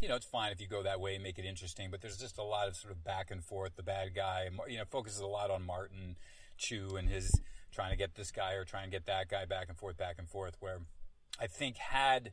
you 0.00 0.08
know, 0.08 0.16
it's 0.16 0.26
fine 0.26 0.50
if 0.50 0.60
you 0.60 0.66
go 0.66 0.82
that 0.82 0.98
way 1.00 1.14
and 1.14 1.22
make 1.22 1.38
it 1.38 1.44
interesting, 1.44 1.88
but 1.88 2.00
there's 2.00 2.16
just 2.18 2.36
a 2.36 2.42
lot 2.42 2.66
of 2.66 2.74
sort 2.74 2.92
of 2.92 3.04
back 3.04 3.30
and 3.30 3.44
forth. 3.44 3.76
The 3.76 3.84
bad 3.84 4.16
guy, 4.16 4.48
you 4.68 4.76
know, 4.76 4.84
focuses 4.84 5.20
a 5.20 5.28
lot 5.28 5.52
on 5.52 5.62
Martin 5.64 6.16
Chu 6.58 6.96
and 6.96 7.08
his 7.08 7.30
trying 7.70 7.90
to 7.92 7.96
get 7.96 8.16
this 8.16 8.32
guy 8.32 8.54
or 8.54 8.64
trying 8.64 8.86
to 8.86 8.90
get 8.90 9.06
that 9.06 9.28
guy 9.28 9.44
back 9.44 9.68
and 9.68 9.78
forth, 9.78 9.96
back 9.96 10.16
and 10.18 10.28
forth. 10.28 10.56
Where 10.58 10.80
I 11.40 11.46
think 11.46 11.76
had 11.76 12.32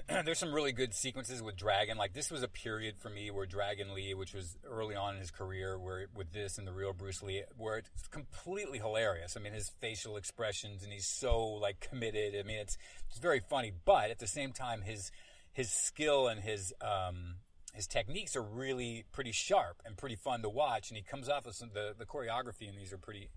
there's 0.24 0.38
some 0.38 0.52
really 0.52 0.72
good 0.72 0.94
sequences 0.94 1.42
with 1.42 1.56
Dragon. 1.56 1.98
Like 1.98 2.12
this 2.12 2.30
was 2.30 2.42
a 2.42 2.48
period 2.48 2.96
for 2.98 3.10
me 3.10 3.30
where 3.30 3.46
Dragon 3.46 3.94
Lee, 3.94 4.14
which 4.14 4.34
was 4.34 4.56
early 4.64 4.94
on 4.94 5.14
in 5.14 5.20
his 5.20 5.30
career, 5.30 5.78
where 5.78 6.06
with 6.14 6.32
this 6.32 6.58
and 6.58 6.66
the 6.66 6.72
real 6.72 6.92
Bruce 6.92 7.22
Lee, 7.22 7.42
where 7.56 7.78
it's 7.78 8.08
completely 8.10 8.78
hilarious. 8.78 9.36
I 9.36 9.40
mean, 9.40 9.52
his 9.52 9.70
facial 9.80 10.16
expressions 10.16 10.82
and 10.82 10.92
he's 10.92 11.06
so 11.06 11.44
like 11.44 11.80
committed. 11.80 12.34
I 12.38 12.42
mean, 12.46 12.58
it's 12.58 12.76
it's 13.08 13.18
very 13.18 13.40
funny, 13.40 13.72
but 13.84 14.10
at 14.10 14.18
the 14.18 14.26
same 14.26 14.52
time, 14.52 14.82
his 14.82 15.10
his 15.52 15.70
skill 15.70 16.28
and 16.28 16.40
his 16.40 16.72
um, 16.80 17.36
his 17.74 17.86
techniques 17.86 18.36
are 18.36 18.42
really 18.42 19.04
pretty 19.12 19.32
sharp 19.32 19.82
and 19.84 19.96
pretty 19.96 20.16
fun 20.16 20.42
to 20.42 20.48
watch. 20.48 20.90
And 20.90 20.96
he 20.96 21.02
comes 21.02 21.28
off 21.28 21.46
with 21.46 21.54
some 21.54 21.70
the 21.74 21.94
the 21.96 22.06
choreography 22.06 22.68
and 22.68 22.78
these 22.78 22.92
are 22.92 22.98
pretty 22.98 23.28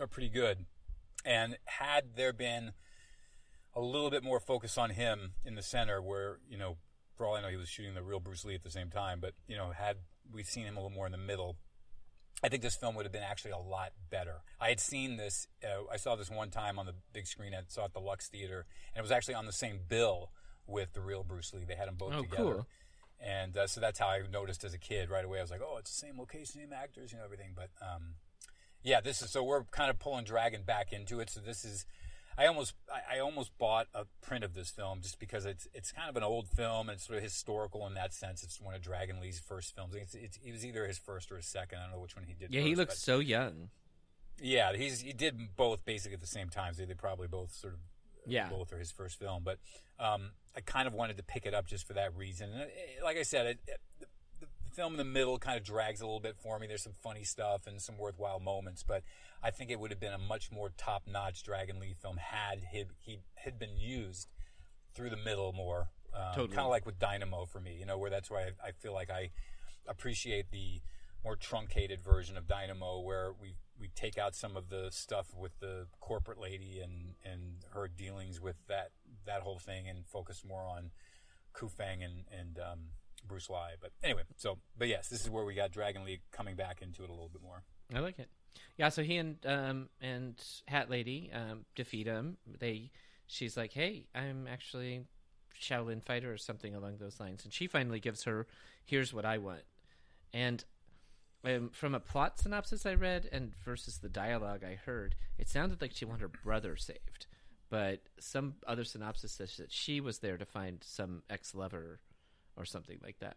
are 0.00 0.06
pretty 0.06 0.28
good. 0.28 0.66
And 1.24 1.56
had 1.66 2.16
there 2.16 2.32
been 2.32 2.72
a 3.74 3.80
little 3.80 4.10
bit 4.10 4.22
more 4.22 4.40
focus 4.40 4.76
on 4.78 4.90
him 4.90 5.32
in 5.44 5.54
the 5.54 5.62
center, 5.62 6.00
where 6.02 6.38
you 6.48 6.58
know, 6.58 6.76
for 7.16 7.26
all 7.26 7.34
I 7.34 7.40
know, 7.42 7.48
he 7.48 7.56
was 7.56 7.68
shooting 7.68 7.94
the 7.94 8.02
real 8.02 8.20
Bruce 8.20 8.44
Lee 8.44 8.54
at 8.54 8.62
the 8.62 8.70
same 8.70 8.90
time. 8.90 9.18
But 9.20 9.34
you 9.46 9.56
know, 9.56 9.70
had 9.70 9.96
we 10.32 10.42
seen 10.42 10.64
him 10.64 10.76
a 10.76 10.80
little 10.80 10.94
more 10.94 11.06
in 11.06 11.12
the 11.12 11.18
middle, 11.18 11.56
I 12.42 12.48
think 12.48 12.62
this 12.62 12.74
film 12.76 12.94
would 12.96 13.04
have 13.04 13.12
been 13.12 13.22
actually 13.22 13.52
a 13.52 13.58
lot 13.58 13.92
better. 14.10 14.42
I 14.60 14.68
had 14.68 14.80
seen 14.80 15.16
this. 15.16 15.46
Uh, 15.62 15.84
I 15.92 15.96
saw 15.96 16.16
this 16.16 16.30
one 16.30 16.50
time 16.50 16.78
on 16.78 16.86
the 16.86 16.94
big 17.12 17.26
screen. 17.26 17.54
I 17.54 17.60
saw 17.68 17.82
it 17.82 17.84
at 17.86 17.92
the 17.94 18.00
Lux 18.00 18.28
Theater, 18.28 18.66
and 18.94 18.98
it 19.00 19.02
was 19.02 19.12
actually 19.12 19.34
on 19.34 19.46
the 19.46 19.52
same 19.52 19.80
bill 19.88 20.30
with 20.66 20.92
the 20.92 21.00
real 21.00 21.24
Bruce 21.24 21.52
Lee. 21.54 21.64
They 21.66 21.74
had 21.74 21.88
them 21.88 21.96
both 21.96 22.12
Oh, 22.14 22.22
together. 22.22 22.42
cool. 22.42 22.66
And 23.24 23.56
uh, 23.56 23.66
so 23.68 23.80
that's 23.80 24.00
how 24.00 24.08
I 24.08 24.20
noticed 24.30 24.64
as 24.64 24.74
a 24.74 24.78
kid 24.78 25.08
right 25.08 25.24
away. 25.24 25.38
I 25.38 25.42
was 25.42 25.50
like, 25.52 25.60
oh, 25.64 25.76
it's 25.78 25.90
the 25.92 26.06
same 26.06 26.18
location, 26.18 26.60
same 26.60 26.72
actors, 26.72 27.12
you 27.12 27.18
know, 27.18 27.24
everything. 27.24 27.52
But 27.54 27.70
um, 27.80 28.14
yeah, 28.82 29.00
this 29.00 29.22
is 29.22 29.30
so 29.30 29.44
we're 29.44 29.62
kind 29.64 29.90
of 29.90 30.00
pulling 30.00 30.24
Dragon 30.24 30.62
back 30.64 30.92
into 30.92 31.20
it. 31.20 31.30
So 31.30 31.40
this 31.40 31.64
is, 31.64 31.84
I 32.38 32.46
almost, 32.46 32.74
I, 32.92 33.16
I 33.16 33.20
almost 33.20 33.56
bought 33.58 33.88
a 33.94 34.04
print 34.20 34.42
of 34.44 34.54
this 34.54 34.70
film 34.70 35.00
just 35.02 35.18
because 35.18 35.44
it's 35.44 35.68
it's 35.74 35.92
kind 35.92 36.08
of 36.08 36.16
an 36.16 36.22
old 36.22 36.48
film 36.48 36.88
and 36.88 36.96
it's 36.96 37.06
sort 37.06 37.18
of 37.18 37.22
historical 37.22 37.86
in 37.86 37.94
that 37.94 38.12
sense. 38.14 38.42
It's 38.42 38.60
one 38.60 38.74
of 38.74 38.80
Dragon 38.82 39.20
Lee's 39.20 39.38
first 39.38 39.74
films. 39.74 39.94
It's, 39.94 40.14
it's, 40.14 40.38
it 40.44 40.52
was 40.52 40.64
either 40.64 40.86
his 40.86 40.98
first 40.98 41.30
or 41.30 41.36
his 41.36 41.46
second. 41.46 41.78
I 41.78 41.82
don't 41.82 41.92
know 41.92 42.00
which 42.00 42.16
one 42.16 42.24
he 42.26 42.34
did. 42.34 42.52
Yeah, 42.52 42.62
he 42.62 42.70
first, 42.70 42.78
looks 42.78 42.98
so 42.98 43.18
young. 43.18 43.68
yeah, 44.40 44.72
he's 44.74 45.00
he 45.00 45.12
did 45.12 45.56
both 45.56 45.84
basically 45.84 46.14
at 46.14 46.20
the 46.20 46.26
same 46.26 46.48
time. 46.48 46.74
So 46.74 46.84
they 46.84 46.94
probably 46.94 47.28
both 47.28 47.52
sort 47.54 47.74
of 47.74 47.80
Yeah. 48.26 48.48
both 48.48 48.72
are 48.72 48.78
his 48.78 48.90
first 48.92 49.18
film. 49.18 49.42
But 49.44 49.58
um, 50.00 50.30
I 50.56 50.60
kind 50.60 50.86
of 50.88 50.94
wanted 50.94 51.16
to 51.18 51.22
pick 51.22 51.44
it 51.46 51.54
up 51.54 51.66
just 51.66 51.86
for 51.86 51.92
that 51.94 52.16
reason. 52.16 52.50
And 52.50 52.62
it, 52.62 52.70
like 53.04 53.16
I 53.18 53.22
said, 53.24 53.46
it, 53.46 53.58
it, 53.68 53.80
film 54.72 54.94
in 54.94 54.98
the 54.98 55.04
middle 55.04 55.38
kind 55.38 55.58
of 55.58 55.64
drags 55.64 56.00
a 56.00 56.04
little 56.04 56.20
bit 56.20 56.36
for 56.36 56.58
me. 56.58 56.66
There's 56.66 56.82
some 56.82 56.94
funny 57.02 57.24
stuff 57.24 57.66
and 57.66 57.80
some 57.80 57.98
worthwhile 57.98 58.40
moments, 58.40 58.82
but 58.82 59.02
I 59.42 59.50
think 59.50 59.70
it 59.70 59.78
would 59.80 59.90
have 59.90 60.00
been 60.00 60.12
a 60.12 60.18
much 60.18 60.50
more 60.50 60.72
top 60.76 61.02
notch 61.06 61.42
Dragon 61.42 61.78
Lee 61.80 61.94
film 62.00 62.16
had 62.16 62.62
he 62.72 62.84
he 63.00 63.20
had 63.34 63.58
been 63.58 63.76
used 63.76 64.28
through 64.94 65.10
the 65.10 65.16
middle 65.16 65.52
more. 65.52 65.90
Um, 66.14 66.34
Totally. 66.34 66.48
Kind 66.48 66.66
of 66.66 66.70
like 66.70 66.86
with 66.86 66.98
Dynamo 66.98 67.46
for 67.46 67.60
me, 67.60 67.76
you 67.78 67.86
know, 67.86 67.96
where 67.96 68.10
that's 68.10 68.30
why 68.30 68.42
I, 68.42 68.68
I 68.68 68.72
feel 68.72 68.92
like 68.92 69.10
I 69.10 69.30
appreciate 69.88 70.50
the 70.50 70.82
more 71.24 71.36
truncated 71.36 72.02
version 72.02 72.36
of 72.36 72.46
Dynamo, 72.46 73.00
where 73.00 73.32
we 73.40 73.54
we 73.78 73.88
take 73.88 74.18
out 74.18 74.34
some 74.34 74.56
of 74.56 74.68
the 74.68 74.88
stuff 74.90 75.28
with 75.36 75.58
the 75.60 75.86
corporate 76.00 76.38
lady 76.38 76.80
and 76.80 77.14
and 77.24 77.64
her 77.72 77.88
dealings 77.88 78.40
with 78.40 78.56
that 78.68 78.90
that 79.26 79.42
whole 79.42 79.58
thing, 79.58 79.88
and 79.88 80.06
focus 80.06 80.44
more 80.46 80.66
on 80.66 80.90
Kufang 81.54 82.04
and 82.04 82.24
and 82.30 82.58
um, 82.58 82.78
Bruce 83.26 83.48
Lee. 83.50 83.76
But 83.80 83.92
anyway, 84.02 84.22
so 84.36 84.58
but 84.76 84.88
yes, 84.88 85.08
this 85.08 85.22
is 85.22 85.30
where 85.30 85.44
we 85.44 85.54
got 85.54 85.70
Dragon 85.70 86.04
Lee 86.04 86.20
coming 86.30 86.56
back 86.56 86.82
into 86.82 87.02
it 87.02 87.10
a 87.10 87.12
little 87.12 87.30
bit 87.30 87.42
more. 87.42 87.62
I 87.94 88.00
like 88.00 88.18
it. 88.18 88.28
Yeah, 88.76 88.88
so 88.88 89.02
he 89.02 89.16
and 89.16 89.36
um 89.46 89.88
and 90.00 90.42
Hat 90.68 90.90
Lady 90.90 91.30
um 91.32 91.64
defeat 91.74 92.06
him. 92.06 92.36
They 92.58 92.90
she's 93.26 93.56
like, 93.56 93.72
"Hey, 93.72 94.06
I'm 94.14 94.46
actually 94.46 95.06
Shaolin 95.60 96.02
fighter 96.02 96.32
or 96.32 96.38
something 96.38 96.74
along 96.74 96.98
those 96.98 97.20
lines." 97.20 97.44
And 97.44 97.52
she 97.52 97.66
finally 97.66 98.00
gives 98.00 98.24
her, 98.24 98.46
"Here's 98.84 99.12
what 99.12 99.24
I 99.24 99.38
want." 99.38 99.62
And 100.32 100.64
um, 101.44 101.70
from 101.72 101.94
a 101.94 102.00
plot 102.00 102.38
synopsis 102.38 102.86
I 102.86 102.94
read 102.94 103.28
and 103.32 103.52
versus 103.64 103.98
the 103.98 104.08
dialogue 104.08 104.62
I 104.64 104.74
heard, 104.74 105.14
it 105.38 105.48
sounded 105.48 105.80
like 105.80 105.92
she 105.92 106.04
wanted 106.04 106.22
her 106.22 106.28
brother 106.28 106.76
saved. 106.76 107.26
But 107.68 108.02
some 108.18 108.56
other 108.66 108.84
synopsis 108.84 109.32
says 109.32 109.56
that 109.56 109.72
she 109.72 110.00
was 110.00 110.18
there 110.18 110.36
to 110.36 110.44
find 110.44 110.82
some 110.84 111.22
ex-lover 111.30 112.00
or 112.56 112.64
something 112.64 112.98
like 113.02 113.18
that. 113.20 113.36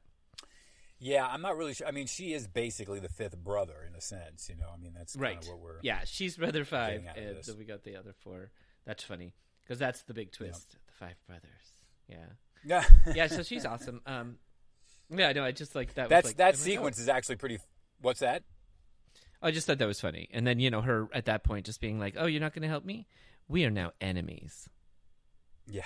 Yeah, 0.97 1.28
I'm 1.28 1.41
not 1.41 1.57
really 1.57 1.74
sure. 1.74 1.88
I 1.88 1.91
mean, 1.91 2.07
she 2.07 2.34
is 2.34 2.47
basically 2.47 2.99
the 2.99 3.09
fifth 3.09 3.38
brother 3.38 3.76
in 3.88 3.95
a 3.95 4.01
sense. 4.01 4.49
You 4.49 4.55
know, 4.55 4.68
I 4.74 4.78
mean 4.78 4.93
that's 4.95 5.16
right. 5.16 5.38
of 5.38 5.47
what 5.47 5.59
we're 5.59 5.80
yeah, 5.82 6.01
she's 6.05 6.38
brother 6.38 6.63
five, 6.63 7.03
and 7.16 7.38
then 7.43 7.57
we 7.57 7.66
got 7.66 7.84
the 7.84 7.97
other 7.97 8.13
four. 8.24 8.51
That's 8.86 9.03
funny 9.03 9.34
because 9.63 9.78
that's 9.78 10.03
the 10.03 10.13
big 10.13 10.32
twist. 10.32 10.72
The 10.72 10.93
five 10.93 11.16
brothers. 11.28 11.51
Yeah, 12.07 12.26
yeah. 12.66 12.84
yeah. 13.13 13.28
So 13.28 13.43
she's 13.43 13.66
awesome. 13.66 14.01
Um, 14.05 14.38
yeah, 15.09 15.34
no, 15.34 15.43
I 15.43 15.51
just 15.51 15.76
like 15.76 15.93
that. 15.95 16.09
That's 16.09 16.24
was 16.24 16.30
like, 16.32 16.38
that 16.38 16.43
I'm 16.43 16.51
like, 16.51 16.59
sequence 16.59 16.99
is 16.99 17.09
actually 17.09 17.36
pretty. 17.36 17.59
What's 18.01 18.22
that? 18.22 18.43
oh, 19.41 19.47
I 19.47 19.51
just 19.51 19.68
thought 19.68 19.78
that 19.78 19.88
was 19.88 20.01
funny, 20.01 20.28
and 20.32 20.45
then 20.45 20.59
you 20.59 20.72
know 20.72 20.82
her 20.82 21.07
at 21.13 21.26
that 21.26 21.43
point 21.43 21.66
just 21.66 21.82
being 21.82 21.99
like, 21.99 22.16
"Oh, 22.18 22.26
you're 22.26 22.41
not 22.41 22.53
going 22.53 22.63
to 22.63 22.68
help 22.68 22.86
me? 22.86 23.07
We 23.47 23.66
are 23.66 23.70
now 23.70 23.91
enemies." 24.01 24.70
Yeah, 25.68 25.86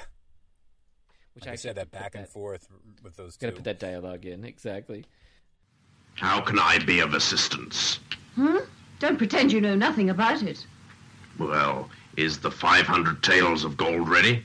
Which 1.34 1.46
like 1.46 1.50
I 1.50 1.54
actually 1.54 1.70
said 1.70 1.76
that 1.78 1.92
back 1.92 2.16
and 2.16 2.28
forth 2.28 2.68
with 3.04 3.16
those 3.16 3.38
two. 3.38 3.46
Got 3.46 3.52
to 3.52 3.56
put 3.58 3.66
that 3.66 3.80
dialogue 3.80 4.26
in 4.26 4.44
exactly. 4.44 5.06
How 6.16 6.42
can 6.42 6.60
I 6.60 6.80
be 6.80 7.00
of 7.00 7.14
assistance? 7.14 8.00
Hmm? 8.36 8.58
Don't 9.00 9.18
pretend 9.18 9.52
you 9.52 9.62
know 9.62 9.76
nothing 9.76 10.10
about 10.10 10.44
it. 10.44 10.66
Well, 11.38 11.90
is 12.18 12.40
the 12.40 12.52
500 12.52 13.24
taels 13.24 13.64
of 13.64 13.78
gold 13.78 14.10
ready? 14.10 14.44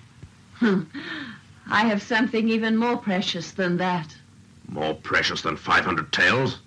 I 0.63 1.87
have 1.87 2.03
something 2.03 2.49
even 2.49 2.77
more 2.77 2.97
precious 2.97 3.51
than 3.53 3.77
that. 3.79 4.15
More 4.69 4.95
precious 4.95 5.43
than 5.43 5.57
500 5.57 6.13
taels? 6.13 6.61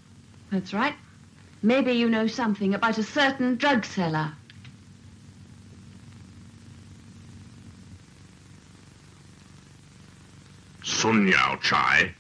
That's 0.51 0.73
right. 0.73 0.95
Maybe 1.61 1.93
you 1.93 2.09
know 2.09 2.27
something 2.27 2.73
about 2.73 2.97
a 2.97 3.03
certain 3.03 3.55
drug 3.55 3.85
seller. 3.85 4.33
Sun 10.97 11.27
Yao 11.27 11.55
Chai? 11.57 12.15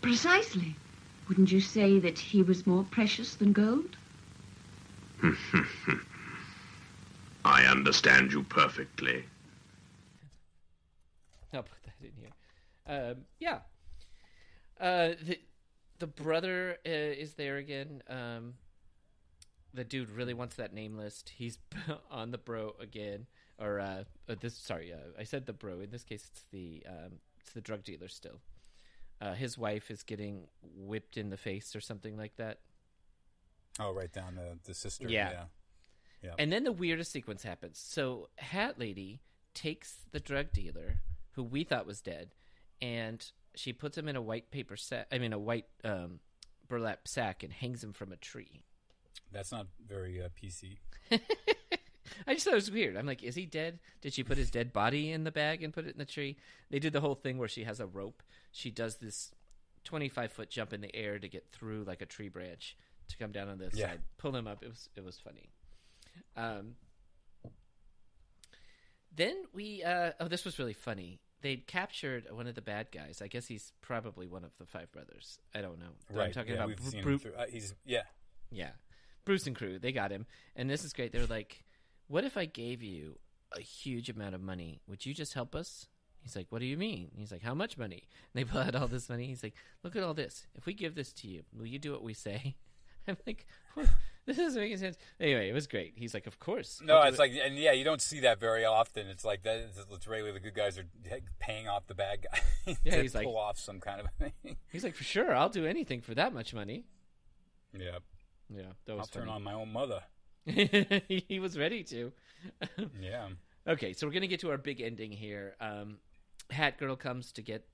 Precisely. 0.00 0.74
Wouldn't 1.28 1.52
you 1.52 1.60
say 1.60 1.98
that 1.98 2.18
he 2.18 2.42
was 2.42 2.66
more 2.66 2.82
precious 2.82 3.34
than 3.34 3.52
gold? 3.52 3.98
I 7.44 7.66
understand 7.66 8.32
you 8.32 8.42
perfectly. 8.44 9.26
I'll 11.52 11.62
put 11.62 11.82
that 11.84 11.92
in 12.02 12.12
here. 12.16 12.30
Um, 12.86 13.16
yeah. 13.38 13.58
Uh, 14.80 15.10
the 15.22 15.38
the 15.98 16.06
brother 16.06 16.78
uh, 16.86 16.88
is 16.88 17.34
there 17.34 17.58
again. 17.58 18.02
Um, 18.08 18.54
the 19.74 19.84
dude 19.84 20.08
really 20.08 20.32
wants 20.32 20.56
that 20.56 20.72
name 20.72 20.96
list. 20.96 21.32
He's 21.36 21.58
on 22.10 22.30
the 22.30 22.38
bro 22.38 22.76
again, 22.80 23.26
or 23.58 23.78
uh, 23.78 24.04
uh, 24.26 24.36
this. 24.40 24.56
Sorry, 24.56 24.90
uh, 24.90 25.20
I 25.20 25.24
said 25.24 25.44
the 25.44 25.52
bro. 25.52 25.80
In 25.80 25.90
this 25.90 26.02
case, 26.02 26.30
it's 26.32 26.44
the 26.50 26.82
um, 26.88 27.18
it's 27.42 27.52
the 27.52 27.60
drug 27.60 27.84
dealer 27.84 28.08
still. 28.08 28.40
Uh, 29.20 29.34
his 29.34 29.56
wife 29.56 29.90
is 29.90 30.02
getting 30.02 30.48
whipped 30.62 31.16
in 31.16 31.30
the 31.30 31.36
face 31.36 31.76
or 31.76 31.80
something 31.80 32.16
like 32.16 32.36
that. 32.36 32.58
Oh, 33.78 33.92
right 33.92 34.12
down 34.12 34.34
the 34.34 34.58
the 34.64 34.74
sister. 34.74 35.08
Yeah. 35.08 35.30
Yeah. 35.30 35.44
Yeah. 36.22 36.34
And 36.38 36.52
then 36.52 36.64
the 36.64 36.72
weirdest 36.72 37.10
sequence 37.10 37.42
happens. 37.42 37.82
So 37.84 38.28
Hat 38.36 38.78
Lady 38.78 39.20
takes 39.54 39.96
the 40.12 40.20
drug 40.20 40.52
dealer, 40.52 41.00
who 41.32 41.42
we 41.42 41.64
thought 41.64 41.86
was 41.86 42.00
dead, 42.00 42.34
and 42.80 43.24
she 43.54 43.72
puts 43.72 43.98
him 43.98 44.08
in 44.08 44.16
a 44.16 44.22
white 44.22 44.50
paper 44.50 44.76
sack. 44.76 45.06
I 45.10 45.18
mean, 45.18 45.32
a 45.32 45.38
white 45.38 45.66
um, 45.84 46.20
burlap 46.68 47.08
sack, 47.08 47.42
and 47.42 47.52
hangs 47.52 47.82
him 47.82 47.92
from 47.92 48.12
a 48.12 48.16
tree. 48.16 48.62
That's 49.32 49.50
not 49.50 49.66
very 49.84 50.22
uh, 50.22 50.28
PC. 50.40 50.78
I 52.26 52.34
just 52.34 52.44
thought 52.44 52.52
it 52.52 52.56
was 52.56 52.70
weird. 52.70 52.96
I'm 52.96 53.06
like, 53.06 53.22
is 53.22 53.34
he 53.34 53.46
dead? 53.46 53.78
Did 54.00 54.14
she 54.14 54.22
put 54.24 54.38
his 54.38 54.50
dead 54.50 54.72
body 54.72 55.10
in 55.12 55.24
the 55.24 55.30
bag 55.32 55.62
and 55.62 55.72
put 55.72 55.86
it 55.86 55.92
in 55.92 55.98
the 55.98 56.04
tree? 56.04 56.36
They 56.70 56.78
did 56.78 56.92
the 56.92 57.00
whole 57.00 57.14
thing 57.14 57.38
where 57.38 57.48
she 57.48 57.64
has 57.64 57.80
a 57.80 57.86
rope. 57.86 58.22
She 58.50 58.70
does 58.70 58.96
this 58.96 59.32
25 59.84 60.32
foot 60.32 60.50
jump 60.50 60.72
in 60.72 60.80
the 60.80 60.94
air 60.94 61.18
to 61.18 61.28
get 61.28 61.46
through 61.52 61.84
like 61.84 62.02
a 62.02 62.06
tree 62.06 62.28
branch 62.28 62.76
to 63.08 63.16
come 63.16 63.32
down 63.32 63.48
on 63.48 63.58
the 63.58 63.66
other 63.66 63.76
Yeah. 63.76 63.88
side, 63.88 64.00
pull 64.18 64.34
him 64.36 64.46
up. 64.46 64.62
It 64.62 64.68
was 64.68 64.88
it 64.96 65.04
was 65.04 65.18
funny. 65.18 65.50
Um, 66.36 66.76
then 69.14 69.36
we 69.52 69.82
uh, 69.82 70.12
oh 70.20 70.28
this 70.28 70.44
was 70.44 70.58
really 70.58 70.72
funny. 70.72 71.20
They'd 71.42 71.66
captured 71.66 72.26
one 72.30 72.46
of 72.46 72.54
the 72.54 72.62
bad 72.62 72.88
guys. 72.92 73.20
I 73.20 73.26
guess 73.26 73.46
he's 73.48 73.72
probably 73.80 74.28
one 74.28 74.44
of 74.44 74.52
the 74.58 74.64
five 74.66 74.92
brothers. 74.92 75.38
I 75.54 75.60
don't 75.60 75.78
know. 75.80 75.86
Right. 76.10 76.26
I'm 76.26 76.32
talking 76.32 76.54
yeah, 76.54 76.64
about 76.64 76.68
we've 76.68 77.02
Bru- 77.02 77.18
Bru- 77.18 77.34
uh, 77.36 77.46
he's 77.50 77.74
yeah. 77.84 78.02
yeah. 78.50 78.70
Bruce 79.24 79.46
and 79.46 79.56
crew, 79.56 79.78
they 79.78 79.92
got 79.92 80.10
him. 80.12 80.26
And 80.56 80.70
this 80.70 80.84
is 80.84 80.92
great. 80.92 81.12
They're 81.12 81.26
like, 81.26 81.64
what 82.12 82.24
if 82.24 82.36
I 82.36 82.44
gave 82.44 82.82
you 82.82 83.18
a 83.56 83.60
huge 83.62 84.10
amount 84.10 84.34
of 84.34 84.42
money? 84.42 84.82
Would 84.86 85.06
you 85.06 85.14
just 85.14 85.32
help 85.32 85.54
us? 85.54 85.88
He's 86.22 86.36
like, 86.36 86.46
what 86.50 86.58
do 86.60 86.66
you 86.66 86.76
mean? 86.76 87.10
He's 87.16 87.32
like, 87.32 87.42
how 87.42 87.54
much 87.54 87.78
money? 87.78 88.02
And 88.34 88.40
they 88.40 88.44
pull 88.50 88.60
out 88.60 88.74
all 88.74 88.86
this 88.86 89.08
money. 89.08 89.26
He's 89.26 89.42
like, 89.42 89.54
look 89.82 89.96
at 89.96 90.02
all 90.02 90.12
this. 90.14 90.46
If 90.54 90.66
we 90.66 90.74
give 90.74 90.94
this 90.94 91.12
to 91.14 91.26
you, 91.26 91.42
will 91.56 91.64
you 91.66 91.78
do 91.78 91.90
what 91.92 92.02
we 92.02 92.12
say? 92.12 92.56
I'm 93.08 93.16
like, 93.26 93.46
what? 93.74 93.88
this 94.26 94.38
isn't 94.38 94.60
making 94.60 94.76
sense. 94.76 94.96
Anyway, 95.18 95.48
it 95.48 95.54
was 95.54 95.66
great. 95.66 95.94
He's 95.96 96.12
like, 96.14 96.26
of 96.26 96.38
course. 96.38 96.80
No, 96.84 96.98
I'll 96.98 97.08
it's 97.08 97.16
it." 97.16 97.20
like, 97.20 97.32
and 97.42 97.56
yeah, 97.56 97.72
you 97.72 97.82
don't 97.82 98.02
see 98.02 98.20
that 98.20 98.38
very 98.38 98.64
often. 98.66 99.06
It's 99.08 99.24
like 99.24 99.42
that. 99.44 99.70
It's, 99.90 100.06
regularly 100.06 100.38
the 100.38 100.44
good 100.44 100.54
guys 100.54 100.78
are 100.78 100.86
paying 101.40 101.66
off 101.66 101.86
the 101.86 101.94
bad 101.94 102.26
guy 102.30 102.76
Yeah, 102.84 102.96
to 102.96 103.02
he's 103.02 103.14
like- 103.14 103.24
pull 103.24 103.38
off 103.38 103.58
some 103.58 103.80
kind 103.80 104.02
of 104.02 104.06
thing. 104.18 104.56
He's 104.70 104.84
like, 104.84 104.94
for 104.94 105.04
sure, 105.04 105.34
I'll 105.34 105.48
do 105.48 105.64
anything 105.66 106.02
for 106.02 106.14
that 106.14 106.32
much 106.34 106.52
money. 106.54 106.84
yeah, 107.76 107.98
Yeah, 108.54 108.62
that 108.84 108.92
I'll 108.92 108.98
was 108.98 109.08
turn 109.08 109.28
on 109.30 109.42
my 109.42 109.54
own 109.54 109.72
mother. 109.72 110.02
he 111.26 111.38
was 111.40 111.58
ready 111.58 111.84
to. 111.84 112.12
Yeah, 113.00 113.28
Okay, 113.66 113.92
so 113.92 114.06
we're 114.06 114.12
gonna 114.12 114.26
get 114.26 114.40
to 114.40 114.50
our 114.50 114.58
big 114.58 114.80
ending 114.80 115.12
here. 115.12 115.54
Um, 115.60 115.98
Hat 116.50 116.78
Girl 116.78 116.96
comes 116.96 117.32
to 117.32 117.42
get 117.42 117.64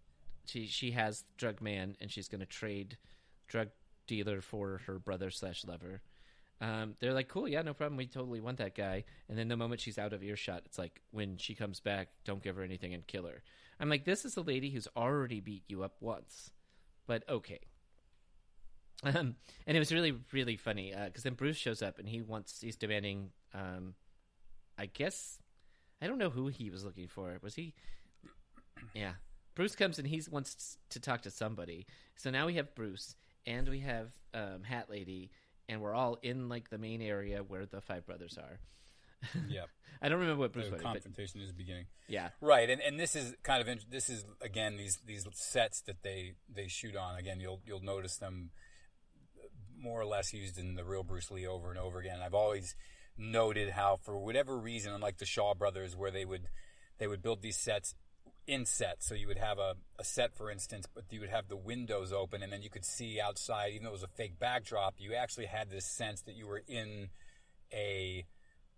she 0.44 0.66
she 0.66 0.90
has 0.92 1.24
Drug 1.36 1.62
Man 1.62 1.96
and 2.00 2.10
she's 2.10 2.28
gonna 2.28 2.46
trade 2.46 2.98
drug 3.46 3.68
dealer 4.06 4.40
for 4.42 4.82
her 4.86 4.98
brother 4.98 5.30
slash 5.30 5.64
lover. 5.64 6.02
Um, 6.60 6.96
they're 7.00 7.14
like, 7.14 7.28
cool, 7.28 7.48
yeah, 7.48 7.62
no 7.62 7.72
problem. 7.72 7.96
We 7.96 8.06
totally 8.06 8.40
want 8.40 8.58
that 8.58 8.74
guy. 8.74 9.04
And 9.28 9.38
then 9.38 9.48
the 9.48 9.56
moment 9.56 9.80
she's 9.80 9.96
out 9.98 10.12
of 10.12 10.24
earshot, 10.24 10.62
it's 10.66 10.76
like 10.76 11.00
when 11.12 11.36
she 11.36 11.54
comes 11.54 11.78
back, 11.78 12.08
don't 12.24 12.42
give 12.42 12.56
her 12.56 12.64
anything 12.64 12.94
and 12.94 13.06
kill 13.06 13.26
her. 13.26 13.42
I'm 13.78 13.88
like, 13.88 14.04
this 14.04 14.24
is 14.24 14.36
a 14.36 14.42
lady 14.42 14.70
who's 14.70 14.88
already 14.96 15.40
beat 15.40 15.62
you 15.68 15.84
up 15.84 15.94
once, 16.00 16.50
but 17.06 17.22
okay. 17.28 17.60
Um, 19.04 19.36
and 19.66 19.76
it 19.76 19.78
was 19.78 19.92
really 19.92 20.14
really 20.32 20.56
funny 20.56 20.92
because 21.06 21.22
then 21.22 21.34
Bruce 21.34 21.56
shows 21.56 21.82
up 21.82 21.98
and 21.98 22.08
he 22.08 22.20
wants 22.20 22.60
he's 22.60 22.76
demanding, 22.76 23.30
um, 23.54 23.94
I 24.76 24.86
guess 24.86 25.38
I 26.02 26.06
don't 26.06 26.18
know 26.18 26.30
who 26.30 26.48
he 26.48 26.70
was 26.70 26.84
looking 26.84 27.08
for. 27.08 27.38
Was 27.42 27.54
he? 27.54 27.74
Yeah, 28.94 29.12
Bruce 29.54 29.76
comes 29.76 29.98
and 29.98 30.06
he 30.06 30.22
wants 30.30 30.78
to 30.90 31.00
talk 31.00 31.22
to 31.22 31.30
somebody. 31.30 31.86
So 32.16 32.30
now 32.30 32.46
we 32.46 32.54
have 32.54 32.74
Bruce 32.74 33.14
and 33.46 33.68
we 33.68 33.80
have 33.80 34.08
um, 34.34 34.62
Hat 34.62 34.90
Lady, 34.90 35.30
and 35.68 35.80
we're 35.80 35.94
all 35.94 36.18
in 36.22 36.48
like 36.48 36.70
the 36.70 36.78
main 36.78 37.00
area 37.00 37.42
where 37.42 37.66
the 37.66 37.80
five 37.80 38.06
brothers 38.06 38.38
are. 38.38 38.58
yeah. 39.48 39.62
I 40.00 40.08
don't 40.08 40.20
remember 40.20 40.40
what 40.40 40.52
Bruce 40.52 40.66
The 40.66 40.72
wanted, 40.72 40.84
but 40.84 40.92
confrontation 40.92 41.40
is 41.40 41.50
beginning. 41.50 41.86
yeah, 42.06 42.28
Right, 42.40 42.70
and, 42.70 42.80
and 42.80 43.00
this 43.00 43.16
is 43.16 43.34
kind 43.42 43.66
of 43.66 43.90
this 43.90 44.08
is 44.08 44.24
again 44.40 44.76
these 44.76 44.98
these 45.04 45.26
sets 45.32 45.80
that 45.82 46.02
they 46.02 46.34
they 46.52 46.68
shoot 46.68 46.94
on. 46.94 47.16
Again, 47.16 47.40
you'll 47.40 47.60
you'll 47.66 47.82
notice 47.82 48.16
them 48.16 48.50
more 49.80 50.00
or 50.00 50.06
less 50.06 50.32
used 50.32 50.58
in 50.58 50.74
the 50.74 50.84
real 50.84 51.02
Bruce 51.02 51.30
Lee 51.30 51.46
over 51.46 51.70
and 51.70 51.78
over 51.78 51.98
again. 51.98 52.20
I've 52.24 52.34
always 52.34 52.74
noted 53.16 53.70
how, 53.70 53.98
for 54.02 54.18
whatever 54.18 54.56
reason, 54.58 54.92
unlike 54.92 55.18
the 55.18 55.26
Shaw 55.26 55.54
brothers, 55.54 55.96
where 55.96 56.10
they 56.10 56.24
would 56.24 56.48
they 56.98 57.06
would 57.06 57.22
build 57.22 57.42
these 57.42 57.56
sets 57.56 57.94
in 58.46 58.64
sets. 58.64 59.06
So 59.06 59.14
you 59.14 59.28
would 59.28 59.38
have 59.38 59.58
a, 59.58 59.74
a 59.98 60.04
set, 60.04 60.34
for 60.34 60.50
instance, 60.50 60.86
but 60.92 61.04
you 61.10 61.20
would 61.20 61.30
have 61.30 61.48
the 61.48 61.56
windows 61.56 62.12
open, 62.12 62.42
and 62.42 62.52
then 62.52 62.62
you 62.62 62.70
could 62.70 62.84
see 62.84 63.20
outside. 63.20 63.72
Even 63.72 63.84
though 63.84 63.90
it 63.90 63.92
was 63.92 64.02
a 64.02 64.08
fake 64.08 64.38
backdrop, 64.38 64.94
you 64.98 65.14
actually 65.14 65.46
had 65.46 65.70
this 65.70 65.84
sense 65.84 66.22
that 66.22 66.34
you 66.34 66.46
were 66.46 66.62
in 66.66 67.08
a 67.72 68.26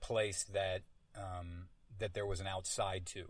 place 0.00 0.44
that 0.52 0.82
um, 1.16 1.68
that 1.98 2.14
there 2.14 2.26
was 2.26 2.40
an 2.40 2.46
outside 2.46 3.06
to. 3.06 3.26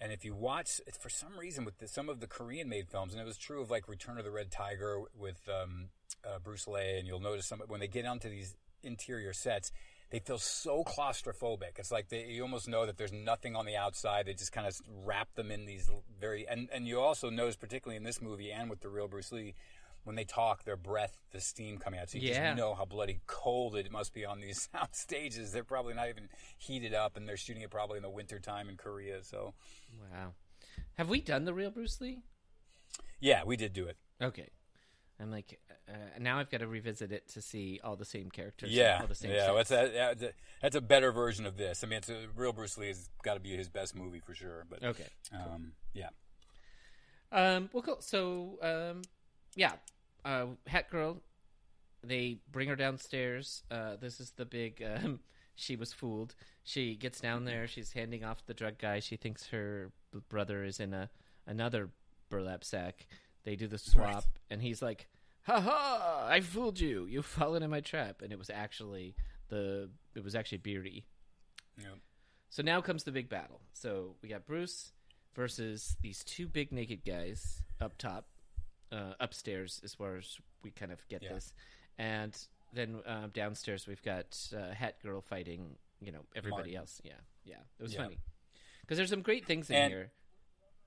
And 0.00 0.10
if 0.10 0.24
you 0.24 0.34
watch, 0.34 0.80
for 0.98 1.08
some 1.08 1.38
reason 1.38 1.64
with 1.64 1.78
the, 1.78 1.86
some 1.86 2.08
of 2.08 2.18
the 2.18 2.26
Korean 2.26 2.68
made 2.68 2.88
films, 2.88 3.12
and 3.12 3.22
it 3.22 3.24
was 3.24 3.36
true 3.36 3.62
of 3.62 3.70
like 3.70 3.86
Return 3.86 4.18
of 4.18 4.24
the 4.24 4.32
Red 4.32 4.50
Tiger 4.50 5.02
with 5.16 5.48
um, 5.48 5.90
uh, 6.24 6.38
Bruce 6.38 6.66
Lee, 6.68 6.98
and 6.98 7.06
you'll 7.06 7.20
notice 7.20 7.46
some 7.46 7.60
when 7.68 7.80
they 7.80 7.88
get 7.88 8.06
onto 8.06 8.28
these 8.28 8.56
interior 8.82 9.32
sets, 9.32 9.72
they 10.10 10.18
feel 10.18 10.38
so 10.38 10.84
claustrophobic. 10.84 11.78
It's 11.78 11.90
like 11.92 12.08
they, 12.08 12.26
you 12.26 12.42
almost 12.42 12.68
know 12.68 12.84
that 12.86 12.96
there's 12.98 13.12
nothing 13.12 13.56
on 13.56 13.64
the 13.66 13.76
outside. 13.76 14.26
They 14.26 14.34
just 14.34 14.52
kind 14.52 14.66
of 14.66 14.78
wrap 15.04 15.34
them 15.34 15.50
in 15.50 15.64
these 15.66 15.90
very, 16.20 16.46
and, 16.48 16.68
and 16.72 16.86
you 16.86 17.00
also 17.00 17.30
notice, 17.30 17.56
particularly 17.56 17.96
in 17.96 18.02
this 18.04 18.20
movie 18.20 18.50
and 18.52 18.68
with 18.68 18.80
the 18.80 18.88
real 18.88 19.08
Bruce 19.08 19.32
Lee, 19.32 19.54
when 20.04 20.16
they 20.16 20.24
talk, 20.24 20.64
their 20.64 20.76
breath, 20.76 21.16
the 21.30 21.40
steam 21.40 21.78
coming 21.78 22.00
out. 22.00 22.10
So 22.10 22.18
you 22.18 22.28
Yeah. 22.28 22.48
just 22.48 22.56
know 22.58 22.74
how 22.74 22.84
bloody 22.84 23.20
cold 23.28 23.76
it 23.76 23.90
must 23.92 24.12
be 24.12 24.24
on 24.24 24.40
these 24.40 24.68
sound 24.72 24.88
stages. 24.92 25.52
They're 25.52 25.62
probably 25.64 25.94
not 25.94 26.08
even 26.08 26.28
heated 26.58 26.92
up, 26.92 27.16
and 27.16 27.28
they're 27.28 27.36
shooting 27.36 27.62
it 27.62 27.70
probably 27.70 27.98
in 27.98 28.02
the 28.02 28.10
wintertime 28.10 28.68
in 28.68 28.76
Korea. 28.76 29.22
So, 29.22 29.54
Wow. 30.12 30.32
Have 30.94 31.08
we 31.08 31.20
done 31.20 31.44
the 31.44 31.54
real 31.54 31.70
Bruce 31.70 32.00
Lee? 32.00 32.22
yeah, 33.20 33.44
we 33.44 33.56
did 33.56 33.72
do 33.72 33.86
it. 33.86 33.96
Okay. 34.20 34.48
I'm 35.22 35.30
like, 35.30 35.58
uh, 35.88 35.92
now 36.18 36.38
I've 36.38 36.50
got 36.50 36.60
to 36.60 36.66
revisit 36.66 37.12
it 37.12 37.28
to 37.30 37.40
see 37.42 37.80
all 37.84 37.96
the 37.96 38.04
same 38.04 38.30
characters. 38.30 38.70
Yeah, 38.70 38.98
all 39.00 39.06
the 39.06 39.14
same 39.14 39.30
yeah, 39.30 39.52
that's 39.52 39.70
a, 39.70 40.32
that's 40.60 40.76
a 40.76 40.80
better 40.80 41.12
version 41.12 41.46
of 41.46 41.56
this. 41.56 41.84
I 41.84 41.86
mean, 41.86 41.98
it's 41.98 42.08
a 42.08 42.26
real 42.36 42.52
Bruce 42.52 42.76
Lee 42.78 42.88
has 42.88 43.08
got 43.22 43.34
to 43.34 43.40
be 43.40 43.56
his 43.56 43.68
best 43.68 43.94
movie 43.94 44.20
for 44.20 44.34
sure. 44.34 44.64
But 44.68 44.82
Okay. 44.82 45.06
um, 45.32 45.72
yeah, 45.94 46.08
Um. 47.30 47.70
Well, 47.72 47.82
cool. 47.82 48.00
So, 48.00 48.58
um, 48.62 49.02
yeah, 49.54 49.72
uh, 50.24 50.46
Hat 50.66 50.90
Girl. 50.90 51.22
They 52.04 52.38
bring 52.50 52.68
her 52.68 52.74
downstairs. 52.76 53.62
Uh, 53.70 53.96
this 54.00 54.18
is 54.20 54.30
the 54.32 54.44
big. 54.44 54.82
Um, 55.04 55.20
she 55.54 55.76
was 55.76 55.92
fooled. 55.92 56.34
She 56.64 56.96
gets 56.96 57.20
down 57.20 57.44
there. 57.44 57.66
She's 57.68 57.92
handing 57.92 58.24
off 58.24 58.44
the 58.46 58.54
drug 58.54 58.78
guy. 58.78 59.00
She 59.00 59.16
thinks 59.16 59.46
her 59.48 59.92
brother 60.30 60.64
is 60.64 60.80
in 60.80 60.94
a 60.94 61.10
another 61.46 61.90
burlap 62.30 62.64
sack. 62.64 63.06
They 63.44 63.56
do 63.56 63.66
the 63.66 63.78
swap, 63.78 64.24
and 64.50 64.62
he's 64.62 64.80
like, 64.82 65.08
"Ha 65.44 65.60
ha! 65.60 66.26
I 66.28 66.40
fooled 66.40 66.78
you. 66.80 67.06
You 67.06 67.22
fell 67.22 67.48
fallen 67.48 67.62
in 67.62 67.70
my 67.70 67.80
trap." 67.80 68.22
And 68.22 68.32
it 68.32 68.38
was 68.38 68.50
actually 68.50 69.14
the. 69.48 69.90
It 70.14 70.22
was 70.22 70.34
actually 70.34 70.58
Beardy. 70.58 71.04
know, 71.78 71.94
So 72.50 72.62
now 72.62 72.80
comes 72.80 73.04
the 73.04 73.12
big 73.12 73.28
battle. 73.28 73.60
So 73.72 74.14
we 74.22 74.28
got 74.28 74.46
Bruce 74.46 74.92
versus 75.34 75.96
these 76.02 76.22
two 76.22 76.46
big 76.46 76.70
naked 76.70 77.04
guys 77.04 77.62
up 77.80 77.96
top, 77.98 78.26
uh, 78.92 79.14
upstairs, 79.18 79.80
as 79.82 79.94
far 79.94 80.16
as 80.16 80.38
we 80.62 80.70
kind 80.70 80.92
of 80.92 81.06
get 81.08 81.22
Yeah. 81.22 81.32
this, 81.34 81.52
and 81.98 82.38
then 82.74 83.00
um, 83.06 83.30
downstairs 83.30 83.86
we've 83.86 84.02
got 84.02 84.38
uh, 84.56 84.72
Hat 84.74 85.00
Girl 85.02 85.20
fighting, 85.20 85.76
you 86.00 86.12
know, 86.12 86.24
everybody 86.36 86.72
Martin. 86.72 86.76
else. 86.76 87.00
Yeah, 87.02 87.12
yeah, 87.44 87.56
it 87.78 87.82
was 87.82 87.94
Yeah. 87.94 88.02
funny 88.04 88.18
because 88.82 88.98
there's 88.98 89.10
some 89.10 89.22
great 89.22 89.46
things 89.46 89.68
in 89.70 89.76
And- 89.76 89.90
here. 89.92 90.12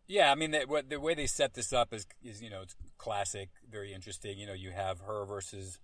Yeah. 0.08 0.32
I 0.32 0.36
mean, 0.36 0.52
the, 0.52 0.62
what, 0.68 0.90
the 0.90 1.00
way 1.00 1.14
they 1.14 1.28
set 1.28 1.54
this 1.54 1.72
up 1.74 1.94
is 1.94 2.06
is 2.24 2.42
you 2.42 2.50
know 2.50 2.62
it's 2.62 2.76
classic, 2.98 3.50
very 3.70 3.94
interesting. 3.94 4.38
You 4.38 4.48
know, 4.48 4.54
you 4.54 4.72
have 4.72 5.02
her 5.02 5.26
versus 5.26 5.80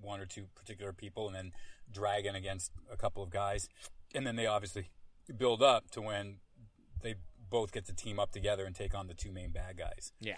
one 0.00 0.20
or 0.20 0.26
two 0.26 0.46
particular 0.54 0.92
people, 0.92 1.26
and 1.26 1.34
then 1.36 1.52
Dragon 1.90 2.34
against 2.34 2.72
a 2.92 2.96
couple 2.96 3.22
of 3.22 3.30
guys, 3.30 3.68
and 4.14 4.26
then 4.26 4.36
they 4.36 4.46
obviously 4.46 4.90
build 5.36 5.62
up 5.62 5.90
to 5.92 6.00
when 6.00 6.36
they 7.02 7.14
both 7.50 7.72
get 7.72 7.86
to 7.86 7.94
team 7.94 8.18
up 8.18 8.32
together 8.32 8.64
and 8.64 8.74
take 8.74 8.94
on 8.94 9.06
the 9.06 9.14
two 9.14 9.30
main 9.32 9.50
bad 9.50 9.76
guys. 9.76 10.12
Yeah, 10.20 10.36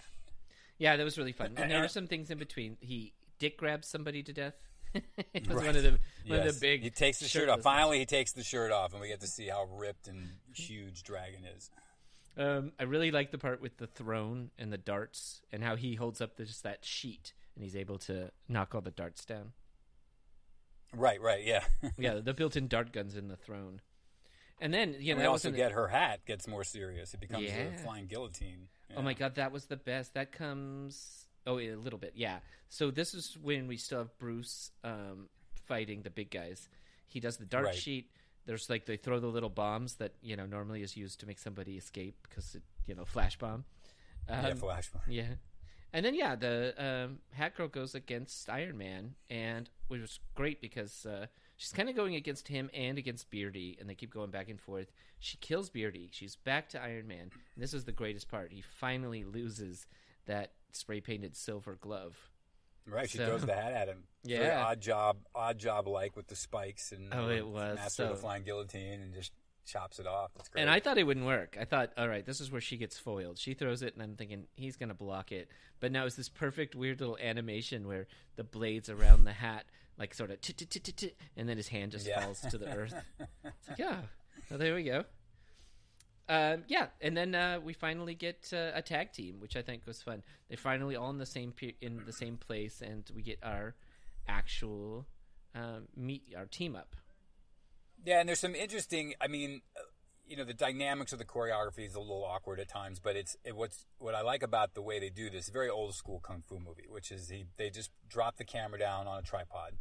yeah, 0.78 0.96
that 0.96 1.04
was 1.04 1.16
really 1.16 1.32
fun. 1.32 1.54
And 1.56 1.70
there 1.70 1.82
And- 1.82 1.90
some 1.90 2.06
things 2.06 2.30
in 2.30 2.38
between. 2.38 2.76
He 2.80 3.14
dick 3.38 3.56
grabs 3.56 3.88
somebody 3.88 4.22
to 4.22 4.32
death. 4.32 4.54
it 4.94 5.48
was 5.48 5.56
Right. 5.56 5.66
one 5.66 5.76
of 5.76 5.82
the 5.82 5.90
one 5.90 5.98
Yes. 6.24 6.48
of 6.48 6.54
the 6.54 6.60
big. 6.60 6.82
He 6.82 6.90
takes 6.90 7.18
the 7.18 7.26
shirt 7.28 7.48
off. 7.48 7.62
Finally, 7.62 7.98
he 7.98 8.06
takes 8.06 8.32
the 8.32 8.44
shirt 8.44 8.70
off, 8.70 8.92
and 8.92 9.00
we 9.00 9.08
get 9.08 9.20
to 9.20 9.26
see 9.26 9.48
how 9.48 9.64
ripped 9.64 10.06
and 10.08 10.28
huge 10.54 11.02
Dragon 11.02 11.44
is. 11.56 11.70
Um, 12.36 12.72
I 12.80 12.82
really 12.84 13.10
like 13.10 13.30
the 13.30 13.38
part 13.38 13.60
with 13.60 13.76
the 13.78 13.86
throne 13.86 14.50
and 14.58 14.72
the 14.72 14.78
darts, 14.78 15.40
and 15.52 15.62
how 15.62 15.76
he 15.76 15.94
holds 15.94 16.20
up 16.20 16.36
the, 16.36 16.44
just 16.44 16.62
that 16.64 16.84
sheet, 16.84 17.32
and 17.54 17.62
he's 17.62 17.76
able 17.76 17.98
to 18.00 18.30
knock 18.48 18.74
all 18.74 18.80
the 18.80 18.90
darts 18.90 19.24
down. 19.24 19.52
Right, 20.96 21.20
right, 21.20 21.44
yeah. 21.44 21.64
yeah, 21.98 22.14
the 22.14 22.34
built-in 22.34 22.68
dart 22.68 22.92
guns 22.92 23.16
in 23.16 23.28
the 23.28 23.36
throne. 23.36 23.80
And 24.60 24.72
then, 24.72 24.96
you 25.00 25.06
know, 25.06 25.10
and 25.12 25.18
we 25.18 25.22
that 25.24 25.28
also 25.30 25.50
get 25.50 25.72
her 25.72 25.88
hat 25.88 26.24
gets 26.26 26.46
more 26.46 26.62
serious. 26.64 27.12
It 27.14 27.20
becomes 27.20 27.44
Yeah. 27.44 27.74
a 27.74 27.78
flying 27.78 28.06
guillotine. 28.06 28.68
Oh 28.96 29.02
my 29.02 29.12
god, 29.14 29.34
that 29.34 29.50
was 29.50 29.66
the 29.66 29.76
best. 29.76 30.14
That 30.14 30.30
comes 30.30 31.26
oh 31.46 31.58
a 31.58 31.74
little 31.74 31.98
bit, 31.98 32.12
yeah. 32.14 32.38
So 32.68 32.90
this 32.92 33.12
is 33.14 33.36
when 33.42 33.66
we 33.66 33.76
still 33.76 33.98
have 33.98 34.16
Bruce 34.18 34.70
um, 34.84 35.28
fighting 35.66 36.02
the 36.02 36.10
big 36.10 36.30
guys. 36.30 36.68
He 37.08 37.18
does 37.18 37.36
the 37.36 37.44
dart 37.44 37.64
Right. 37.66 37.74
sheet. 37.74 38.10
There's 38.46 38.68
like 38.68 38.86
they 38.86 38.96
throw 38.96 39.20
the 39.20 39.26
little 39.28 39.48
bombs 39.50 39.94
that 39.94 40.12
you 40.22 40.36
know 40.36 40.46
normally 40.46 40.82
is 40.82 40.96
used 40.96 41.20
to 41.20 41.26
make 41.26 41.38
somebody 41.38 41.76
escape 41.76 42.26
because 42.28 42.54
it 42.54 42.62
you 42.86 42.94
know 42.94 43.04
flash 43.04 43.38
bomb. 43.38 43.64
Yeah, 44.28 44.54
flash 44.54 44.90
bomb. 44.90 45.02
Yeah. 45.08 45.34
And 45.92 46.04
then 46.04 46.14
yeah, 46.14 46.34
the 46.34 46.74
um, 46.76 47.18
Hat 47.32 47.54
Girl 47.56 47.68
goes 47.68 47.94
against 47.94 48.50
Iron 48.50 48.76
Man, 48.76 49.14
and 49.30 49.70
which 49.88 50.00
was 50.00 50.18
great 50.34 50.60
because 50.60 51.06
uh, 51.06 51.26
she's 51.56 51.72
kind 51.72 51.88
of 51.88 51.94
going 51.94 52.16
against 52.16 52.48
him 52.48 52.68
and 52.74 52.98
against 52.98 53.30
Beardy, 53.30 53.76
and 53.80 53.88
they 53.88 53.94
keep 53.94 54.12
going 54.12 54.30
back 54.30 54.48
and 54.48 54.60
forth. 54.60 54.90
She 55.20 55.36
kills 55.36 55.70
Beardy. 55.70 56.08
She's 56.12 56.34
back 56.36 56.68
to 56.70 56.82
Iron 56.82 57.06
Man. 57.06 57.30
And 57.54 57.62
this 57.62 57.72
is 57.72 57.84
the 57.84 57.92
greatest 57.92 58.28
part. 58.28 58.50
He 58.50 58.60
finally 58.60 59.22
loses 59.24 59.86
that 60.26 60.50
spray 60.72 61.00
painted 61.00 61.36
silver 61.36 61.76
glove. 61.80 62.16
Right, 62.86 63.08
she 63.08 63.18
So- 63.18 63.26
throws 63.26 63.46
the 63.46 63.54
hat 63.54 63.72
at 63.72 63.86
him. 63.88 64.02
Very 64.24 64.44
Yeah. 64.46 64.64
odd 64.64 64.80
job, 64.80 65.18
odd 65.34 65.58
job 65.58 65.86
like 65.86 66.16
with 66.16 66.26
the 66.28 66.36
spikes 66.36 66.92
and 66.92 67.12
Oh, 67.12 67.28
it 67.28 67.46
was 67.46 67.76
master 67.76 68.04
of 68.04 68.08
the 68.10 68.16
flying 68.16 68.42
guillotine 68.42 69.00
and 69.00 69.12
just 69.14 69.32
chops 69.66 69.98
it 69.98 70.06
off. 70.06 70.32
That's 70.34 70.48
great. 70.48 70.62
And 70.62 70.70
I 70.70 70.80
thought 70.80 70.98
it 70.98 71.04
wouldn't 71.04 71.26
work. 71.26 71.56
I 71.60 71.64
thought, 71.64 71.92
all 71.96 72.08
right, 72.08 72.24
this 72.24 72.40
is 72.40 72.50
where 72.50 72.60
she 72.60 72.76
gets 72.76 72.98
foiled. 72.98 73.38
She 73.38 73.54
throws 73.54 73.82
it, 73.82 73.94
and 73.94 74.02
I'm 74.02 74.14
thinking 74.16 74.46
he's 74.56 74.76
going 74.76 74.90
to 74.90 74.94
block 74.94 75.32
it. 75.32 75.48
But 75.80 75.90
now 75.92 76.04
it's 76.06 76.16
this 76.16 76.28
perfect, 76.28 76.74
weird 76.74 77.00
little 77.00 77.16
animation 77.18 77.86
where 77.86 78.06
the 78.36 78.44
blades 78.44 78.88
around 78.90 79.24
the 79.24 79.32
hat, 79.32 79.64
like 79.98 80.12
sort 80.14 80.30
of, 80.30 80.38
and 81.36 81.48
then 81.48 81.56
his 81.56 81.68
hand 81.68 81.92
just 81.92 82.06
Yeah. 82.06 82.20
falls 82.20 82.40
to 82.42 82.58
the 82.58 82.68
earth. 82.74 82.94
It's 83.44 83.68
like, 83.68 83.78
yeah, 83.78 84.02
well, 84.50 84.58
there 84.58 84.74
we 84.74 84.84
go. 84.84 85.04
Um, 86.28 86.64
yeah, 86.68 86.86
and 87.02 87.14
then 87.16 87.34
uh, 87.34 87.60
we 87.62 87.74
finally 87.74 88.14
get 88.14 88.50
uh, 88.52 88.70
a 88.74 88.80
tag 88.80 89.12
team, 89.12 89.40
which 89.40 89.56
I 89.56 89.62
think 89.62 89.86
was 89.86 90.00
fun. 90.00 90.22
They 90.48 90.56
finally 90.56 90.96
all 90.96 91.10
in 91.10 91.18
the 91.18 91.26
same 91.26 91.52
pe- 91.52 91.74
in 91.82 92.02
the 92.06 92.12
same 92.14 92.38
place, 92.38 92.80
and 92.80 93.08
we 93.14 93.20
get 93.22 93.38
our 93.42 93.74
actual 94.28 95.06
um, 95.54 95.88
meet 95.96 96.22
our 96.36 96.46
team 96.46 96.76
up. 96.76 96.96
Yeah, 98.04 98.20
and 98.20 98.28
there's 98.28 98.40
some 98.40 98.54
interesting. 98.54 99.14
I 99.20 99.28
mean, 99.28 99.62
uh, 99.76 99.80
you 100.26 100.36
know, 100.36 100.44
the 100.44 100.54
dynamics 100.54 101.12
of 101.12 101.18
the 101.18 101.24
choreography 101.24 101.86
is 101.86 101.94
a 101.94 102.00
little 102.00 102.24
awkward 102.24 102.60
at 102.60 102.68
times, 102.68 103.00
but 103.00 103.16
it's 103.16 103.36
it, 103.44 103.56
what's 103.56 103.86
what 103.98 104.14
I 104.14 104.22
like 104.22 104.42
about 104.42 104.74
the 104.74 104.82
way 104.82 104.98
they 104.98 105.10
do 105.10 105.30
this. 105.30 105.48
Very 105.48 105.68
old 105.68 105.94
school 105.94 106.20
kung 106.20 106.42
fu 106.46 106.58
movie, 106.58 106.86
which 106.88 107.10
is 107.10 107.28
he 107.28 107.46
they 107.56 107.70
just 107.70 107.90
drop 108.08 108.36
the 108.36 108.44
camera 108.44 108.78
down 108.78 109.06
on 109.06 109.18
a 109.18 109.22
tripod, 109.22 109.74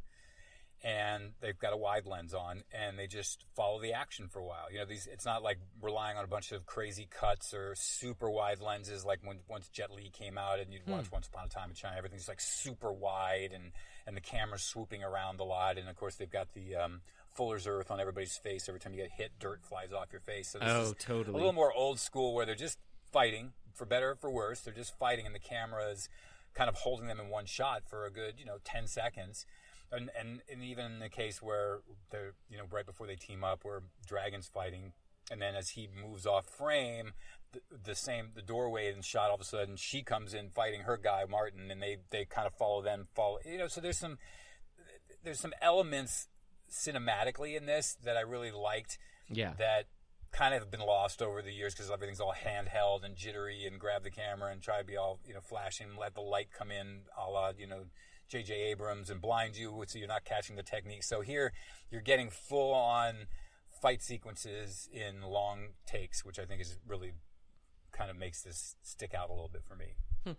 and 0.84 1.32
they've 1.40 1.58
got 1.58 1.72
a 1.74 1.78
wide 1.78 2.06
lens 2.06 2.34
on, 2.34 2.64
and 2.74 3.00
they 3.00 3.08
just 3.08 3.46
follow 3.56 3.80
the 3.80 3.94
action 3.94 4.28
for 4.28 4.40
a 4.40 4.44
while. 4.46 4.66
You 4.72 4.80
know, 4.80 4.86
these 4.86 5.08
it's 5.12 5.26
not 5.26 5.42
like 5.42 5.58
relying 5.82 6.18
on 6.18 6.24
a 6.26 6.28
bunch 6.28 6.52
of 6.52 6.66
crazy 6.66 7.08
cuts 7.10 7.54
or 7.54 7.74
super 7.76 8.30
wide 8.30 8.60
lenses 8.60 9.06
like 9.06 9.20
when 9.24 9.40
once 9.48 9.70
Jet 9.70 9.92
Li 9.92 10.10
came 10.12 10.38
out 10.38 10.60
and 10.60 10.74
you'd 10.74 10.86
watch 10.88 11.12
Once 11.12 11.28
Upon 11.28 11.46
a 11.46 11.50
Time 11.50 11.70
in 11.70 11.76
China. 11.76 11.96
Everything's 11.98 12.28
like 12.28 12.42
super 12.42 12.92
wide 12.92 13.52
and 13.54 13.72
and 14.06 14.18
the 14.18 14.22
camera's 14.22 14.64
swooping 14.64 15.04
around 15.04 15.40
a 15.40 15.46
lot, 15.46 15.78
and 15.78 15.88
of 15.88 15.96
course 15.96 16.16
they've 16.16 16.30
got 16.30 16.54
the 16.54 16.76
um, 16.76 17.02
Fuller's 17.34 17.66
Earth 17.66 17.90
on 17.90 18.02
everybody's 18.02 18.36
face. 18.38 18.68
Every 18.68 18.82
time 18.82 18.94
you 18.94 19.02
get 19.02 19.12
hit, 19.12 19.32
dirt 19.40 19.62
flies 19.64 19.94
off 19.94 20.08
your 20.12 20.22
face. 20.22 20.50
So 20.50 20.60
this 20.60 20.68
Oh, 20.70 20.82
is 20.82 20.94
totally. 21.00 21.34
A 21.34 21.38
little 21.38 21.54
more 21.54 21.72
old 21.74 22.00
school 22.00 22.34
where 22.34 22.46
they're 22.46 22.56
just 22.56 22.78
fighting, 23.14 23.54
for 23.74 23.86
better 23.86 24.12
or 24.12 24.16
for 24.16 24.30
worse. 24.30 24.60
They're 24.60 24.74
just 24.74 24.98
fighting, 25.00 25.26
and 25.26 25.34
the 25.34 25.40
camera's 25.40 26.10
kind 26.54 26.70
of 26.70 26.76
holding 26.76 27.08
them 27.08 27.20
in 27.20 27.30
one 27.30 27.46
shot 27.46 27.84
for 27.88 28.06
a 28.06 28.12
good, 28.12 28.34
you 28.38 28.46
know, 28.46 28.58
ten 28.66 28.86
seconds. 28.88 29.46
And, 29.96 30.10
and 30.20 30.42
and 30.52 30.64
even 30.64 30.86
in 30.86 31.00
the 31.00 31.10
case 31.10 31.42
where 31.42 31.80
they're, 32.10 32.34
you 32.50 32.58
know, 32.58 32.64
right 32.72 32.86
before 32.86 33.06
they 33.08 33.16
team 33.16 33.44
up, 33.44 33.60
where 33.64 33.84
Dragon's 34.08 34.48
fighting, 34.48 34.94
and 35.32 35.42
then 35.42 35.56
as 35.56 35.70
he 35.70 35.88
moves 35.88 36.26
off 36.26 36.46
frame, 36.48 37.12
the, 37.52 37.60
the 37.86 37.96
same 37.96 38.30
the 38.36 38.42
doorway 38.42 38.92
and 38.92 39.06
shot 39.06 39.30
all 39.30 39.36
of 39.36 39.42
a 39.42 39.46
sudden 39.46 39.76
she 39.76 40.02
comes 40.02 40.34
in 40.34 40.50
fighting 40.50 40.82
her 40.82 40.98
guy 40.98 41.24
Martin, 41.30 41.70
and 41.70 41.82
they 41.82 41.98
they 42.10 42.26
kind 42.26 42.48
of 42.48 42.54
follow 42.56 42.82
them, 42.82 43.08
follow 43.14 43.38
you 43.46 43.58
know. 43.58 43.68
So 43.68 43.82
there's 43.82 44.00
some 44.00 44.18
there's 45.24 45.40
some 45.40 45.54
elements 45.62 46.28
cinematically 46.70 47.56
in 47.56 47.66
this 47.66 47.96
that 48.04 48.18
I 48.18 48.22
really 48.22 48.52
liked 48.52 48.98
Yeah. 49.30 49.54
that 49.58 49.86
kind 50.32 50.54
of 50.56 50.62
have 50.62 50.72
been 50.72 50.82
lost 50.82 51.22
over 51.22 51.42
the 51.44 51.54
years 51.54 51.76
because 51.76 51.92
everything's 51.92 52.20
all 52.20 52.34
handheld 52.34 53.06
and 53.06 53.16
jittery 53.16 53.66
and 53.68 53.80
grab 53.80 54.04
the 54.04 54.10
camera 54.10 54.52
and 54.52 54.62
try 54.62 54.80
to 54.80 54.84
be 54.84 54.98
all 54.98 55.20
you 55.28 55.34
know 55.34 55.42
flashing, 55.42 55.88
let 56.00 56.16
the 56.16 56.22
light 56.22 56.50
come 56.52 56.72
in, 56.72 57.02
a 57.18 57.30
la 57.30 57.52
you 57.58 57.68
know 57.68 57.84
J.J. 58.34 58.54
Abrams 58.72 59.12
and 59.12 59.22
blind 59.22 59.56
you 59.56 59.84
so 59.86 60.00
you're 60.00 60.08
not 60.08 60.26
catching 60.26 60.56
the 60.56 60.64
technique. 60.64 61.04
So 61.04 61.22
here 61.22 61.54
you're 61.92 62.02
getting 62.02 62.30
full 62.32 62.74
on 62.74 63.28
fight 63.80 64.02
sequences 64.02 64.90
in 64.92 65.22
long 65.22 65.68
takes, 65.86 66.26
which 66.26 66.40
I 66.40 66.46
think 66.46 66.62
is 66.62 66.80
really 66.88 67.12
kind 67.92 68.10
of 68.10 68.18
makes 68.18 68.42
this 68.42 68.76
stick 68.82 69.14
out 69.14 69.30
a 69.30 69.34
little 69.34 69.52
bit 69.54 69.64
for 69.64 69.76
me. 69.76 69.94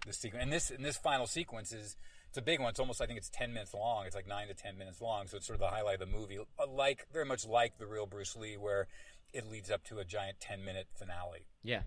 This 0.07 0.19
sequence 0.19 0.43
and 0.43 0.53
this 0.53 0.71
and 0.71 0.85
this 0.85 0.97
final 0.97 1.27
sequence 1.27 1.71
is 1.73 1.97
it's 2.29 2.39
a 2.39 2.43
big 2.43 2.59
one. 2.59 2.71
It's 2.71 2.81
almost 2.81 3.01
I 3.01 3.07
think 3.07 3.19
it's 3.19 3.29
ten 3.29 3.53
minutes 3.53 3.75
long. 3.75 4.07
It's 4.07 4.17
like 4.17 4.27
nine 4.27 4.49
to 4.49 4.55
ten 4.55 4.77
minutes 4.77 5.01
long. 5.01 5.29
So 5.29 5.37
it's 5.37 5.47
sort 5.47 5.57
of 5.57 5.61
the 5.61 5.69
highlight 5.69 6.01
of 6.01 6.11
the 6.11 6.19
movie, 6.19 6.39
Uh, 6.39 6.67
like 6.67 7.07
very 7.13 7.27
much 7.27 7.47
like 7.47 7.79
the 7.79 7.87
real 7.87 8.07
Bruce 8.07 8.35
Lee, 8.35 8.57
where 8.57 8.89
it 9.33 9.47
leads 9.49 9.71
up 9.71 9.85
to 9.85 9.99
a 9.99 10.05
giant 10.05 10.41
ten 10.41 10.65
minute 10.65 10.87
finale. 10.99 11.47
Yeah. 11.63 11.83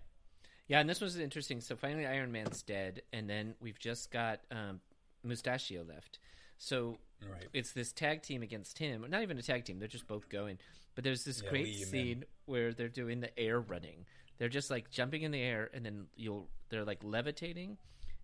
Yeah, 0.68 0.80
and 0.80 0.90
this 0.90 1.02
was 1.02 1.18
interesting. 1.18 1.60
So 1.60 1.76
finally 1.76 2.06
Iron 2.06 2.32
Man's 2.32 2.62
dead, 2.62 3.02
and 3.12 3.30
then 3.30 3.56
we've 3.60 3.80
just 3.80 4.12
got 4.12 4.42
um, 4.52 4.80
Mustachio 5.24 5.84
left. 5.84 6.20
So 6.58 6.98
Right. 7.28 7.48
it's 7.54 7.72
this 7.74 7.92
tag 7.92 8.22
team 8.24 8.42
against 8.44 8.78
him. 8.80 9.06
Not 9.10 9.22
even 9.24 9.38
a 9.38 9.42
tag 9.42 9.66
team, 9.66 9.80
they're 9.80 9.88
just 9.88 10.08
both 10.08 10.30
going. 10.30 10.60
But 10.96 11.04
there's 11.04 11.24
this 11.24 11.42
Yeah, 11.42 11.50
great 11.50 11.76
scene 11.76 12.26
where 12.46 12.74
they're 12.74 12.90
doing 12.90 13.20
the 13.20 13.38
air 13.40 13.60
running. 13.60 14.06
They're 14.38 14.50
just 14.50 14.70
like 14.72 14.90
jumping 14.92 15.22
in 15.24 15.32
the 15.32 15.42
air 15.42 15.70
and 15.74 15.86
then 15.86 16.08
you'll 16.16 16.50
they're 16.70 16.86
like 16.86 17.04
levitating 17.04 17.78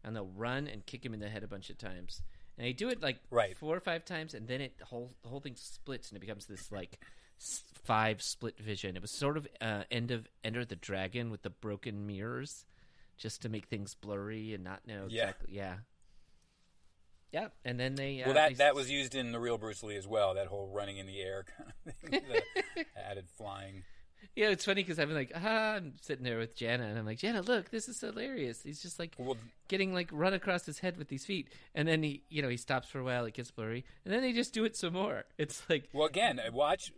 and 0.04 0.16
they'll 0.16 0.28
run 0.28 0.68
and 0.68 0.86
kick 0.86 1.06
him 1.06 1.14
in 1.14 1.20
the 1.20 1.30
head 1.30 1.44
a 1.44 1.48
bunch 1.48 1.70
of 1.70 1.78
times. 1.78 2.22
And 2.58 2.66
they 2.68 2.74
do 2.74 2.90
it 2.90 3.02
like 3.02 3.20
Right. 3.32 3.58
four 3.58 3.76
or 3.76 3.80
five 3.80 4.06
times, 4.06 4.34
and 4.36 4.48
then 4.48 4.62
it 4.62 4.78
the 4.78 4.86
whole 4.86 5.16
the 5.24 5.30
whole 5.30 5.40
thing 5.40 5.56
splits 5.56 6.10
and 6.10 6.18
it 6.18 6.20
becomes 6.20 6.46
this 6.46 6.72
like 6.72 7.00
five 7.84 8.22
split 8.22 8.58
vision. 8.60 8.96
It 8.96 9.02
was 9.02 9.18
sort 9.18 9.38
of 9.38 9.48
uh, 9.62 9.84
end 9.92 10.12
of 10.12 10.28
Enter 10.44 10.66
the 10.66 10.76
Dragon 10.76 11.30
with 11.32 11.42
the 11.42 11.50
broken 11.50 12.06
mirrors, 12.06 12.66
just 13.18 13.42
to 13.42 13.50
make 13.50 13.66
things 13.68 13.96
blurry 13.96 14.54
and 14.54 14.64
not 14.64 14.86
know 14.88 15.08
Yeah. 15.10 15.24
exactly. 15.30 15.56
Yeah. 15.56 15.78
Yeah, 17.34 17.48
and 17.66 17.80
then 17.80 17.96
they 17.96 18.22
uh, 18.22 18.28
Well, 18.28 18.36
that 18.36 18.50
they 18.50 18.54
that 18.56 18.76
was 18.76 18.90
used 18.92 19.16
in 19.16 19.32
the 19.32 19.40
real 19.40 19.58
Bruce 19.58 19.82
Lee 19.82 19.98
as 19.98 20.08
well. 20.08 20.36
That 20.36 20.48
whole 20.48 20.70
running 20.72 20.98
in 20.98 21.08
the 21.08 21.20
air 21.20 21.46
kind 21.58 21.74
of 21.88 22.22
thing, 22.22 22.86
added 22.96 23.26
flying. 23.38 23.84
Yeah, 24.36 24.50
it's 24.50 24.66
funny 24.66 24.82
because 24.82 25.00
I'm 25.00 25.12
like, 25.14 25.32
ah, 25.36 25.74
I'm 25.74 25.94
sitting 26.02 26.24
there 26.24 26.40
with 26.40 26.56
Jana, 26.56 26.86
and 26.86 26.98
I'm 26.98 27.06
like, 27.06 27.20
Jana, 27.20 27.42
look, 27.42 27.70
this 27.70 27.88
is 27.88 28.00
hilarious. 28.00 28.64
He's 28.64 28.82
just 28.82 28.98
like 29.00 29.16
Well, 29.18 29.38
getting 29.68 29.94
like 29.94 30.10
run 30.12 30.34
across 30.34 30.66
his 30.66 30.80
head 30.80 30.98
with 30.98 31.08
these 31.08 31.26
feet, 31.26 31.50
and 31.76 31.88
then 31.88 32.02
he, 32.04 32.24
you 32.30 32.42
know, 32.42 32.50
he 32.50 32.58
stops 32.58 32.88
for 32.88 33.00
a 33.00 33.04
while, 33.04 33.26
it 33.26 33.34
gets 33.34 33.52
blurry, 33.52 33.84
and 34.06 34.14
then 34.14 34.22
they 34.22 34.32
just 34.32 34.54
do 34.54 34.64
it 34.64 34.76
some 34.76 34.94
more. 34.94 35.26
It's 35.38 35.62
like, 35.70 35.90
well, 35.94 36.08
again, 36.08 36.40
uh, 36.40 36.52
watch 36.52 36.92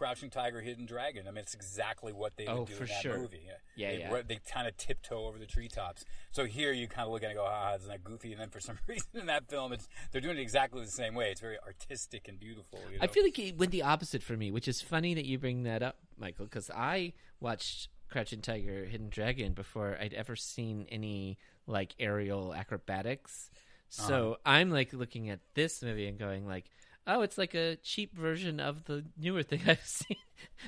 Crouching 0.00 0.30
Tiger, 0.30 0.62
Hidden 0.62 0.86
Dragon. 0.86 1.28
I 1.28 1.30
mean, 1.30 1.42
it's 1.42 1.52
exactly 1.52 2.10
what 2.10 2.34
they 2.38 2.46
Oh, 2.46 2.64
do 2.64 2.72
in 2.72 2.78
that 2.86 3.02
sure. 3.02 3.18
movie. 3.18 3.42
Yeah, 3.76 3.90
they, 3.90 3.98
yeah. 3.98 4.22
They 4.26 4.38
kind 4.50 4.66
of 4.66 4.74
tiptoe 4.78 5.26
over 5.26 5.38
the 5.38 5.44
treetops. 5.44 6.06
So 6.30 6.46
here 6.46 6.72
you 6.72 6.88
kind 6.88 7.04
of 7.06 7.12
look 7.12 7.22
at 7.22 7.26
it 7.26 7.32
and 7.32 7.36
go, 7.36 7.46
ah, 7.46 7.74
isn't 7.74 7.86
that 7.86 8.02
goofy? 8.02 8.32
And 8.32 8.40
then 8.40 8.48
for 8.48 8.60
some 8.68 8.78
reason 8.86 9.10
in 9.12 9.26
that 9.26 9.50
film, 9.50 9.74
it's 9.74 9.90
they're 10.10 10.22
doing 10.22 10.38
it 10.38 10.40
exactly 10.40 10.82
the 10.82 10.90
same 10.90 11.14
way. 11.14 11.30
It's 11.30 11.42
very 11.42 11.58
artistic 11.66 12.28
and 12.28 12.40
beautiful. 12.40 12.78
You 12.90 12.96
know? 12.96 13.04
I 13.04 13.08
feel 13.08 13.22
like 13.24 13.38
it 13.38 13.58
went 13.58 13.72
the 13.72 13.82
opposite 13.82 14.22
for 14.22 14.38
me, 14.38 14.50
which 14.50 14.68
is 14.68 14.80
funny 14.80 15.12
that 15.12 15.26
you 15.26 15.36
bring 15.38 15.64
that 15.64 15.82
up, 15.82 15.98
Michael, 16.16 16.46
because 16.46 16.70
I 16.70 17.12
watched 17.38 17.90
Crouching 18.08 18.40
Tiger, 18.40 18.86
Hidden 18.86 19.10
Dragon 19.10 19.52
before 19.52 19.98
I'd 20.00 20.14
ever 20.14 20.34
seen 20.34 20.86
any 20.90 21.36
like 21.66 21.94
aerial 21.98 22.54
acrobatics. 22.54 23.50
So 23.90 24.38
I'm 24.46 24.70
like 24.70 24.94
looking 24.94 25.28
at 25.28 25.40
this 25.54 25.82
movie 25.82 26.06
and 26.06 26.18
going 26.18 26.46
like, 26.46 26.70
oh, 27.16 27.22
it's 27.22 27.36
like 27.38 27.54
a 27.54 27.76
cheap 27.76 28.16
version 28.16 28.60
of 28.60 28.84
the 28.84 29.04
newer 29.18 29.42
thing 29.42 29.60
I've 29.66 29.84
seen, 29.84 30.16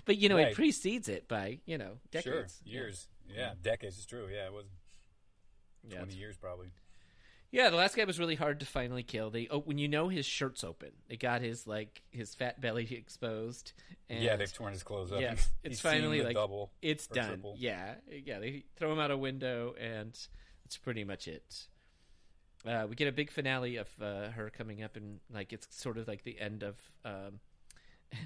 but 0.05 0.16
you 0.18 0.28
know, 0.28 0.36
it 0.36 0.55
precedes 0.55 1.09
it 1.09 1.28
by 1.28 1.61
you 1.66 1.78
know 1.78 1.99
decades, 2.11 2.61
Yeah. 2.64 2.72
years. 2.72 3.09
Yeah, 3.34 3.53
decades. 3.62 3.97
It's 3.97 4.07
true. 4.07 4.28
Yeah, 4.32 4.47
it 4.47 4.53
was 4.53 4.66
Yeah, 5.84 5.97
twenty 5.97 6.03
it's- 6.12 6.18
years 6.18 6.36
probably. 6.36 6.72
Yeah, 7.55 7.68
the 7.68 7.76
last 7.76 7.95
guy 7.97 8.05
was 8.05 8.18
really 8.18 8.34
hard 8.34 8.61
to 8.61 8.66
finally 8.66 9.03
kill. 9.03 9.28
They 9.30 9.47
oh, 9.51 9.59
when 9.61 9.76
you 9.76 9.86
know 9.86 10.09
his 10.09 10.24
shirt's 10.24 10.64
open, 10.64 10.90
they 11.09 11.16
got 11.18 11.43
his 11.43 11.66
like 11.66 12.01
his 12.11 12.34
fat 12.34 12.61
belly 12.62 12.88
exposed. 12.97 13.72
And 14.09 14.22
yeah, 14.24 14.36
they've 14.36 14.51
torn 14.53 14.72
his 14.72 14.82
clothes 14.82 15.12
up. 15.12 15.20
yeah, 15.20 15.30
He's- 15.32 15.51
it's 15.62 15.72
he's 15.74 15.80
finally 15.82 16.22
like 16.22 16.34
double. 16.34 16.70
it's 16.80 17.07
done. 17.07 17.28
triple. 17.28 17.55
Yeah, 17.59 17.95
yeah, 18.11 18.38
they 18.38 18.64
throw 18.76 18.90
him 18.93 18.99
out 18.99 19.11
a 19.11 19.18
window, 19.18 19.74
and 19.78 20.18
that's 20.64 20.78
pretty 20.78 21.05
much 21.05 21.28
it. 21.28 21.66
Uh, 22.66 22.86
we 22.88 22.94
get 22.94 23.08
a 23.08 23.12
big 23.12 23.30
finale 23.30 23.76
of 23.76 23.88
uh, 24.00 24.28
her 24.30 24.50
coming 24.50 24.82
up, 24.82 24.96
and 24.96 25.18
like 25.32 25.52
it's 25.52 25.66
sort 25.70 25.98
of 25.98 26.06
like 26.06 26.22
the 26.24 26.40
end 26.40 26.62
of 26.62 26.76
um, 27.04 27.40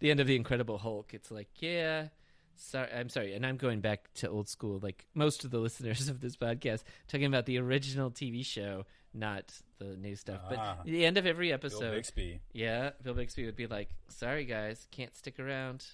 the 0.00 0.10
end 0.10 0.20
of 0.20 0.26
the 0.26 0.36
Incredible 0.36 0.78
Hulk. 0.78 1.14
It's 1.14 1.30
like, 1.30 1.48
yeah, 1.60 2.08
sorry, 2.56 2.88
I'm 2.92 3.08
sorry, 3.08 3.34
and 3.34 3.44
I'm 3.46 3.56
going 3.56 3.80
back 3.80 4.12
to 4.16 4.28
old 4.28 4.48
school, 4.48 4.78
like 4.82 5.06
most 5.14 5.44
of 5.44 5.50
the 5.50 5.58
listeners 5.66 6.08
of 6.08 6.20
this 6.20 6.36
podcast, 6.36 6.82
talking 7.08 7.26
about 7.26 7.46
the 7.46 7.58
original 7.58 8.10
TV 8.10 8.44
show, 8.44 8.84
not 9.14 9.52
the 9.78 9.96
new 9.96 10.16
stuff. 10.16 10.40
Ah. 10.44 10.76
but 10.78 10.84
the 10.86 11.04
end 11.06 11.16
of 11.16 11.26
every 11.26 11.48
Bill 11.48 11.54
episode, 11.54 11.94
Bixby. 11.94 12.40
yeah, 12.52 12.90
Bill 13.02 13.14
Bixby 13.14 13.46
would 13.46 13.56
be 13.56 13.66
like, 13.66 13.88
"Sorry 14.08 14.44
guys, 14.44 14.86
can't 14.90 15.16
stick 15.16 15.40
around," 15.40 15.86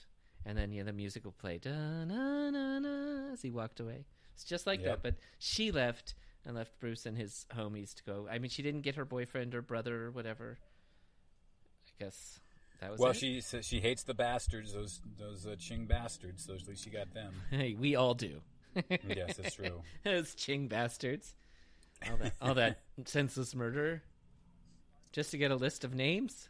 and 0.45 0.59
then 0.59 0.73
yeah, 0.73 0.83
the 0.83 0.93
music 0.93 1.25
will 1.25 1.33
play 1.33 1.59
da 1.59 1.71
na 2.05 2.51
na 2.51 2.79
na 2.81 3.33
as 3.33 3.43
he 3.43 3.51
walked 3.51 3.79
away. 3.81 4.07
It's 4.35 4.45
just 4.45 4.67
like 4.67 4.81
Yep. 4.81 4.89
that. 4.89 5.03
But 5.03 5.15
she 5.39 5.71
left 5.71 6.15
and 6.47 6.57
left 6.57 6.79
Bruce 6.81 7.07
and 7.07 7.17
his 7.17 7.47
homies 7.55 7.95
to 7.95 8.03
go. 8.05 8.29
I 8.31 8.39
mean, 8.39 8.51
she 8.51 8.63
didn't 8.63 8.83
get 8.83 8.97
her 8.97 9.05
boyfriend 9.05 9.55
or 9.55 9.63
brother 9.63 10.07
or 10.07 10.11
whatever. 10.11 10.59
I 12.01 12.05
guess 12.05 12.41
that 12.81 12.91
was 12.91 12.99
Well, 13.01 13.11
it. 13.11 13.17
she 13.17 13.41
she 13.41 13.81
hates 13.81 14.03
the 14.05 14.15
bastards, 14.15 14.73
those 14.73 15.01
those 15.19 15.47
uh, 15.47 15.57
Ching 15.59 15.87
bastards. 15.87 16.45
So 16.47 16.55
at 16.55 16.67
least 16.67 16.85
she 16.85 16.91
got 16.91 17.13
them. 17.15 17.35
Hey, 17.51 17.75
we 17.79 17.95
all 17.97 18.15
do. 18.15 18.41
yes, 18.89 19.37
that's 19.37 19.57
true. 19.57 19.83
Those 20.05 20.33
Ching 20.37 20.69
bastards. 20.69 21.35
All 22.09 22.17
that, 22.19 22.33
all 22.41 22.55
that 22.55 22.79
senseless 23.05 23.53
murder, 23.55 24.01
just 25.13 25.33
to 25.33 25.39
get 25.39 25.51
a 25.51 25.57
list 25.57 25.83
of 25.83 25.93
names. 25.93 26.49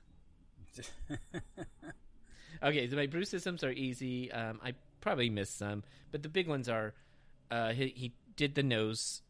Okay, 2.62 2.88
so 2.91 2.97
my 2.97 3.07
Bruceisms 3.07 3.64
are 3.64 3.70
easy. 3.70 4.30
Um, 4.30 4.61
I 4.62 4.74
probably 5.01 5.30
missed 5.30 5.57
some, 5.59 5.82
but 6.12 6.22
the 6.22 6.28
big 6.28 6.47
ones 6.47 6.68
are 6.68 6.93
uh, 7.51 7.70
he, 7.72 7.88
he 7.97 8.12
did 8.37 8.55
the 8.55 8.62
nose 8.62 9.22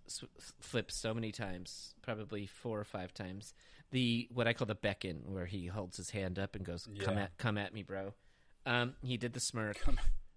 flip 0.61 0.90
so 0.90 1.14
many 1.14 1.32
times, 1.32 1.94
probably 2.03 2.46
four 2.46 2.78
or 2.78 2.84
five 2.84 3.14
times. 3.14 3.55
The 3.92 4.28
what 4.32 4.46
I 4.46 4.53
call 4.53 4.66
the 4.66 4.74
beckon, 4.74 5.22
where 5.26 5.46
he 5.46 5.66
holds 5.66 5.96
his 5.96 6.11
hand 6.11 6.38
up 6.38 6.55
and 6.55 6.64
goes, 6.64 6.88
"Come 7.01 7.18
at, 7.18 7.36
come 7.38 7.59
at 7.59 7.74
me, 7.74 7.82
bro." 7.82 8.14
Um, 8.66 8.94
he 9.03 9.16
did 9.16 9.32
the 9.32 9.40
smirk, 9.40 9.76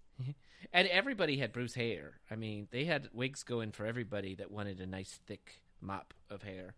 and 0.72 0.88
everybody 0.88 1.38
had 1.38 1.52
Bruce 1.52 1.74
hair. 1.74 2.14
I 2.30 2.36
mean, 2.36 2.68
they 2.70 2.84
had 2.84 3.10
wigs 3.12 3.42
going 3.42 3.72
for 3.72 3.86
everybody 3.86 4.34
that 4.36 4.50
wanted 4.50 4.80
a 4.80 4.86
nice 4.86 5.20
thick 5.26 5.60
mop 5.80 6.14
of 6.30 6.42
hair. 6.42 6.74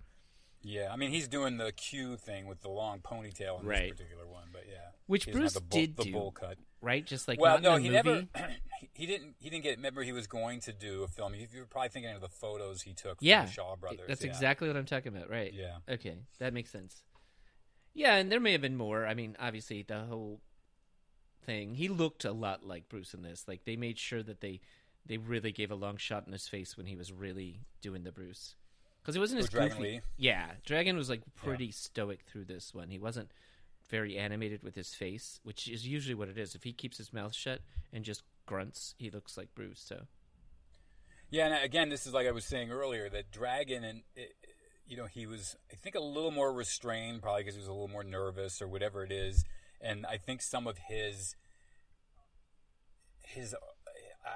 Yeah, 0.68 0.88
I 0.92 0.96
mean 0.96 1.10
he's 1.10 1.28
doing 1.28 1.56
the 1.58 1.70
Q 1.72 2.16
thing 2.16 2.46
with 2.46 2.60
the 2.60 2.68
long 2.68 2.98
ponytail 3.00 3.60
in 3.60 3.66
Right. 3.66 3.82
this 3.90 3.92
particular 3.92 4.26
one, 4.26 4.48
but 4.52 4.64
yeah, 4.68 4.90
Which 5.06 5.30
Bruce 5.30 5.54
the 5.54 5.60
bull, 5.60 5.78
did 5.80 5.96
the 5.96 6.04
do. 6.04 6.12
bowl 6.12 6.32
cut. 6.32 6.58
Right, 6.80 7.04
just 7.06 7.26
like 7.28 7.40
well, 7.40 7.60
no, 7.60 7.76
in 7.76 7.82
he 7.82 7.88
the 7.88 8.02
movie. 8.02 8.28
never. 8.34 8.52
he- 8.92 9.06
didn't. 9.06 9.36
He 9.40 9.48
didn't 9.50 9.62
get. 9.64 9.76
Remember, 9.76 10.02
he 10.02 10.12
was 10.12 10.26
going 10.26 10.60
to 10.60 10.72
do 10.72 11.02
a 11.04 11.08
film. 11.08 11.34
You- 11.34 11.46
You're 11.52 11.64
probably 11.66 11.88
thinking 11.88 12.12
of 12.14 12.20
the 12.20 12.28
photos 12.28 12.82
he 12.82 12.92
took. 12.92 13.18
From 13.18 13.26
Yeah, 13.26 13.44
the 13.46 13.50
Shaw 13.50 13.76
brothers. 13.76 14.06
That's 14.08 14.22
yeah. 14.24 14.30
exactly 14.30 14.68
what 14.68 14.76
I'm 14.76 14.84
talking 14.86 15.16
about, 15.16 15.30
right? 15.30 15.52
Yeah. 15.52 15.78
Okay, 15.88 16.16
that 16.38 16.52
makes 16.52 16.70
sense. 16.70 17.02
Yeah, 17.94 18.16
and 18.16 18.30
there 18.30 18.40
may 18.40 18.52
have 18.52 18.60
been 18.60 18.76
more. 18.76 19.06
I 19.06 19.14
mean, 19.14 19.36
obviously, 19.40 19.82
the 19.82 20.00
whole 20.04 20.42
thing. 21.44 21.74
He 21.74 21.88
looked 21.88 22.24
a 22.24 22.32
lot 22.32 22.64
like 22.64 22.88
Bruce 22.88 23.14
in 23.14 23.22
this. 23.22 23.46
Like 23.48 23.64
they 23.64 23.76
made 23.76 23.98
sure 23.98 24.22
that 24.22 24.40
they 24.40 24.60
they 25.06 25.16
really 25.16 25.52
gave 25.52 25.70
a 25.70 25.76
long 25.76 25.96
shot 25.96 26.26
in 26.26 26.32
his 26.32 26.46
face 26.48 26.76
when 26.76 26.86
he 26.86 26.96
was 26.96 27.12
really 27.12 27.60
doing 27.80 28.02
the 28.04 28.12
Bruce, 28.12 28.54
because 29.06 29.14
it 29.14 29.20
wasn't 29.20 29.38
as 29.38 29.48
Dragon 29.48 29.78
goofy. 29.78 29.90
Lee? 29.90 30.00
Yeah, 30.16 30.46
Dragon 30.64 30.96
was 30.96 31.08
like 31.08 31.22
pretty 31.36 31.70
stoic 31.70 32.24
through 32.26 32.46
this 32.46 32.74
one. 32.74 32.88
He 32.88 32.98
wasn't 32.98 33.30
very 33.88 34.18
animated 34.18 34.64
with 34.64 34.74
his 34.74 34.94
face, 34.94 35.38
which 35.44 35.68
is 35.68 35.86
usually 35.86 36.16
what 36.16 36.28
it 36.28 36.36
is. 36.36 36.56
If 36.56 36.64
he 36.64 36.72
keeps 36.72 36.98
his 36.98 37.12
mouth 37.12 37.32
shut 37.32 37.60
and 37.92 38.04
just 38.04 38.24
grunts, 38.46 38.96
he 38.98 39.10
looks 39.10 39.36
like 39.36 39.54
Bruce. 39.54 39.80
So 39.80 40.06
Yeah, 41.30 41.44
and 41.44 41.54
uh, 41.54 41.58
again, 41.62 41.88
this 41.88 42.04
is 42.04 42.14
like 42.14 42.26
I 42.26 42.32
was 42.32 42.44
saying 42.44 42.72
earlier 42.72 43.08
that 43.10 43.30
Dragon 43.30 43.84
and 43.84 44.02
it, 44.16 44.34
you 44.88 44.96
know 44.96 45.06
he 45.06 45.24
was 45.24 45.54
I 45.70 45.76
think 45.76 45.94
a 45.94 46.00
little 46.00 46.32
more 46.32 46.52
restrained, 46.52 47.22
probably 47.22 47.42
because 47.42 47.54
he 47.54 47.60
was 47.60 47.68
a 47.68 47.72
little 47.72 47.86
more 47.86 48.02
nervous 48.02 48.60
or 48.60 48.66
whatever 48.66 49.04
it 49.04 49.12
is, 49.12 49.44
and 49.80 50.04
I 50.04 50.16
think 50.16 50.42
some 50.42 50.66
of 50.66 50.78
his 50.88 51.36
his 53.20 53.54
uh, 53.54 53.58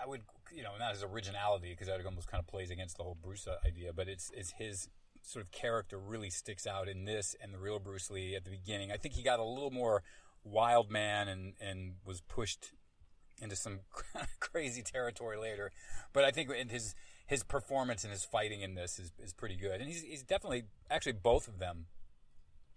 I 0.05 0.07
would 0.07 0.23
you 0.55 0.63
know 0.63 0.73
not 0.79 0.93
his 0.93 1.03
originality 1.03 1.71
because 1.71 1.87
that 1.89 2.05
almost 2.05 2.29
kind 2.29 2.41
of 2.41 2.47
plays 2.47 2.71
against 2.71 2.97
the 2.97 3.03
whole 3.03 3.17
Bruce 3.21 3.47
uh, 3.47 3.57
idea, 3.67 3.93
but 3.93 4.09
it's 4.09 4.31
it's 4.35 4.53
his 4.53 4.89
sort 5.23 5.45
of 5.45 5.51
character 5.51 5.99
really 5.99 6.31
sticks 6.31 6.67
out 6.67 6.89
in 6.89 7.05
this 7.05 7.37
and 7.43 7.53
the 7.53 7.59
real 7.59 7.79
Bruce 7.79 8.11
Lee 8.11 8.35
at 8.35 8.45
the 8.45 8.51
beginning. 8.51 8.91
I 8.91 8.97
think 8.97 9.15
he 9.15 9.23
got 9.23 9.39
a 9.39 9.45
little 9.45 9.71
more 9.71 10.03
wild 10.45 10.91
man 10.91 11.29
and 11.29 11.55
and 11.61 11.95
was 12.05 12.21
pushed 12.23 12.73
into 13.41 13.57
some 13.57 13.81
crazy 14.41 14.83
territory 14.83 15.39
later. 15.39 15.71
But 16.13 16.25
I 16.25 16.31
think 16.31 16.51
in 16.51 16.69
his 16.69 16.95
his 17.27 17.43
performance 17.43 18.03
and 18.05 18.13
his 18.13 18.25
fighting 18.25 18.61
in 18.61 18.75
this 18.75 18.99
is, 18.99 19.13
is 19.19 19.33
pretty 19.33 19.57
good, 19.57 19.81
and 19.81 19.89
he's 19.89 20.03
he's 20.03 20.23
definitely 20.23 20.65
actually 20.91 21.13
both 21.13 21.49
of 21.49 21.59
them 21.59 21.87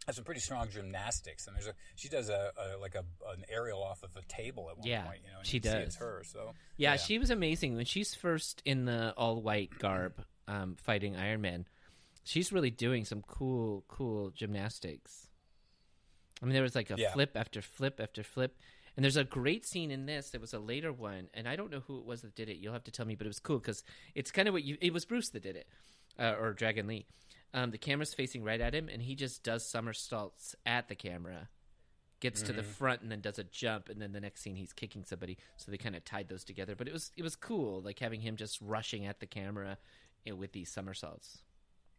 have 0.06 0.16
some 0.16 0.24
pretty 0.24 0.42
strong 0.42 0.70
gymnastics. 0.70 1.48
And 1.48 1.56
there's 1.56 1.68
a 1.68 1.74
she 1.96 2.10
does 2.10 2.30
a, 2.30 2.52
a 2.58 2.78
like 2.80 2.96
a 2.96 3.04
an 3.32 3.46
aerial 3.50 3.82
off 3.84 4.04
of 4.04 4.16
a 4.16 4.22
table 4.28 4.70
at 4.70 4.78
one 4.78 4.88
Yeah, 4.88 5.04
point. 5.04 5.20
You 5.26 5.32
know, 5.32 5.40
and 5.40 5.48
she 5.48 5.58
you 5.58 5.64
see 5.64 5.70
it's 5.70 5.96
does. 5.96 6.02
her. 6.02 6.24
So 6.26 6.54
Yeah, 6.78 6.96
she 6.98 7.20
was 7.20 7.30
amazing 7.30 7.76
when 7.76 7.86
she's 7.86 8.14
first 8.14 8.62
in 8.66 8.86
the 8.86 9.14
all 9.18 9.42
white 9.42 9.78
garb 9.80 10.24
um, 10.48 10.76
fighting 10.82 11.16
Iron 11.16 11.42
Man. 11.42 11.66
She's 12.26 12.52
really 12.54 12.72
doing 12.72 13.04
some 13.06 13.22
cool, 13.22 13.84
cool 13.88 14.30
gymnastics. 14.32 15.28
I 16.42 16.46
mean, 16.46 16.54
there 16.54 16.64
was 16.64 16.76
like 16.76 16.90
a 16.92 16.96
Yeah. 16.98 17.12
flip 17.12 17.32
after 17.36 17.62
flip 17.62 18.00
after 18.02 18.24
flip, 18.24 18.58
and 18.96 19.04
there's 19.04 19.18
a 19.18 19.24
great 19.24 19.66
scene 19.66 19.92
in 19.92 20.06
this. 20.06 20.30
There 20.32 20.42
was 20.42 20.54
a 20.54 20.60
later 20.60 20.92
one, 20.94 21.28
and 21.34 21.48
I 21.48 21.56
don't 21.56 21.72
know 21.72 21.82
who 21.82 22.00
it 22.00 22.06
was 22.06 22.22
that 22.22 22.36
did 22.36 22.50
it. 22.50 22.58
You'll 22.58 22.74
have 22.74 22.84
to 22.86 22.92
tell 22.92 23.06
me, 23.06 23.16
but 23.16 23.26
it 23.26 23.30
was 23.30 23.40
cool 23.40 23.60
because 23.60 23.84
it's 24.16 24.32
kind 24.32 24.48
of 24.48 24.54
what 24.54 24.64
you. 24.64 24.78
It 24.82 24.94
was 24.94 25.06
Bruce 25.06 25.30
that 25.30 25.44
did 25.44 25.56
it, 25.56 25.68
uh, 26.20 26.36
or 26.40 26.54
Dragon 26.54 26.88
Lee. 26.88 27.06
Um, 27.54 27.72
the 27.72 27.78
camera's 27.78 28.14
facing 28.14 28.44
right 28.44 28.60
at 28.60 28.74
him, 28.74 28.90
and 28.92 29.02
he 29.02 29.16
just 29.16 29.44
does 29.44 29.66
somersaults 29.66 30.56
at 30.66 30.88
the 30.88 30.96
camera 30.96 31.50
gets 32.20 32.42
to 32.42 32.54
the 32.54 32.64
front 32.64 33.02
and 33.02 33.12
then 33.12 33.20
does 33.20 33.38
a 33.38 33.44
jump 33.44 33.90
and 33.90 34.02
then 34.02 34.14
the 34.14 34.22
next 34.22 34.42
scene 34.42 34.56
he's 34.56 34.72
kicking 34.72 35.04
somebody 35.04 35.38
so 35.58 35.70
they 35.70 35.78
kind 35.78 35.94
of 35.94 36.06
tied 36.06 36.30
those 36.30 36.46
together 36.46 36.74
but 36.74 36.88
it 36.88 36.94
was 36.94 37.12
it 37.18 37.22
was 37.22 37.36
cool 37.36 37.82
like 37.82 38.00
having 38.00 38.22
him 38.22 38.38
just 38.38 38.62
rushing 38.62 39.06
at 39.06 39.20
the 39.20 39.26
camera 39.26 39.78
you 40.24 40.32
know, 40.32 40.38
with 40.38 40.54
these 40.54 40.72
somersaults 40.72 41.40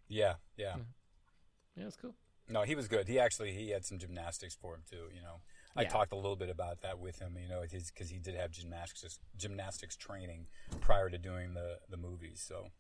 yeah, 0.09 0.37
yeah. 0.57 0.77
yeah 1.77 1.83
it 1.83 1.85
was 1.85 1.97
cool 1.97 2.15
No, 2.49 2.63
he 2.63 2.75
was 2.75 2.89
good. 2.89 3.07
He 3.07 3.19
actually 3.19 3.53
he 3.53 3.69
had 3.69 3.85
some 3.85 3.99
gymnastics 3.99 4.55
for 4.55 4.75
him 4.75 4.83
too. 4.89 5.09
You 5.15 5.23
know, 5.23 5.41
I 5.77 5.83
Yeah. 5.83 5.89
talked 5.89 6.13
a 6.13 6.17
little 6.17 6.37
bit 6.37 6.51
about 6.51 6.81
that 6.83 6.99
with 6.99 7.19
him. 7.19 7.37
You 7.41 7.49
know, 7.49 7.63
because 7.63 8.11
he 8.11 8.19
did 8.19 8.35
have 8.35 8.51
gymnastics 8.51 9.19
gymnastics 9.37 9.97
training 9.97 10.47
prior 10.81 11.09
to 11.11 11.19
doing 11.19 11.55
the 11.55 11.81
the 11.89 11.97
movies. 11.97 12.43
So 12.47 12.71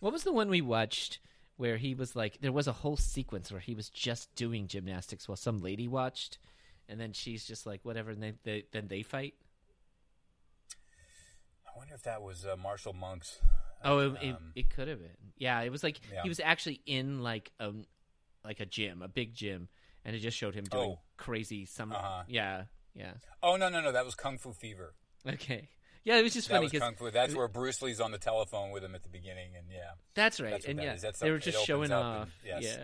What 0.00 0.12
was 0.12 0.24
the 0.24 0.32
one 0.32 0.48
we 0.48 0.60
watched 0.60 1.20
where 1.56 1.76
he 1.78 1.94
was 1.94 2.14
like 2.14 2.38
there 2.40 2.52
was 2.52 2.66
a 2.66 2.72
whole 2.72 2.96
sequence 2.96 3.50
where 3.50 3.60
he 3.60 3.74
was 3.74 3.88
just 3.88 4.34
doing 4.34 4.66
gymnastics 4.66 5.28
while 5.28 5.36
some 5.36 5.58
lady 5.60 5.88
watched, 5.88 6.38
and 6.88 7.00
then 7.00 7.12
she's 7.12 7.44
just 7.46 7.66
like 7.66 7.80
whatever, 7.84 8.10
and 8.10 8.22
they, 8.22 8.32
they 8.44 8.64
then 8.72 8.88
they 8.88 9.02
fight. 9.02 9.34
I 11.66 11.78
wonder 11.78 11.94
if 11.94 12.02
that 12.02 12.22
was 12.22 12.44
uh, 12.46 12.56
Marshall 12.56 12.92
Monk's. 12.94 13.40
Oh, 13.84 13.98
it, 13.98 14.22
it, 14.22 14.34
Um, 14.34 14.52
it 14.54 14.70
could 14.70 14.88
have 14.88 14.98
been. 14.98 15.32
Yeah, 15.36 15.60
it 15.60 15.70
was 15.70 15.82
like 15.82 16.00
Yeah. 16.12 16.22
he 16.22 16.28
was 16.28 16.40
actually 16.40 16.80
in 16.86 17.22
like 17.22 17.52
a 17.60 17.72
like 18.44 18.60
a 18.60 18.66
gym, 18.66 19.02
a 19.02 19.08
big 19.08 19.34
gym, 19.34 19.68
and 20.04 20.14
it 20.16 20.20
just 20.20 20.36
showed 20.36 20.54
him 20.54 20.64
doing 20.64 20.92
Oh. 20.92 21.00
crazy 21.16 21.64
some. 21.66 21.92
Uh-huh. 21.92 22.22
Yeah, 22.28 22.64
yeah. 22.94 23.14
Oh 23.42 23.56
no 23.56 23.68
no 23.68 23.80
no, 23.80 23.92
that 23.92 24.04
was 24.04 24.14
Kung 24.14 24.38
Fu 24.38 24.52
Fever. 24.52 24.94
Okay. 25.26 25.68
Yeah, 26.06 26.18
it 26.18 26.22
was 26.22 26.34
just 26.34 26.48
That 26.48 26.54
funny 26.62 26.68
because 26.68 27.12
That's 27.12 27.34
where 27.34 27.48
Bruce 27.48 27.82
Lee's 27.82 28.00
on 28.00 28.12
the 28.12 28.18
telephone 28.18 28.70
with 28.70 28.84
him 28.84 28.94
at 28.94 29.02
the 29.02 29.08
beginning, 29.08 29.56
and 29.56 29.66
yeah, 29.68 29.90
that's 30.14 30.40
right, 30.40 30.52
That's 30.52 30.64
and 30.64 30.78
that 30.78 30.84
yeah. 30.84 30.94
That's 30.94 31.18
they 31.18 31.32
were 31.32 31.38
just 31.38 31.66
showing 31.66 31.90
up 31.90 32.04
and- 32.04 32.22
off. 32.22 32.40
yes. 32.46 32.62
Yeah. 32.62 32.78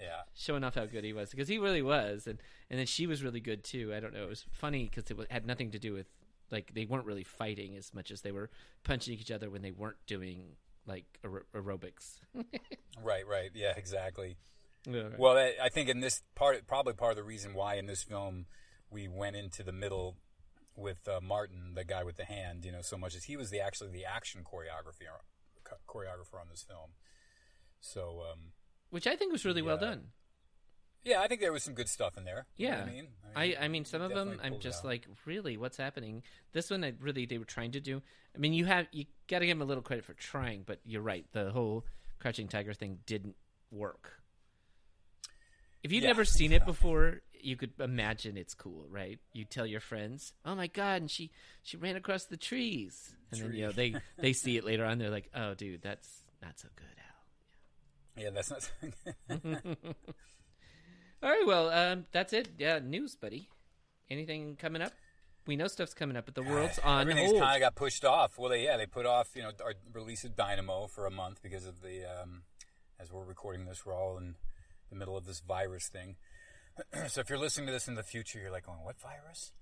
yeah. 0.00 0.20
showing 0.34 0.64
off 0.64 0.74
how 0.74 0.86
good 0.86 1.04
he 1.04 1.12
was 1.12 1.28
because 1.30 1.48
he 1.48 1.58
really 1.58 1.82
was, 1.82 2.26
and 2.26 2.38
and 2.70 2.78
then 2.78 2.86
she 2.86 3.06
was 3.06 3.22
really 3.22 3.40
good 3.40 3.62
too. 3.62 3.92
I 3.94 4.00
don't 4.00 4.14
know. 4.14 4.22
It 4.22 4.28
was 4.30 4.46
funny 4.50 4.84
because 4.84 5.10
it 5.10 5.30
had 5.30 5.46
nothing 5.46 5.70
to 5.72 5.78
do 5.78 5.92
with 5.92 6.06
like 6.50 6.72
they 6.72 6.86
weren't 6.86 7.04
really 7.04 7.24
fighting 7.24 7.76
as 7.76 7.92
much 7.92 8.10
as 8.10 8.22
they 8.22 8.32
were 8.32 8.48
punching 8.84 9.18
each 9.18 9.30
other 9.30 9.50
when 9.50 9.60
they 9.60 9.70
weren't 9.70 9.98
doing 10.06 10.56
like 10.86 11.04
aer- 11.24 11.44
aerobics. 11.54 12.20
Right, 13.02 13.26
right, 13.26 13.50
yeah, 13.54 13.72
exactly. 13.76 14.36
Yeah. 14.86 15.08
Well, 15.18 15.36
I, 15.36 15.54
I 15.60 15.68
think 15.70 15.88
in 15.88 16.00
this 16.00 16.22
part, 16.34 16.66
probably 16.66 16.92
part 16.92 17.12
of 17.12 17.16
the 17.16 17.22
reason 17.24 17.52
why 17.54 17.76
in 17.76 17.86
this 17.86 18.02
film 18.02 18.46
we 18.90 19.08
went 19.08 19.34
into 19.34 19.62
the 19.62 19.72
middle 19.72 20.16
with 20.76 21.06
uh, 21.08 21.20
Martin, 21.22 21.74
the 21.74 21.84
guy 21.84 22.02
with 22.04 22.16
the 22.16 22.24
hand, 22.24 22.64
you 22.64 22.72
know, 22.72 22.80
so 22.82 22.96
much 22.96 23.14
as 23.14 23.24
he 23.24 23.36
was 23.36 23.50
the 23.50 23.60
actually 23.60 23.90
the 23.90 24.04
action 24.04 24.42
choreography 24.44 25.06
choreographer 25.88 26.40
on 26.40 26.48
this 26.50 26.62
film. 26.62 26.90
So, 27.80 28.22
um, 28.30 28.52
Which 28.90 29.06
I 29.06 29.16
think 29.16 29.32
was 29.32 29.44
really 29.44 29.62
well 29.62 29.76
done. 29.78 30.08
yeah, 31.04 31.20
I 31.20 31.26
think 31.28 31.40
there 31.40 31.52
was 31.52 31.62
some 31.64 31.74
good 31.74 31.88
stuff 31.88 32.16
in 32.16 32.24
there. 32.24 32.46
Yeah, 32.56 32.80
what 32.80 32.88
I 32.88 32.92
mean, 32.92 33.06
I, 33.34 33.56
I 33.62 33.68
mean, 33.68 33.84
some 33.84 34.02
of 34.02 34.14
them, 34.14 34.38
I'm 34.42 34.60
just 34.60 34.84
like, 34.84 35.06
really, 35.24 35.56
what's 35.56 35.76
happening? 35.76 36.22
This 36.52 36.70
one, 36.70 36.84
I 36.84 36.92
really, 37.00 37.26
they 37.26 37.38
were 37.38 37.44
trying 37.44 37.72
to 37.72 37.80
do. 37.80 38.02
I 38.34 38.38
mean, 38.38 38.52
you 38.52 38.66
have, 38.66 38.86
you 38.92 39.06
got 39.28 39.40
to 39.40 39.46
give 39.46 39.56
them 39.56 39.62
a 39.62 39.68
little 39.68 39.82
credit 39.82 40.04
for 40.04 40.14
trying, 40.14 40.62
but 40.66 40.78
you're 40.84 41.02
right. 41.02 41.26
The 41.32 41.50
whole 41.50 41.84
Crouching 42.20 42.48
Tiger 42.48 42.72
thing 42.72 42.98
didn't 43.06 43.34
work. 43.70 44.20
If 45.82 45.90
you'd 45.92 46.02
Yeah. 46.04 46.10
never 46.10 46.24
seen 46.24 46.52
it 46.52 46.64
before, 46.66 47.22
you 47.42 47.56
could 47.56 47.72
imagine 47.80 48.36
it's 48.36 48.54
cool, 48.54 48.86
right? 48.90 49.18
You 49.32 49.44
tell 49.44 49.66
your 49.66 49.80
friends, 49.80 50.32
"Oh 50.44 50.54
my 50.54 50.66
god!" 50.66 51.02
and 51.02 51.10
she 51.10 51.30
she 51.62 51.76
ran 51.76 51.96
across 51.96 52.24
the 52.24 52.36
trees, 52.36 53.14
and 53.30 53.40
then 53.40 53.52
you 53.54 53.66
know 53.66 53.72
they 53.72 53.94
they 54.18 54.32
see 54.32 54.56
it 54.56 54.64
later 54.70 54.84
on. 54.84 54.98
They're 54.98 55.10
like, 55.10 55.30
"Oh, 55.34 55.54
dude, 55.54 55.82
that's 55.82 56.08
not 56.42 56.58
so 56.58 56.68
good, 56.76 56.86
Al." 58.16 58.22
yeah, 58.24 58.30
that's 58.30 58.50
not. 58.50 58.70
All 61.22 61.30
right, 61.30 61.46
well, 61.46 61.70
um, 61.70 62.06
that's 62.12 62.32
it. 62.32 62.48
Yeah, 62.58 62.80
news, 62.80 63.14
buddy. 63.14 63.48
Anything 64.10 64.56
coming 64.56 64.82
up? 64.82 64.92
We 65.46 65.56
know 65.56 65.66
stuff's 65.66 65.94
coming 65.94 66.16
up, 66.16 66.24
but 66.26 66.34
the 66.34 66.42
world's 66.42 66.78
on 66.80 67.02
Everything's 67.02 67.30
hold. 67.30 67.42
kind 67.42 67.56
of 67.56 67.60
got 67.60 67.74
pushed 67.74 68.04
off. 68.04 68.38
Well, 68.38 68.50
they, 68.50 68.64
yeah, 68.64 68.76
they 68.76 68.86
put 68.86 69.06
off, 69.06 69.30
you 69.34 69.42
know, 69.42 69.50
our 69.64 69.74
release 69.92 70.24
of 70.24 70.36
Dynamo 70.36 70.86
for 70.86 71.06
a 71.06 71.10
month 71.10 71.40
because 71.42 71.66
of 71.66 71.80
the, 71.80 72.04
um, 72.04 72.42
as 73.00 73.12
we're 73.12 73.24
recording 73.24 73.64
this, 73.66 73.84
we're 73.86 73.94
all 73.94 74.18
in 74.18 74.36
the 74.90 74.96
middle 74.96 75.16
of 75.16 75.24
this 75.26 75.40
virus 75.40 75.88
thing. 75.88 76.16
so 77.08 77.20
if 77.20 77.28
you're 77.28 77.38
listening 77.38 77.66
to 77.66 77.72
this 77.72 77.88
in 77.88 77.94
the 77.94 78.02
future, 78.02 78.38
you're 78.38 78.50
like, 78.50 78.66
going, 78.66 78.82
what 78.82 79.00
virus? 79.00 79.52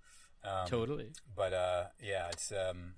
Um, 0.44 0.66
Totally. 0.66 1.10
But 1.34 1.52
uh, 1.52 1.84
yeah, 2.02 2.28
it's 2.28 2.52
um, 2.52 2.94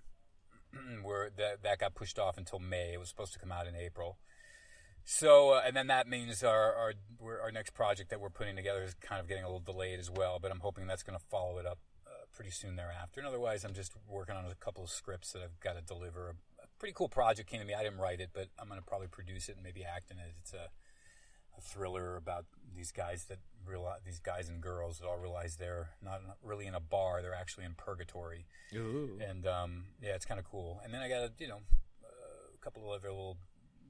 we're 1.05 1.31
that 1.31 1.63
that 1.63 1.79
got 1.79 1.95
pushed 1.95 2.19
off 2.19 2.39
until 2.39 2.59
May. 2.59 2.93
It 2.93 3.01
was 3.01 3.09
supposed 3.09 3.33
to 3.33 3.39
come 3.39 3.53
out 3.53 3.67
in 3.67 3.75
April. 3.75 4.19
So 5.05 5.51
uh, 5.51 5.63
and 5.67 5.75
then 5.75 5.89
that 5.89 6.07
means 6.07 6.45
our 6.45 6.75
our 6.75 6.93
we're, 7.19 7.41
our 7.41 7.51
next 7.51 7.75
project 7.75 8.11
that 8.11 8.21
we're 8.21 8.31
putting 8.31 8.55
together 8.55 8.83
is 8.85 8.95
kind 8.95 9.21
of 9.21 9.29
getting 9.29 9.43
a 9.45 9.47
little 9.47 9.61
delayed 9.61 9.99
as 9.99 10.11
well. 10.11 10.39
But 10.41 10.53
I'm 10.53 10.61
hoping 10.61 10.87
that's 10.87 11.03
going 11.03 11.19
to 11.19 11.25
follow 11.31 11.59
it 11.59 11.67
up 11.67 11.79
uh, 12.07 12.11
pretty 12.33 12.51
soon 12.51 12.77
thereafter. 12.77 13.21
And 13.21 13.27
otherwise, 13.27 13.65
I'm 13.65 13.75
just 13.75 13.93
working 14.09 14.37
on 14.37 14.45
a 14.45 14.55
couple 14.55 14.85
of 14.85 14.91
scripts 14.91 15.33
that 15.33 15.43
I've 15.43 15.59
got 15.61 15.75
to 15.75 15.83
deliver. 15.83 16.29
A, 16.29 16.63
a 16.63 16.67
pretty 16.79 16.95
cool 16.95 17.09
project 17.09 17.51
came 17.51 17.61
to 17.61 17.67
me. 17.67 17.75
I 17.75 17.83
didn't 17.83 17.99
write 17.99 18.21
it, 18.21 18.31
but 18.33 18.49
I'm 18.59 18.69
going 18.69 18.81
to 18.81 18.87
probably 18.87 19.09
produce 19.09 19.49
it 19.49 19.57
and 19.57 19.65
maybe 19.65 19.83
act 19.85 20.13
in 20.13 20.19
it. 20.19 20.33
It's 20.41 20.53
a 20.53 20.69
a 21.57 21.61
thriller 21.61 22.17
about 22.17 22.47
these 22.75 22.93
guys 22.93 23.25
that 23.25 23.39
realize 23.67 24.01
these 24.05 24.19
guys 24.19 24.49
and 24.49 24.61
girls 24.61 24.99
that 24.99 25.07
all 25.07 25.19
realize 25.19 25.57
they're 25.57 25.91
not 26.03 26.21
really 26.43 26.67
in 26.67 26.75
a 26.75 26.81
bar; 26.81 27.23
they're 27.23 27.35
actually 27.35 27.65
in 27.65 27.75
purgatory. 27.75 28.47
Ooh. 28.75 29.19
And 29.21 29.47
um, 29.47 29.85
yeah, 30.01 30.15
it's 30.15 30.25
kind 30.25 30.41
of 30.41 30.47
cool. 30.47 30.81
And 30.85 30.93
then 30.93 31.03
I 31.03 31.09
got 31.09 31.23
a 31.23 31.33
you 31.39 31.49
know 31.49 31.61
a 32.05 32.65
couple 32.65 32.85
of 32.85 32.99
other 32.99 33.11
little 33.11 33.39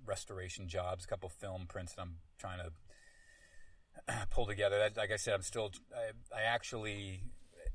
restoration 0.05 0.69
jobs, 0.69 1.05
a 1.05 1.07
couple 1.07 1.29
of 1.29 1.33
film 1.33 1.67
prints 1.69 1.95
that 1.95 2.03
I'm 2.03 2.17
trying 2.39 2.59
to 2.59 4.27
pull 4.31 4.47
together. 4.47 4.79
That, 4.79 4.97
like 4.97 5.13
I 5.13 5.17
said, 5.17 5.35
I'm 5.35 5.43
still 5.43 5.71
I, 5.95 6.37
I 6.37 6.43
actually 6.43 7.23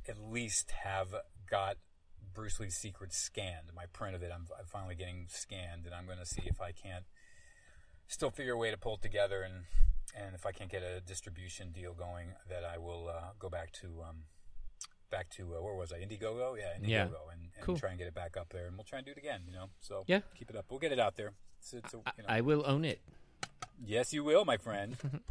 at 0.07 0.17
least 0.19 0.71
have 0.71 1.09
got 1.49 1.77
Bruce 2.33 2.59
Lee's 2.59 2.75
Secret 2.75 3.13
scanned. 3.13 3.71
My 3.75 3.85
print 3.91 4.15
of 4.15 4.23
it, 4.23 4.31
I'm, 4.33 4.45
I'm 4.57 4.65
finally 4.65 4.95
getting 4.95 5.25
scanned, 5.29 5.85
and 5.85 5.93
I'm 5.93 6.05
going 6.05 6.19
to 6.19 6.25
see 6.25 6.43
if 6.45 6.61
I 6.61 6.71
can't 6.71 7.03
still 8.07 8.31
figure 8.31 8.53
a 8.53 8.57
way 8.57 8.71
to 8.71 8.77
pull 8.77 8.95
it 8.95 9.01
together 9.01 9.41
and 9.43 9.65
and 10.15 10.33
if 10.33 10.45
I 10.45 10.51
can't 10.51 10.71
get 10.71 10.81
a 10.81 10.99
distribution 11.01 11.71
deal 11.71 11.93
going, 11.93 12.29
that 12.49 12.63
I 12.63 12.77
will 12.79 13.07
uh, 13.09 13.33
go 13.37 13.49
back 13.49 13.71
to 13.73 13.87
um, 14.07 14.23
back 15.11 15.29
to 15.31 15.43
uh, 15.55 15.61
where 15.61 15.75
was 15.75 15.91
I? 15.93 15.97
Indiegogo, 15.99 16.57
yeah, 16.57 16.73
Indiegogo, 16.79 16.87
Yeah. 16.87 17.03
and, 17.33 17.41
and 17.55 17.61
Cool. 17.61 17.77
try 17.77 17.89
and 17.89 17.99
get 17.99 18.07
it 18.07 18.15
back 18.15 18.35
up 18.35 18.49
there, 18.49 18.65
and 18.65 18.75
we'll 18.75 18.83
try 18.85 18.97
and 18.97 19.05
do 19.05 19.11
it 19.11 19.17
again. 19.19 19.41
You 19.45 19.53
know, 19.53 19.65
so 19.79 20.05
Yeah. 20.07 20.21
keep 20.35 20.49
it 20.49 20.55
up. 20.55 20.65
We'll 20.71 20.79
get 20.79 20.91
it 20.91 20.99
out 20.99 21.17
there. 21.17 21.33
It's, 21.59 21.73
it's 21.73 21.93
a, 21.93 21.97
you 21.97 22.03
know, 22.23 22.25
I 22.29 22.41
will 22.41 22.63
own 22.65 22.83
it. 22.83 22.99
yes, 23.85 24.11
you 24.13 24.23
will, 24.23 24.43
my 24.45 24.57
friend. 24.57 24.97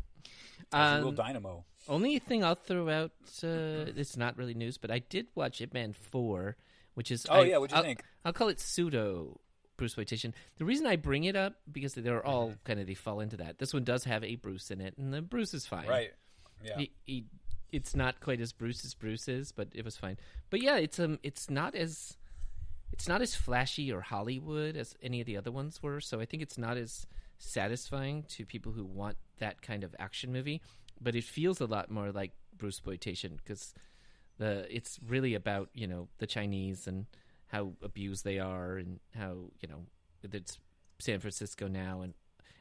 You 0.73 0.79
will 1.03 1.09
Um, 1.09 1.15
Dynamo. 1.15 1.65
Only 1.89 2.19
thing 2.19 2.43
I'll 2.43 2.55
throw 2.57 2.89
out, 2.89 3.13
uh, 3.45 3.93
it's 3.95 4.17
not 4.17 4.37
really 4.39 4.55
news, 4.55 4.79
but 4.79 4.91
I 4.91 4.99
did 5.01 5.27
watch 5.35 5.61
Ip 5.61 5.73
Man 5.75 5.93
4, 5.93 6.57
which 6.95 7.11
is. 7.11 7.27
Oh, 7.31 7.35
I- 7.41 7.45
yeah, 7.45 7.59
what'd 7.59 7.73
you 7.73 7.77
I'll- 7.77 7.83
think? 7.85 8.03
I'll 8.25 8.33
call 8.33 8.49
it 8.49 8.59
pseudo 8.59 9.39
Bruceploitation. 9.79 10.33
The 10.59 10.65
reason 10.65 10.87
I 10.87 10.97
bring 10.97 11.25
it 11.25 11.37
up 11.37 11.55
because 11.71 11.95
they're 11.95 12.25
all 12.25 12.49
Mm-hmm. 12.49 12.65
kind 12.65 12.81
of 12.81 12.87
they 12.87 12.95
fall 12.95 13.21
into 13.21 13.37
that. 13.39 13.59
This 13.59 13.73
one 13.75 13.85
does 13.85 14.05
have 14.05 14.23
a 14.25 14.37
Bruce 14.37 14.71
in 14.71 14.81
it, 14.81 14.95
and 14.99 15.13
the 15.13 15.23
Bruce 15.23 15.55
is 15.55 15.67
fine. 15.67 15.87
Right. 15.89 16.13
Yeah. 16.65 16.79
He, 16.79 16.91
he, 17.05 17.25
it's 17.73 17.95
not 17.95 18.21
quite 18.21 18.41
as 18.41 18.53
Bruce 18.53 18.85
as 18.85 18.95
Bruce 18.95 19.29
is, 19.29 19.53
but 19.53 19.69
it 19.75 19.85
was 19.85 19.97
fine. 19.97 20.17
But 20.51 20.63
yeah, 20.63 20.77
it's 20.77 20.99
um, 20.99 21.19
it's 21.23 21.51
not 21.51 21.75
as, 21.75 22.17
it's 22.93 23.09
not 23.09 23.21
as 23.23 23.35
flashy 23.35 23.93
or 23.93 24.01
Hollywood 24.01 24.77
as 24.77 24.95
any 25.03 25.21
of 25.21 25.27
the 25.27 25.37
other 25.37 25.51
ones 25.51 25.83
were. 25.83 26.01
So 26.01 26.21
I 26.21 26.25
think 26.25 26.43
it's 26.43 26.57
not 26.57 26.77
as 26.77 27.07
satisfying 27.39 28.23
to 28.29 28.47
people 28.47 28.73
who 28.73 28.85
want 28.85 29.17
that 29.39 29.61
kind 29.63 29.85
of 29.85 29.95
action 29.99 30.33
movie. 30.33 30.63
But 31.01 31.15
it 31.15 31.25
feels 31.25 31.61
a 31.61 31.67
lot 31.67 31.91
more 31.91 32.11
like 32.13 32.33
Bruceploitation 32.57 33.37
because 33.37 33.75
the 34.39 34.67
it's 34.75 34.99
really 35.07 35.35
about 35.35 35.69
you 35.75 35.87
know 35.87 36.09
the 36.19 36.27
Chinese 36.27 36.87
and 36.87 37.07
how 37.49 37.73
abused 37.83 38.25
they 38.25 38.39
are 38.39 38.77
and 38.77 38.99
how 39.15 39.37
you 39.61 39.69
know 39.69 39.85
it's 40.33 40.59
San 40.99 41.21
Francisco 41.21 41.69
now 41.69 42.03
and 42.03 42.15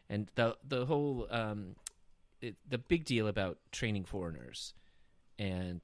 and 0.09 0.29
the 0.35 0.55
the 0.67 0.85
whole 0.85 1.27
um, 1.31 1.75
it, 2.41 2.55
the 2.67 2.77
big 2.77 3.05
deal 3.05 3.27
about 3.27 3.57
training 3.71 4.05
foreigners 4.05 4.73
and 5.39 5.81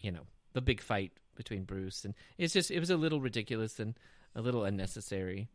you 0.00 0.10
know 0.12 0.22
the 0.52 0.60
big 0.60 0.80
fight 0.80 1.12
between 1.34 1.64
Bruce 1.64 2.04
and 2.04 2.14
it's 2.36 2.52
just 2.52 2.70
it 2.70 2.78
was 2.80 2.90
a 2.90 2.96
little 2.96 3.20
ridiculous 3.20 3.78
and 3.80 3.94
a 4.34 4.40
little 4.40 4.64
unnecessary. 4.64 5.48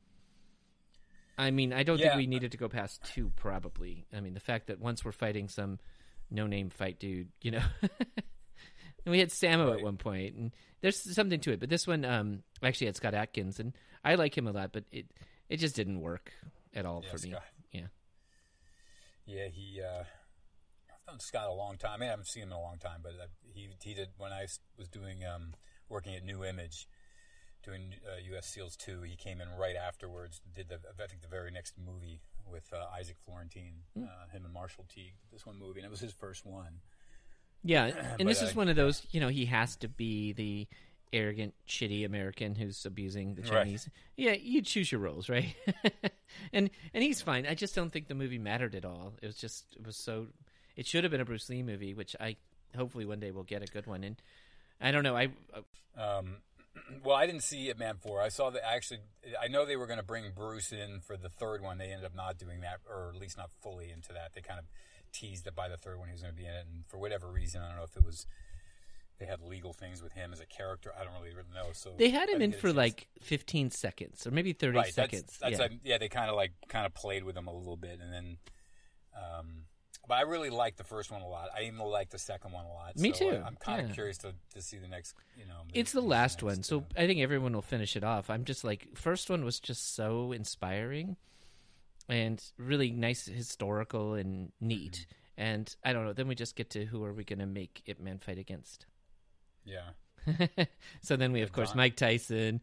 I 1.37 1.49
mean, 1.51 1.73
I 1.73 1.81
don't 1.83 1.97
Yeah. 1.99 2.09
think 2.09 2.17
we 2.17 2.27
needed 2.27 2.51
to 2.51 2.57
go 2.57 2.69
past 2.69 3.03
two. 3.05 3.31
Probably. 3.35 4.05
I 4.13 4.19
mean, 4.19 4.33
the 4.35 4.39
fact 4.39 4.67
that 4.67 4.79
once 4.79 5.03
we're 5.03 5.11
fighting 5.11 5.47
some 5.47 5.79
no-name 6.29 6.69
fight 6.69 6.99
dude, 6.99 7.29
you 7.41 7.51
know, 7.51 7.63
and 9.05 9.11
we 9.11 9.19
had 9.19 9.29
Sammo 9.29 9.73
at 9.75 9.83
one 9.83 9.97
point, 9.97 10.35
and 10.35 10.51
there's 10.81 10.99
something 10.99 11.39
to 11.41 11.51
it. 11.51 11.59
But 11.59 11.69
this 11.69 11.87
one, 11.87 12.05
um, 12.05 12.43
actually 12.61 12.87
had 12.87 12.95
Scott 12.95 13.13
Adkins, 13.13 13.59
and 13.59 13.73
I 14.03 14.15
like 14.15 14.37
him 14.37 14.47
a 14.47 14.51
lot, 14.51 14.71
but 14.71 14.85
it 14.91 15.05
it 15.49 15.57
just 15.57 15.75
didn't 15.75 16.01
work 16.01 16.31
at 16.73 16.85
all 16.85 17.01
Yeah, 17.03 17.11
for 17.11 17.17
me. 17.25 17.31
Scott. 17.31 17.43
Yeah. 17.71 17.87
Yeah, 19.25 19.47
he. 19.47 19.81
Uh, 19.81 20.03
I've 20.89 21.07
known 21.07 21.19
Scott 21.19 21.49
a 21.49 21.53
long 21.53 21.77
time. 21.77 21.93
I, 21.95 21.97
mean, 21.97 22.07
I 22.07 22.11
haven't 22.11 22.27
seen 22.27 22.43
him 22.43 22.49
in 22.49 22.55
a 22.55 22.61
long 22.61 22.77
time, 22.77 22.99
but 23.01 23.13
uh, 23.13 23.27
he 23.53 23.69
he 23.81 23.93
did 23.93 24.09
when 24.17 24.31
I 24.31 24.47
was 24.77 24.87
doing 24.89 25.23
um, 25.25 25.53
working 25.89 26.15
at 26.15 26.23
New 26.23 26.43
Image, 26.43 26.87
doing 27.63 27.95
uh, 28.05 28.17
U.S. 28.31 28.47
Seals 28.47 28.75
two. 28.75 29.01
He 29.01 29.15
came 29.15 29.41
in 29.41 29.49
right 29.57 29.75
afterwards. 29.75 30.41
Did 30.53 30.69
the 30.69 30.79
I 31.01 31.07
think 31.07 31.21
the 31.21 31.27
very 31.27 31.51
next 31.51 31.75
movie 31.77 32.21
with 32.49 32.71
uh, 32.73 32.85
Isaac 32.97 33.17
Florentine, 33.25 33.83
uh, 33.97 34.29
him 34.31 34.45
and 34.45 34.53
Marshall 34.53 34.85
Teague. 34.93 35.15
This 35.31 35.45
one 35.45 35.57
movie, 35.57 35.79
and 35.79 35.85
it 35.85 35.91
was 35.91 36.01
his 36.01 36.13
first 36.13 36.45
one. 36.45 36.81
Yeah, 37.63 37.85
and 38.19 38.27
this 38.27 38.39
But, 38.39 38.47
is 38.49 38.51
uh, 38.51 38.59
one 38.59 38.69
of 38.69 38.75
those, 38.75 39.05
you 39.11 39.19
know, 39.19 39.29
he 39.29 39.45
has 39.45 39.75
to 39.77 39.87
be 39.87 40.33
the 40.33 40.67
arrogant, 41.11 41.53
shitty 41.67 42.05
American 42.05 42.55
who's 42.55 42.85
abusing 42.85 43.35
the 43.35 43.41
Right. 43.43 43.49
Chinese. 43.63 43.89
Yeah, 44.17 44.31
you 44.33 44.61
choose 44.61 44.91
your 44.91 44.99
roles, 45.01 45.29
right? 45.29 45.55
and 46.53 46.69
and 46.93 47.03
he's 47.03 47.21
fine. 47.21 47.45
I 47.45 47.53
just 47.53 47.75
don't 47.75 47.91
think 47.91 48.07
the 48.07 48.15
movie 48.15 48.39
mattered 48.39 48.75
at 48.75 48.83
all. 48.85 49.13
It 49.21 49.27
was 49.27 49.37
just 49.37 49.65
it 49.75 49.85
was 49.85 49.95
so 49.95 50.27
it 50.75 50.85
should 50.87 51.03
have 51.03 51.11
been 51.11 51.21
a 51.21 51.25
Bruce 51.25 51.49
Lee 51.49 51.61
movie, 51.63 51.93
which 51.93 52.15
I 52.19 52.35
hopefully 52.75 53.05
one 53.05 53.19
day 53.19 53.31
we'll 53.31 53.43
get 53.43 53.61
a 53.61 53.67
good 53.71 53.85
one. 53.85 54.03
And 54.03 54.15
I 54.81 54.91
don't 54.91 55.03
know, 55.03 55.15
I 55.15 55.29
uh, 55.53 56.19
Um, 56.19 56.37
well, 57.03 57.15
I 57.15 57.27
didn't 57.27 57.43
see 57.43 57.69
Ip 57.69 57.77
Man 57.77 57.97
four. 57.97 58.19
I 58.19 58.29
saw 58.29 58.49
that 58.49 58.65
actually. 58.67 59.01
I 59.39 59.47
know 59.47 59.65
they 59.65 59.75
were 59.75 59.85
going 59.87 59.99
to 59.99 60.05
bring 60.05 60.31
Bruce 60.35 60.71
in 60.71 60.99
for 61.01 61.15
the 61.15 61.29
third 61.29 61.61
one. 61.61 61.77
They 61.77 61.91
ended 61.91 62.05
up 62.05 62.15
not 62.15 62.39
doing 62.39 62.61
that, 62.61 62.79
or 62.89 63.11
at 63.13 63.21
least 63.21 63.37
not 63.37 63.51
fully 63.61 63.91
into 63.91 64.13
that. 64.13 64.33
They 64.33 64.41
kind 64.41 64.59
of 64.59 64.65
teased 65.13 65.45
that 65.45 65.55
by 65.55 65.69
the 65.69 65.77
third 65.77 65.99
one 65.99 66.09
he 66.09 66.13
was 66.13 66.21
going 66.21 66.33
to 66.33 66.37
be 66.37 66.45
in 66.45 66.53
it, 66.53 66.65
and 66.71 66.85
for 66.87 66.97
whatever 66.97 67.31
reason, 67.31 67.61
I 67.61 67.67
don't 67.69 67.77
know 67.77 67.83
if 67.83 67.95
it 67.95 68.03
was 68.03 68.27
they 69.19 69.25
had 69.25 69.41
legal 69.41 69.73
things 69.73 70.01
with 70.01 70.13
him 70.13 70.33
as 70.33 70.39
a 70.39 70.45
character. 70.45 70.91
I 70.99 71.03
don't 71.03 71.13
really 71.21 71.33
know. 71.53 71.69
So 71.73 71.93
They 71.97 72.09
had 72.09 72.29
him 72.29 72.41
in 72.41 72.51
for 72.51 72.73
like 72.73 73.07
15 73.21 73.71
seconds 73.71 74.25
or 74.25 74.31
maybe 74.31 74.53
30 74.53 74.77
right, 74.77 74.93
seconds. 74.93 75.21
That's, 75.23 75.37
that's 75.37 75.51
yeah. 75.53 75.61
like- 75.61 75.71
yeah, 75.83 75.97
they 75.97 76.09
kind 76.09 76.29
of 76.29 76.35
like 76.35 76.51
kind 76.67 76.85
of 76.85 76.93
played 76.93 77.23
with 77.23 77.37
him 77.37 77.47
a 77.47 77.53
little 77.53 77.77
bit, 77.77 77.99
and 78.01 78.11
then. 78.11 78.37
Um, 79.15 79.65
but 80.05 80.15
I 80.15 80.21
really 80.21 80.49
liked 80.49 80.77
the 80.77 80.83
first 80.83 81.11
one 81.11 81.21
a 81.21 81.27
lot. 81.27 81.47
I 81.57 81.63
even 81.63 81.79
like 81.79 82.09
the 82.09 82.17
second 82.17 82.51
one 82.51 82.65
a 82.65 82.73
lot. 82.73 82.97
Me 82.97 83.13
so 83.13 83.19
too, 83.19 83.37
I, 83.37 83.47
am 83.47 83.55
kind 83.55 83.81
of 83.81 83.89
yeah. 83.89 83.93
curious 83.93 84.17
to, 84.19 84.33
to 84.53 84.61
see 84.61 84.77
the 84.77 84.87
next. 84.87 85.13
You 85.37 85.45
know, 85.45 85.61
it's 85.73 85.93
the 85.93 86.01
last 86.01 86.37
next, 86.37 86.43
one, 86.43 86.63
so 86.63 86.79
uh, 86.79 87.01
I 87.01 87.07
think 87.07 87.21
everyone 87.21 87.53
will 87.53 87.61
finish 87.61 87.95
it 87.95 88.03
off. 88.03 88.29
I'm 88.29 88.43
just 88.43 88.63
like, 88.63 88.89
first 88.95 89.29
one 89.29 89.45
was 89.45 89.59
just 89.59 89.95
so 89.95 90.33
inspiring 90.33 91.15
and 92.09 92.43
really 92.57 92.91
nice, 92.91 93.25
historical, 93.25 94.13
and 94.15 94.51
neat. 94.59 95.07
Mm-hmm. 95.07 95.41
And 95.45 95.75
I 95.83 95.93
don't 95.93 96.05
know. 96.05 96.13
Then 96.13 96.27
we 96.27 96.35
just 96.35 96.55
get 96.55 96.69
to 96.71 96.85
who 96.85 97.03
are 97.03 97.13
we 97.13 97.23
going 97.23 97.39
to 97.39 97.45
make 97.45 97.81
Ip 97.85 97.99
Man 97.99 98.19
fight 98.19 98.37
against? 98.37 98.85
yeah. 99.65 99.89
so 101.01 101.15
then 101.15 101.31
we, 101.31 101.41
of 101.41 101.51
course, 101.51 101.73
Mike 101.75 101.95
Tyson, 101.95 102.61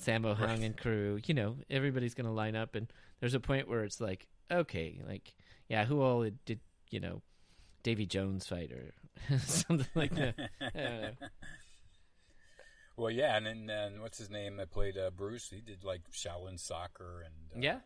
Sammo 0.00 0.36
Hung, 0.36 0.64
and 0.64 0.76
crew. 0.76 1.20
You 1.26 1.34
know, 1.34 1.56
everybody's 1.68 2.14
going 2.14 2.26
to 2.26 2.32
line 2.32 2.56
up, 2.56 2.74
and 2.74 2.92
there's 3.20 3.34
a 3.34 3.40
point 3.40 3.68
where 3.68 3.84
it's 3.84 4.00
like, 4.00 4.28
okay, 4.50 5.00
like, 5.06 5.34
yeah, 5.68 5.84
who 5.84 6.00
all 6.00 6.28
did 6.46 6.60
you 6.92 7.00
know, 7.00 7.22
Davy 7.82 8.06
Jones 8.06 8.46
fight 8.46 8.70
or 8.70 9.38
something 9.38 9.86
like 9.94 10.14
that? 10.14 10.34
I 10.60 10.70
don't 10.78 11.02
know. 11.02 11.10
Well, 12.94 13.10
yeah, 13.10 13.38
and 13.38 13.46
then 13.46 13.70
and 13.70 14.02
what's 14.02 14.18
his 14.18 14.28
name 14.28 14.58
that 14.58 14.70
played 14.70 14.98
uh, 14.98 15.10
Bruce? 15.10 15.48
He 15.48 15.62
did 15.62 15.82
like 15.82 16.02
Shaolin 16.12 16.60
soccer 16.60 17.24
and 17.24 17.34
uh, 17.56 17.60
Yeah. 17.60 17.78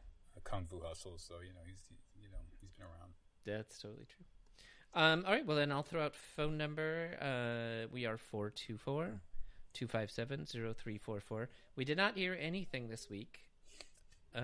Kung 0.47 0.65
Fu 0.65 0.81
Hustle. 0.81 1.19
So 1.19 1.35
you 1.43 1.53
know 1.53 1.61
he's 1.67 1.83
you 2.23 2.29
know 2.31 2.39
he's 2.61 2.73
been 2.73 2.87
around. 2.87 3.13
That's 3.45 3.79
totally 3.79 4.07
true. 4.07 4.25
Um, 4.95 5.25
all 5.27 5.33
right, 5.33 5.45
well, 5.45 5.59
then 5.59 5.71
I'll 5.71 5.83
throw 5.83 6.03
out 6.03 6.15
phone 6.15 6.57
number. 6.57 7.11
Uh, 7.21 7.87
we 7.93 8.07
are 8.07 8.17
424 8.17 9.21
257 9.75 10.47
0344. 10.47 11.51
We 11.77 11.85
did 11.85 11.99
not 11.99 12.17
hear 12.17 12.37
anything 12.41 12.89
this 12.89 13.11
week. 13.11 13.41
Uh, 14.35 14.41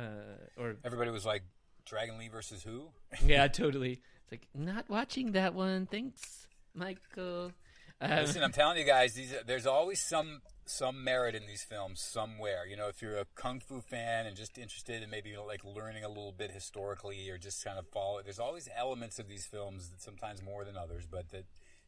or, 0.59 0.77
Everybody 0.85 1.11
was 1.11 1.25
like, 1.25 1.43
Dragon 1.87 2.19
Lee 2.19 2.29
versus 2.29 2.63
who? 2.63 2.89
yeah, 3.25 3.49
totally. 3.49 4.03
It's 4.25 4.33
like, 4.33 4.47
not 4.55 4.91
watching 4.91 5.33
that 5.33 5.55
one. 5.55 5.87
Thanks, 5.87 6.47
Michael. 6.75 7.53
Um, 7.99 8.11
Listen, 8.11 8.43
I'm 8.43 8.53
telling 8.53 8.77
you 8.77 8.85
guys, 8.85 9.15
these 9.15 9.35
there's 9.47 9.67
always 9.67 10.01
some 10.01 10.43
some 10.65 11.03
merit 11.03 11.35
in 11.35 11.47
these 11.47 11.63
films 11.63 12.01
somewhere. 12.01 12.67
You 12.67 12.77
know, 12.77 12.89
if 12.89 13.03
you're 13.03 13.19
a 13.19 13.27
kung 13.35 13.61
fu 13.61 13.81
fan 13.81 14.27
and 14.27 14.37
just 14.37 14.59
interested 14.59 15.03
in 15.03 15.11
maybe 15.11 15.37
like 15.37 15.65
learning 15.65 16.05
a 16.05 16.09
little 16.09 16.33
bit 16.33 16.51
historically 16.51 17.29
or 17.31 17.39
just 17.39 17.65
kind 17.65 17.79
of 17.79 17.87
follow, 17.89 18.21
there's 18.23 18.39
always 18.39 18.69
elements 18.77 19.19
of 19.19 19.29
these 19.29 19.45
films 19.45 19.89
that 19.91 20.01
sometimes 20.01 20.43
more 20.43 20.65
than 20.65 20.77
others, 20.77 21.07
but 21.11 21.31
that 21.31 21.45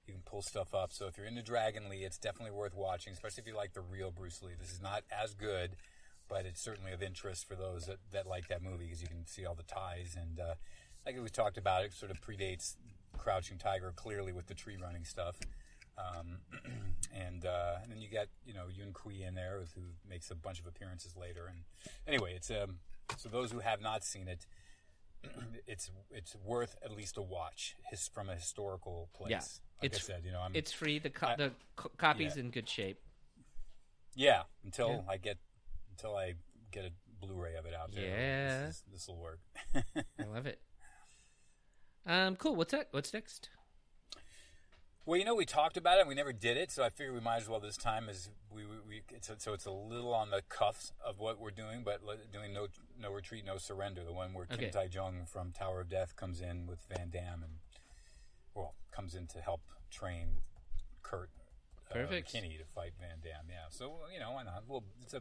you 0.06 0.12
can 0.12 0.22
pull 0.24 0.42
stuff 0.42 0.74
up. 0.74 0.92
So 0.92 1.06
if 1.06 1.16
you're 1.16 1.26
into 1.26 1.42
Dragon 1.42 1.88
Lee, 1.88 2.04
it's 2.04 2.18
definitely 2.18 2.52
worth 2.52 2.74
watching, 2.74 3.12
especially 3.12 3.42
if 3.42 3.48
you 3.48 3.56
like 3.56 3.72
the 3.72 3.80
real 3.80 4.10
Bruce 4.10 4.42
Lee. 4.42 4.52
This 4.58 4.72
is 4.72 4.82
not 4.82 5.04
as 5.10 5.34
good, 5.34 5.76
but 6.28 6.44
it's 6.44 6.60
certainly 6.60 6.92
of 6.92 7.02
interest 7.02 7.46
for 7.46 7.54
those 7.54 7.86
that, 7.86 7.98
that 8.12 8.26
like 8.26 8.48
that 8.48 8.62
movie 8.62 8.84
because 8.84 9.02
you 9.02 9.08
can 9.08 9.26
see 9.26 9.46
all 9.46 9.54
the 9.54 9.62
ties 9.62 10.16
and 10.20 10.40
uh, 10.40 10.54
like 11.06 11.22
we 11.22 11.28
talked 11.28 11.58
about, 11.58 11.84
it 11.84 11.92
sort 11.92 12.10
of 12.10 12.20
predates 12.20 12.76
Crouching 13.18 13.58
Tiger 13.58 13.92
clearly 13.94 14.32
with 14.32 14.46
the 14.46 14.54
tree 14.54 14.76
running 14.80 15.04
stuff. 15.04 15.38
Um, 15.96 16.38
and 17.14 17.44
uh, 17.44 17.76
and 17.82 17.90
then 17.92 18.00
you 18.00 18.08
got 18.08 18.26
you 18.44 18.52
know 18.54 18.64
Yun 18.74 18.92
Kui 18.92 19.22
in 19.22 19.34
there 19.34 19.60
who 19.74 19.82
makes 20.08 20.30
a 20.30 20.34
bunch 20.34 20.60
of 20.60 20.66
appearances 20.66 21.14
later. 21.16 21.46
And 21.46 21.58
anyway, 22.06 22.34
it's 22.34 22.50
um 22.50 22.78
so 23.16 23.28
those 23.28 23.52
who 23.52 23.60
have 23.60 23.80
not 23.80 24.02
seen 24.04 24.26
it, 24.28 24.46
it's 25.66 25.90
it's 26.10 26.34
worth 26.44 26.76
at 26.84 26.90
least 26.96 27.16
a 27.16 27.22
watch 27.22 27.76
his, 27.90 28.08
from 28.08 28.28
a 28.28 28.34
historical 28.34 29.08
place. 29.14 29.30
Yeah, 29.30 29.38
like 29.82 29.92
it's- 29.92 30.04
I 30.04 30.14
said, 30.14 30.22
you 30.24 30.32
know, 30.32 30.40
I'm, 30.40 30.52
it's 30.54 30.72
free. 30.72 30.98
The, 30.98 31.10
co- 31.10 31.28
I- 31.28 31.36
the 31.36 31.52
co- 31.76 31.90
copy's 31.96 32.36
yeah. 32.36 32.42
in 32.42 32.50
good 32.50 32.68
shape. 32.68 32.98
yeah 34.16 34.42
until 34.64 34.88
Yeah. 35.06 35.12
I 35.12 35.16
get 35.18 35.38
until 35.90 36.16
I 36.16 36.34
get 36.72 36.84
a 36.84 36.90
Blu-ray 37.24 37.54
of 37.54 37.64
it 37.64 37.74
out 37.74 37.92
there. 37.94 38.04
Yeah. 38.04 38.70
this 38.92 39.08
will 39.08 39.16
work. 39.16 39.38
I 39.74 40.24
love 40.24 40.46
it. 40.46 40.60
Um, 42.06 42.36
cool. 42.36 42.54
What's 42.54 42.72
that? 42.72 42.88
What's 42.90 43.14
next? 43.14 43.48
Well, 45.06 45.18
you 45.18 45.26
know, 45.26 45.34
we 45.34 45.44
talked 45.44 45.76
about 45.76 45.98
it. 45.98 46.00
and 46.00 46.08
We 46.08 46.14
never 46.14 46.32
did 46.32 46.56
it, 46.56 46.70
so 46.70 46.82
I 46.82 46.88
figure 46.88 47.12
we 47.12 47.20
might 47.20 47.36
as 47.36 47.48
well 47.48 47.60
this 47.60 47.76
time. 47.76 48.08
As 48.08 48.30
we, 48.50 48.64
we, 48.64 48.76
we 48.88 49.02
it's 49.10 49.30
so 49.38 49.52
it's 49.52 49.66
a 49.66 49.70
little 49.70 50.14
on 50.14 50.30
the 50.30 50.42
cuffs 50.48 50.92
of 51.04 51.18
what 51.18 51.38
we're 51.38 51.50
doing, 51.50 51.82
but 51.84 52.00
doing 52.32 52.54
no 52.54 52.68
no 52.98 53.12
retreat, 53.12 53.44
no 53.44 53.58
surrender. 53.58 54.02
The 54.02 54.14
one 54.14 54.32
where 54.32 54.46
Okay. 54.50 54.64
Kim 54.64 54.70
Tai 54.70 54.88
Jung 54.90 55.26
from 55.26 55.52
Tower 55.52 55.82
of 55.82 55.90
Death 55.90 56.16
comes 56.16 56.40
in 56.40 56.66
with 56.66 56.80
Van 56.88 57.10
Damme 57.10 57.42
and 57.42 57.52
well 58.54 58.74
comes 58.90 59.14
in 59.14 59.26
to 59.28 59.40
help 59.40 59.60
train 59.90 60.38
Kurt 61.02 61.28
uh, 61.90 61.94
Perfect. 61.94 62.30
To 62.32 62.40
fight 62.74 62.92
Van 62.98 63.18
Damme. 63.22 63.48
Yeah, 63.50 63.66
so 63.68 63.92
you 64.12 64.20
know 64.20 64.32
why 64.32 64.44
not? 64.44 64.64
Well, 64.66 64.84
it's 65.02 65.12
a 65.12 65.20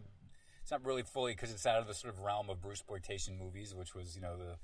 it's 0.61 0.71
not 0.71 0.85
really 0.85 1.03
fully 1.03 1.33
because 1.33 1.51
it's 1.51 1.65
out 1.65 1.81
of 1.81 1.87
the 1.87 1.93
sort 1.93 2.13
of 2.13 2.21
realm 2.21 2.49
of 2.49 2.59
Bruceploitation 2.61 3.37
movies, 3.37 3.75
which 3.75 3.93
was 3.93 4.15
you 4.15 4.21
know 4.21 4.37
the 4.37 4.55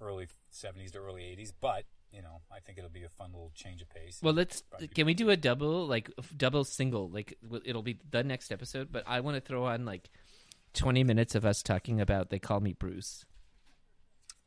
early 0.00 0.28
'70s 0.52 0.92
to 0.92 0.98
early 0.98 1.22
'80s, 1.22 1.52
but. 1.60 1.84
You 2.12 2.22
know, 2.22 2.40
I 2.50 2.60
think 2.60 2.78
it'll 2.78 2.90
be 2.90 3.04
a 3.04 3.08
fun 3.08 3.32
little 3.32 3.52
change 3.54 3.82
of 3.82 3.90
pace. 3.90 4.20
Well, 4.22 4.34
let's. 4.34 4.62
Can 4.94 5.06
we 5.06 5.14
do 5.14 5.28
a 5.30 5.36
double, 5.36 5.86
like 5.86 6.10
double 6.36 6.64
single? 6.64 7.08
Like 7.08 7.38
it'll 7.64 7.82
be 7.82 7.98
the 8.10 8.24
next 8.24 8.50
episode, 8.50 8.88
but 8.90 9.04
I 9.06 9.20
want 9.20 9.36
to 9.36 9.40
throw 9.40 9.66
on 9.66 9.84
like 9.84 10.08
twenty 10.72 11.04
minutes 11.04 11.34
of 11.34 11.44
us 11.44 11.62
talking 11.62 12.00
about. 12.00 12.30
They 12.30 12.38
call 12.38 12.60
me 12.60 12.72
Bruce. 12.72 13.26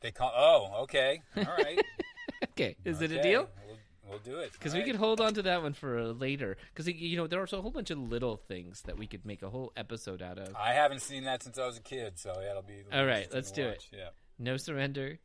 They 0.01 0.11
call. 0.11 0.31
Oh, 0.35 0.83
okay. 0.83 1.21
All 1.37 1.43
right. 1.43 1.79
Okay, 2.43 2.75
is 2.83 3.01
it 3.01 3.11
a 3.11 3.21
deal? 3.21 3.47
We'll, 3.65 3.77
we'll 4.09 4.19
do 4.19 4.39
it. 4.39 4.51
Because 4.53 4.73
we 4.73 4.79
right. 4.79 4.87
could 4.87 4.95
hold 4.95 5.21
on 5.21 5.33
to 5.35 5.41
that 5.43 5.61
one 5.61 5.73
for 5.73 6.11
later. 6.13 6.57
Because 6.73 6.87
you 6.87 7.17
know 7.17 7.27
there 7.27 7.39
are 7.39 7.47
a 7.51 7.61
whole 7.61 7.71
bunch 7.71 7.91
of 7.91 7.97
little 7.97 8.37
things 8.37 8.81
that 8.83 8.97
we 8.97 9.07
could 9.07 9.25
make 9.25 9.41
a 9.41 9.49
whole 9.49 9.71
episode 9.77 10.21
out 10.21 10.37
of. 10.37 10.55
I 10.55 10.73
haven't 10.73 11.01
seen 11.01 11.25
that 11.25 11.43
since 11.43 11.57
I 11.57 11.65
was 11.65 11.77
a 11.77 11.81
kid, 11.81 12.19
so 12.19 12.33
yeah, 12.41 12.51
it'll 12.51 12.61
be. 12.61 12.83
All 12.91 13.05
right, 13.05 13.27
let's 13.33 13.51
do 13.51 13.67
it. 13.67 13.85
Yeah, 13.91 14.09
No 14.39 14.57
surrender. 14.57 15.19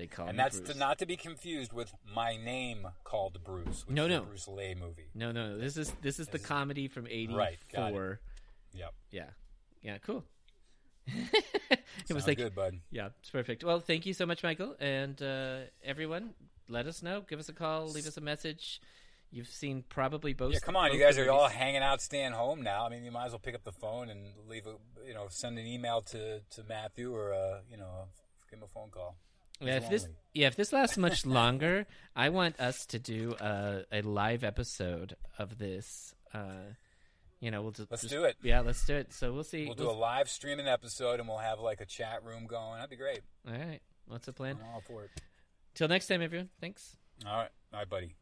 They 0.00 0.06
call 0.06 0.28
and 0.28 0.38
that's 0.38 0.58
to, 0.60 0.74
not 0.78 0.98
to 1.00 1.06
be 1.06 1.18
confused 1.18 1.74
with 1.74 1.92
my 2.16 2.34
name 2.34 2.86
called 3.04 3.44
Bruce. 3.44 3.86
Which 3.86 3.94
No, 3.94 4.06
is 4.06 4.08
no. 4.08 4.22
a 4.22 4.24
Bruce 4.24 4.48
Lee 4.48 4.74
movie. 4.74 5.10
No, 5.14 5.30
no, 5.30 5.58
this 5.58 5.76
is 5.76 5.92
this 6.00 6.18
is 6.18 6.26
the 6.28 6.38
Is 6.38 6.46
comedy 6.46 6.88
from 6.88 7.06
'84. 7.06 7.36
Right. 7.36 7.58
Yep. 8.72 8.94
Yeah, 9.10 9.24
yeah, 9.82 9.98
cool. 9.98 10.24
it 11.06 12.14
was 12.14 12.26
like, 12.26 12.38
good, 12.38 12.54
bud. 12.54 12.80
yeah, 12.90 13.08
it's 13.20 13.28
perfect. 13.28 13.62
Well, 13.62 13.78
thank 13.80 14.06
you 14.06 14.14
so 14.14 14.24
much, 14.24 14.42
Michael, 14.42 14.74
and 14.80 15.20
uh, 15.20 15.58
everyone. 15.84 16.30
Let 16.66 16.86
us 16.86 17.02
know. 17.02 17.20
Give 17.20 17.38
us 17.38 17.50
a 17.50 17.52
call. 17.52 17.88
Leave 17.90 18.06
us 18.06 18.16
a 18.16 18.22
message. 18.22 18.80
You've 19.30 19.48
seen 19.48 19.84
probably 19.86 20.32
both. 20.32 20.54
Yeah, 20.54 20.60
come 20.60 20.76
on, 20.76 20.94
you 20.94 20.98
guys 20.98 21.16
the 21.16 21.28
are 21.28 21.30
all 21.30 21.48
hanging 21.48 21.82
out, 21.82 22.00
staying 22.00 22.32
home 22.32 22.62
now. 22.62 22.86
I 22.86 22.88
mean, 22.88 23.04
you 23.04 23.10
might 23.10 23.26
as 23.26 23.32
well 23.32 23.38
pick 23.40 23.54
up 23.54 23.64
the 23.64 23.72
phone 23.72 24.08
and 24.08 24.32
leave 24.48 24.66
a, 24.66 24.76
you 25.06 25.12
know, 25.12 25.26
send 25.28 25.58
an 25.58 25.66
email 25.66 26.00
to 26.12 26.40
to 26.40 26.64
Matthew 26.66 27.14
or 27.14 27.34
uh, 27.34 27.58
you 27.70 27.76
know, 27.76 28.06
give 28.50 28.60
him 28.60 28.64
a 28.64 28.68
phone 28.68 28.88
call. 28.88 29.18
Yeah, 29.60 29.76
if 29.76 29.90
this 29.90 30.08
yeah, 30.32 30.46
if 30.46 30.56
this 30.56 30.72
lasts 30.72 30.96
much 30.96 31.26
longer, 31.40 31.86
I 32.16 32.28
want 32.30 32.58
us 32.60 32.86
to 32.86 32.98
do 32.98 33.34
a, 33.40 33.84
a 33.92 34.02
live 34.02 34.44
episode 34.44 35.16
of 35.38 35.58
this. 35.58 36.14
Uh, 36.32 36.74
you 37.40 37.50
know, 37.50 37.62
we'll 37.62 37.72
just 37.72 37.90
Let's 37.90 38.02
just- 38.02 38.12
do 38.14 38.24
it. 38.24 38.36
Yeah, 38.42 38.60
let's 38.60 38.84
do 38.84 38.94
it. 38.96 39.12
So 39.12 39.32
we'll 39.32 39.44
see. 39.44 39.64
We'll 39.66 39.74
do 39.74 39.90
a 39.90 39.92
live 39.92 40.28
streaming 40.28 40.68
episode, 40.68 41.20
and 41.20 41.28
we'll 41.28 41.38
have 41.38 41.58
like 41.60 41.80
a 41.80 41.86
chat 41.86 42.22
room 42.24 42.46
going. 42.46 42.74
That'd 42.76 42.90
be 42.90 42.96
great. 42.96 43.20
All 43.46 43.54
right, 43.54 43.80
what's 44.06 44.26
the 44.26 44.32
plan? 44.32 44.58
I'm 44.60 44.74
all 44.74 44.82
for 44.86 45.04
it. 45.04 45.10
Till 45.74 45.88
next 45.88 46.06
time, 46.06 46.22
everyone. 46.22 46.50
Thanks. 46.60 46.96
All 47.26 47.36
right, 47.36 47.50
all 47.72 47.78
right, 47.80 47.88
buddy. 47.88 48.14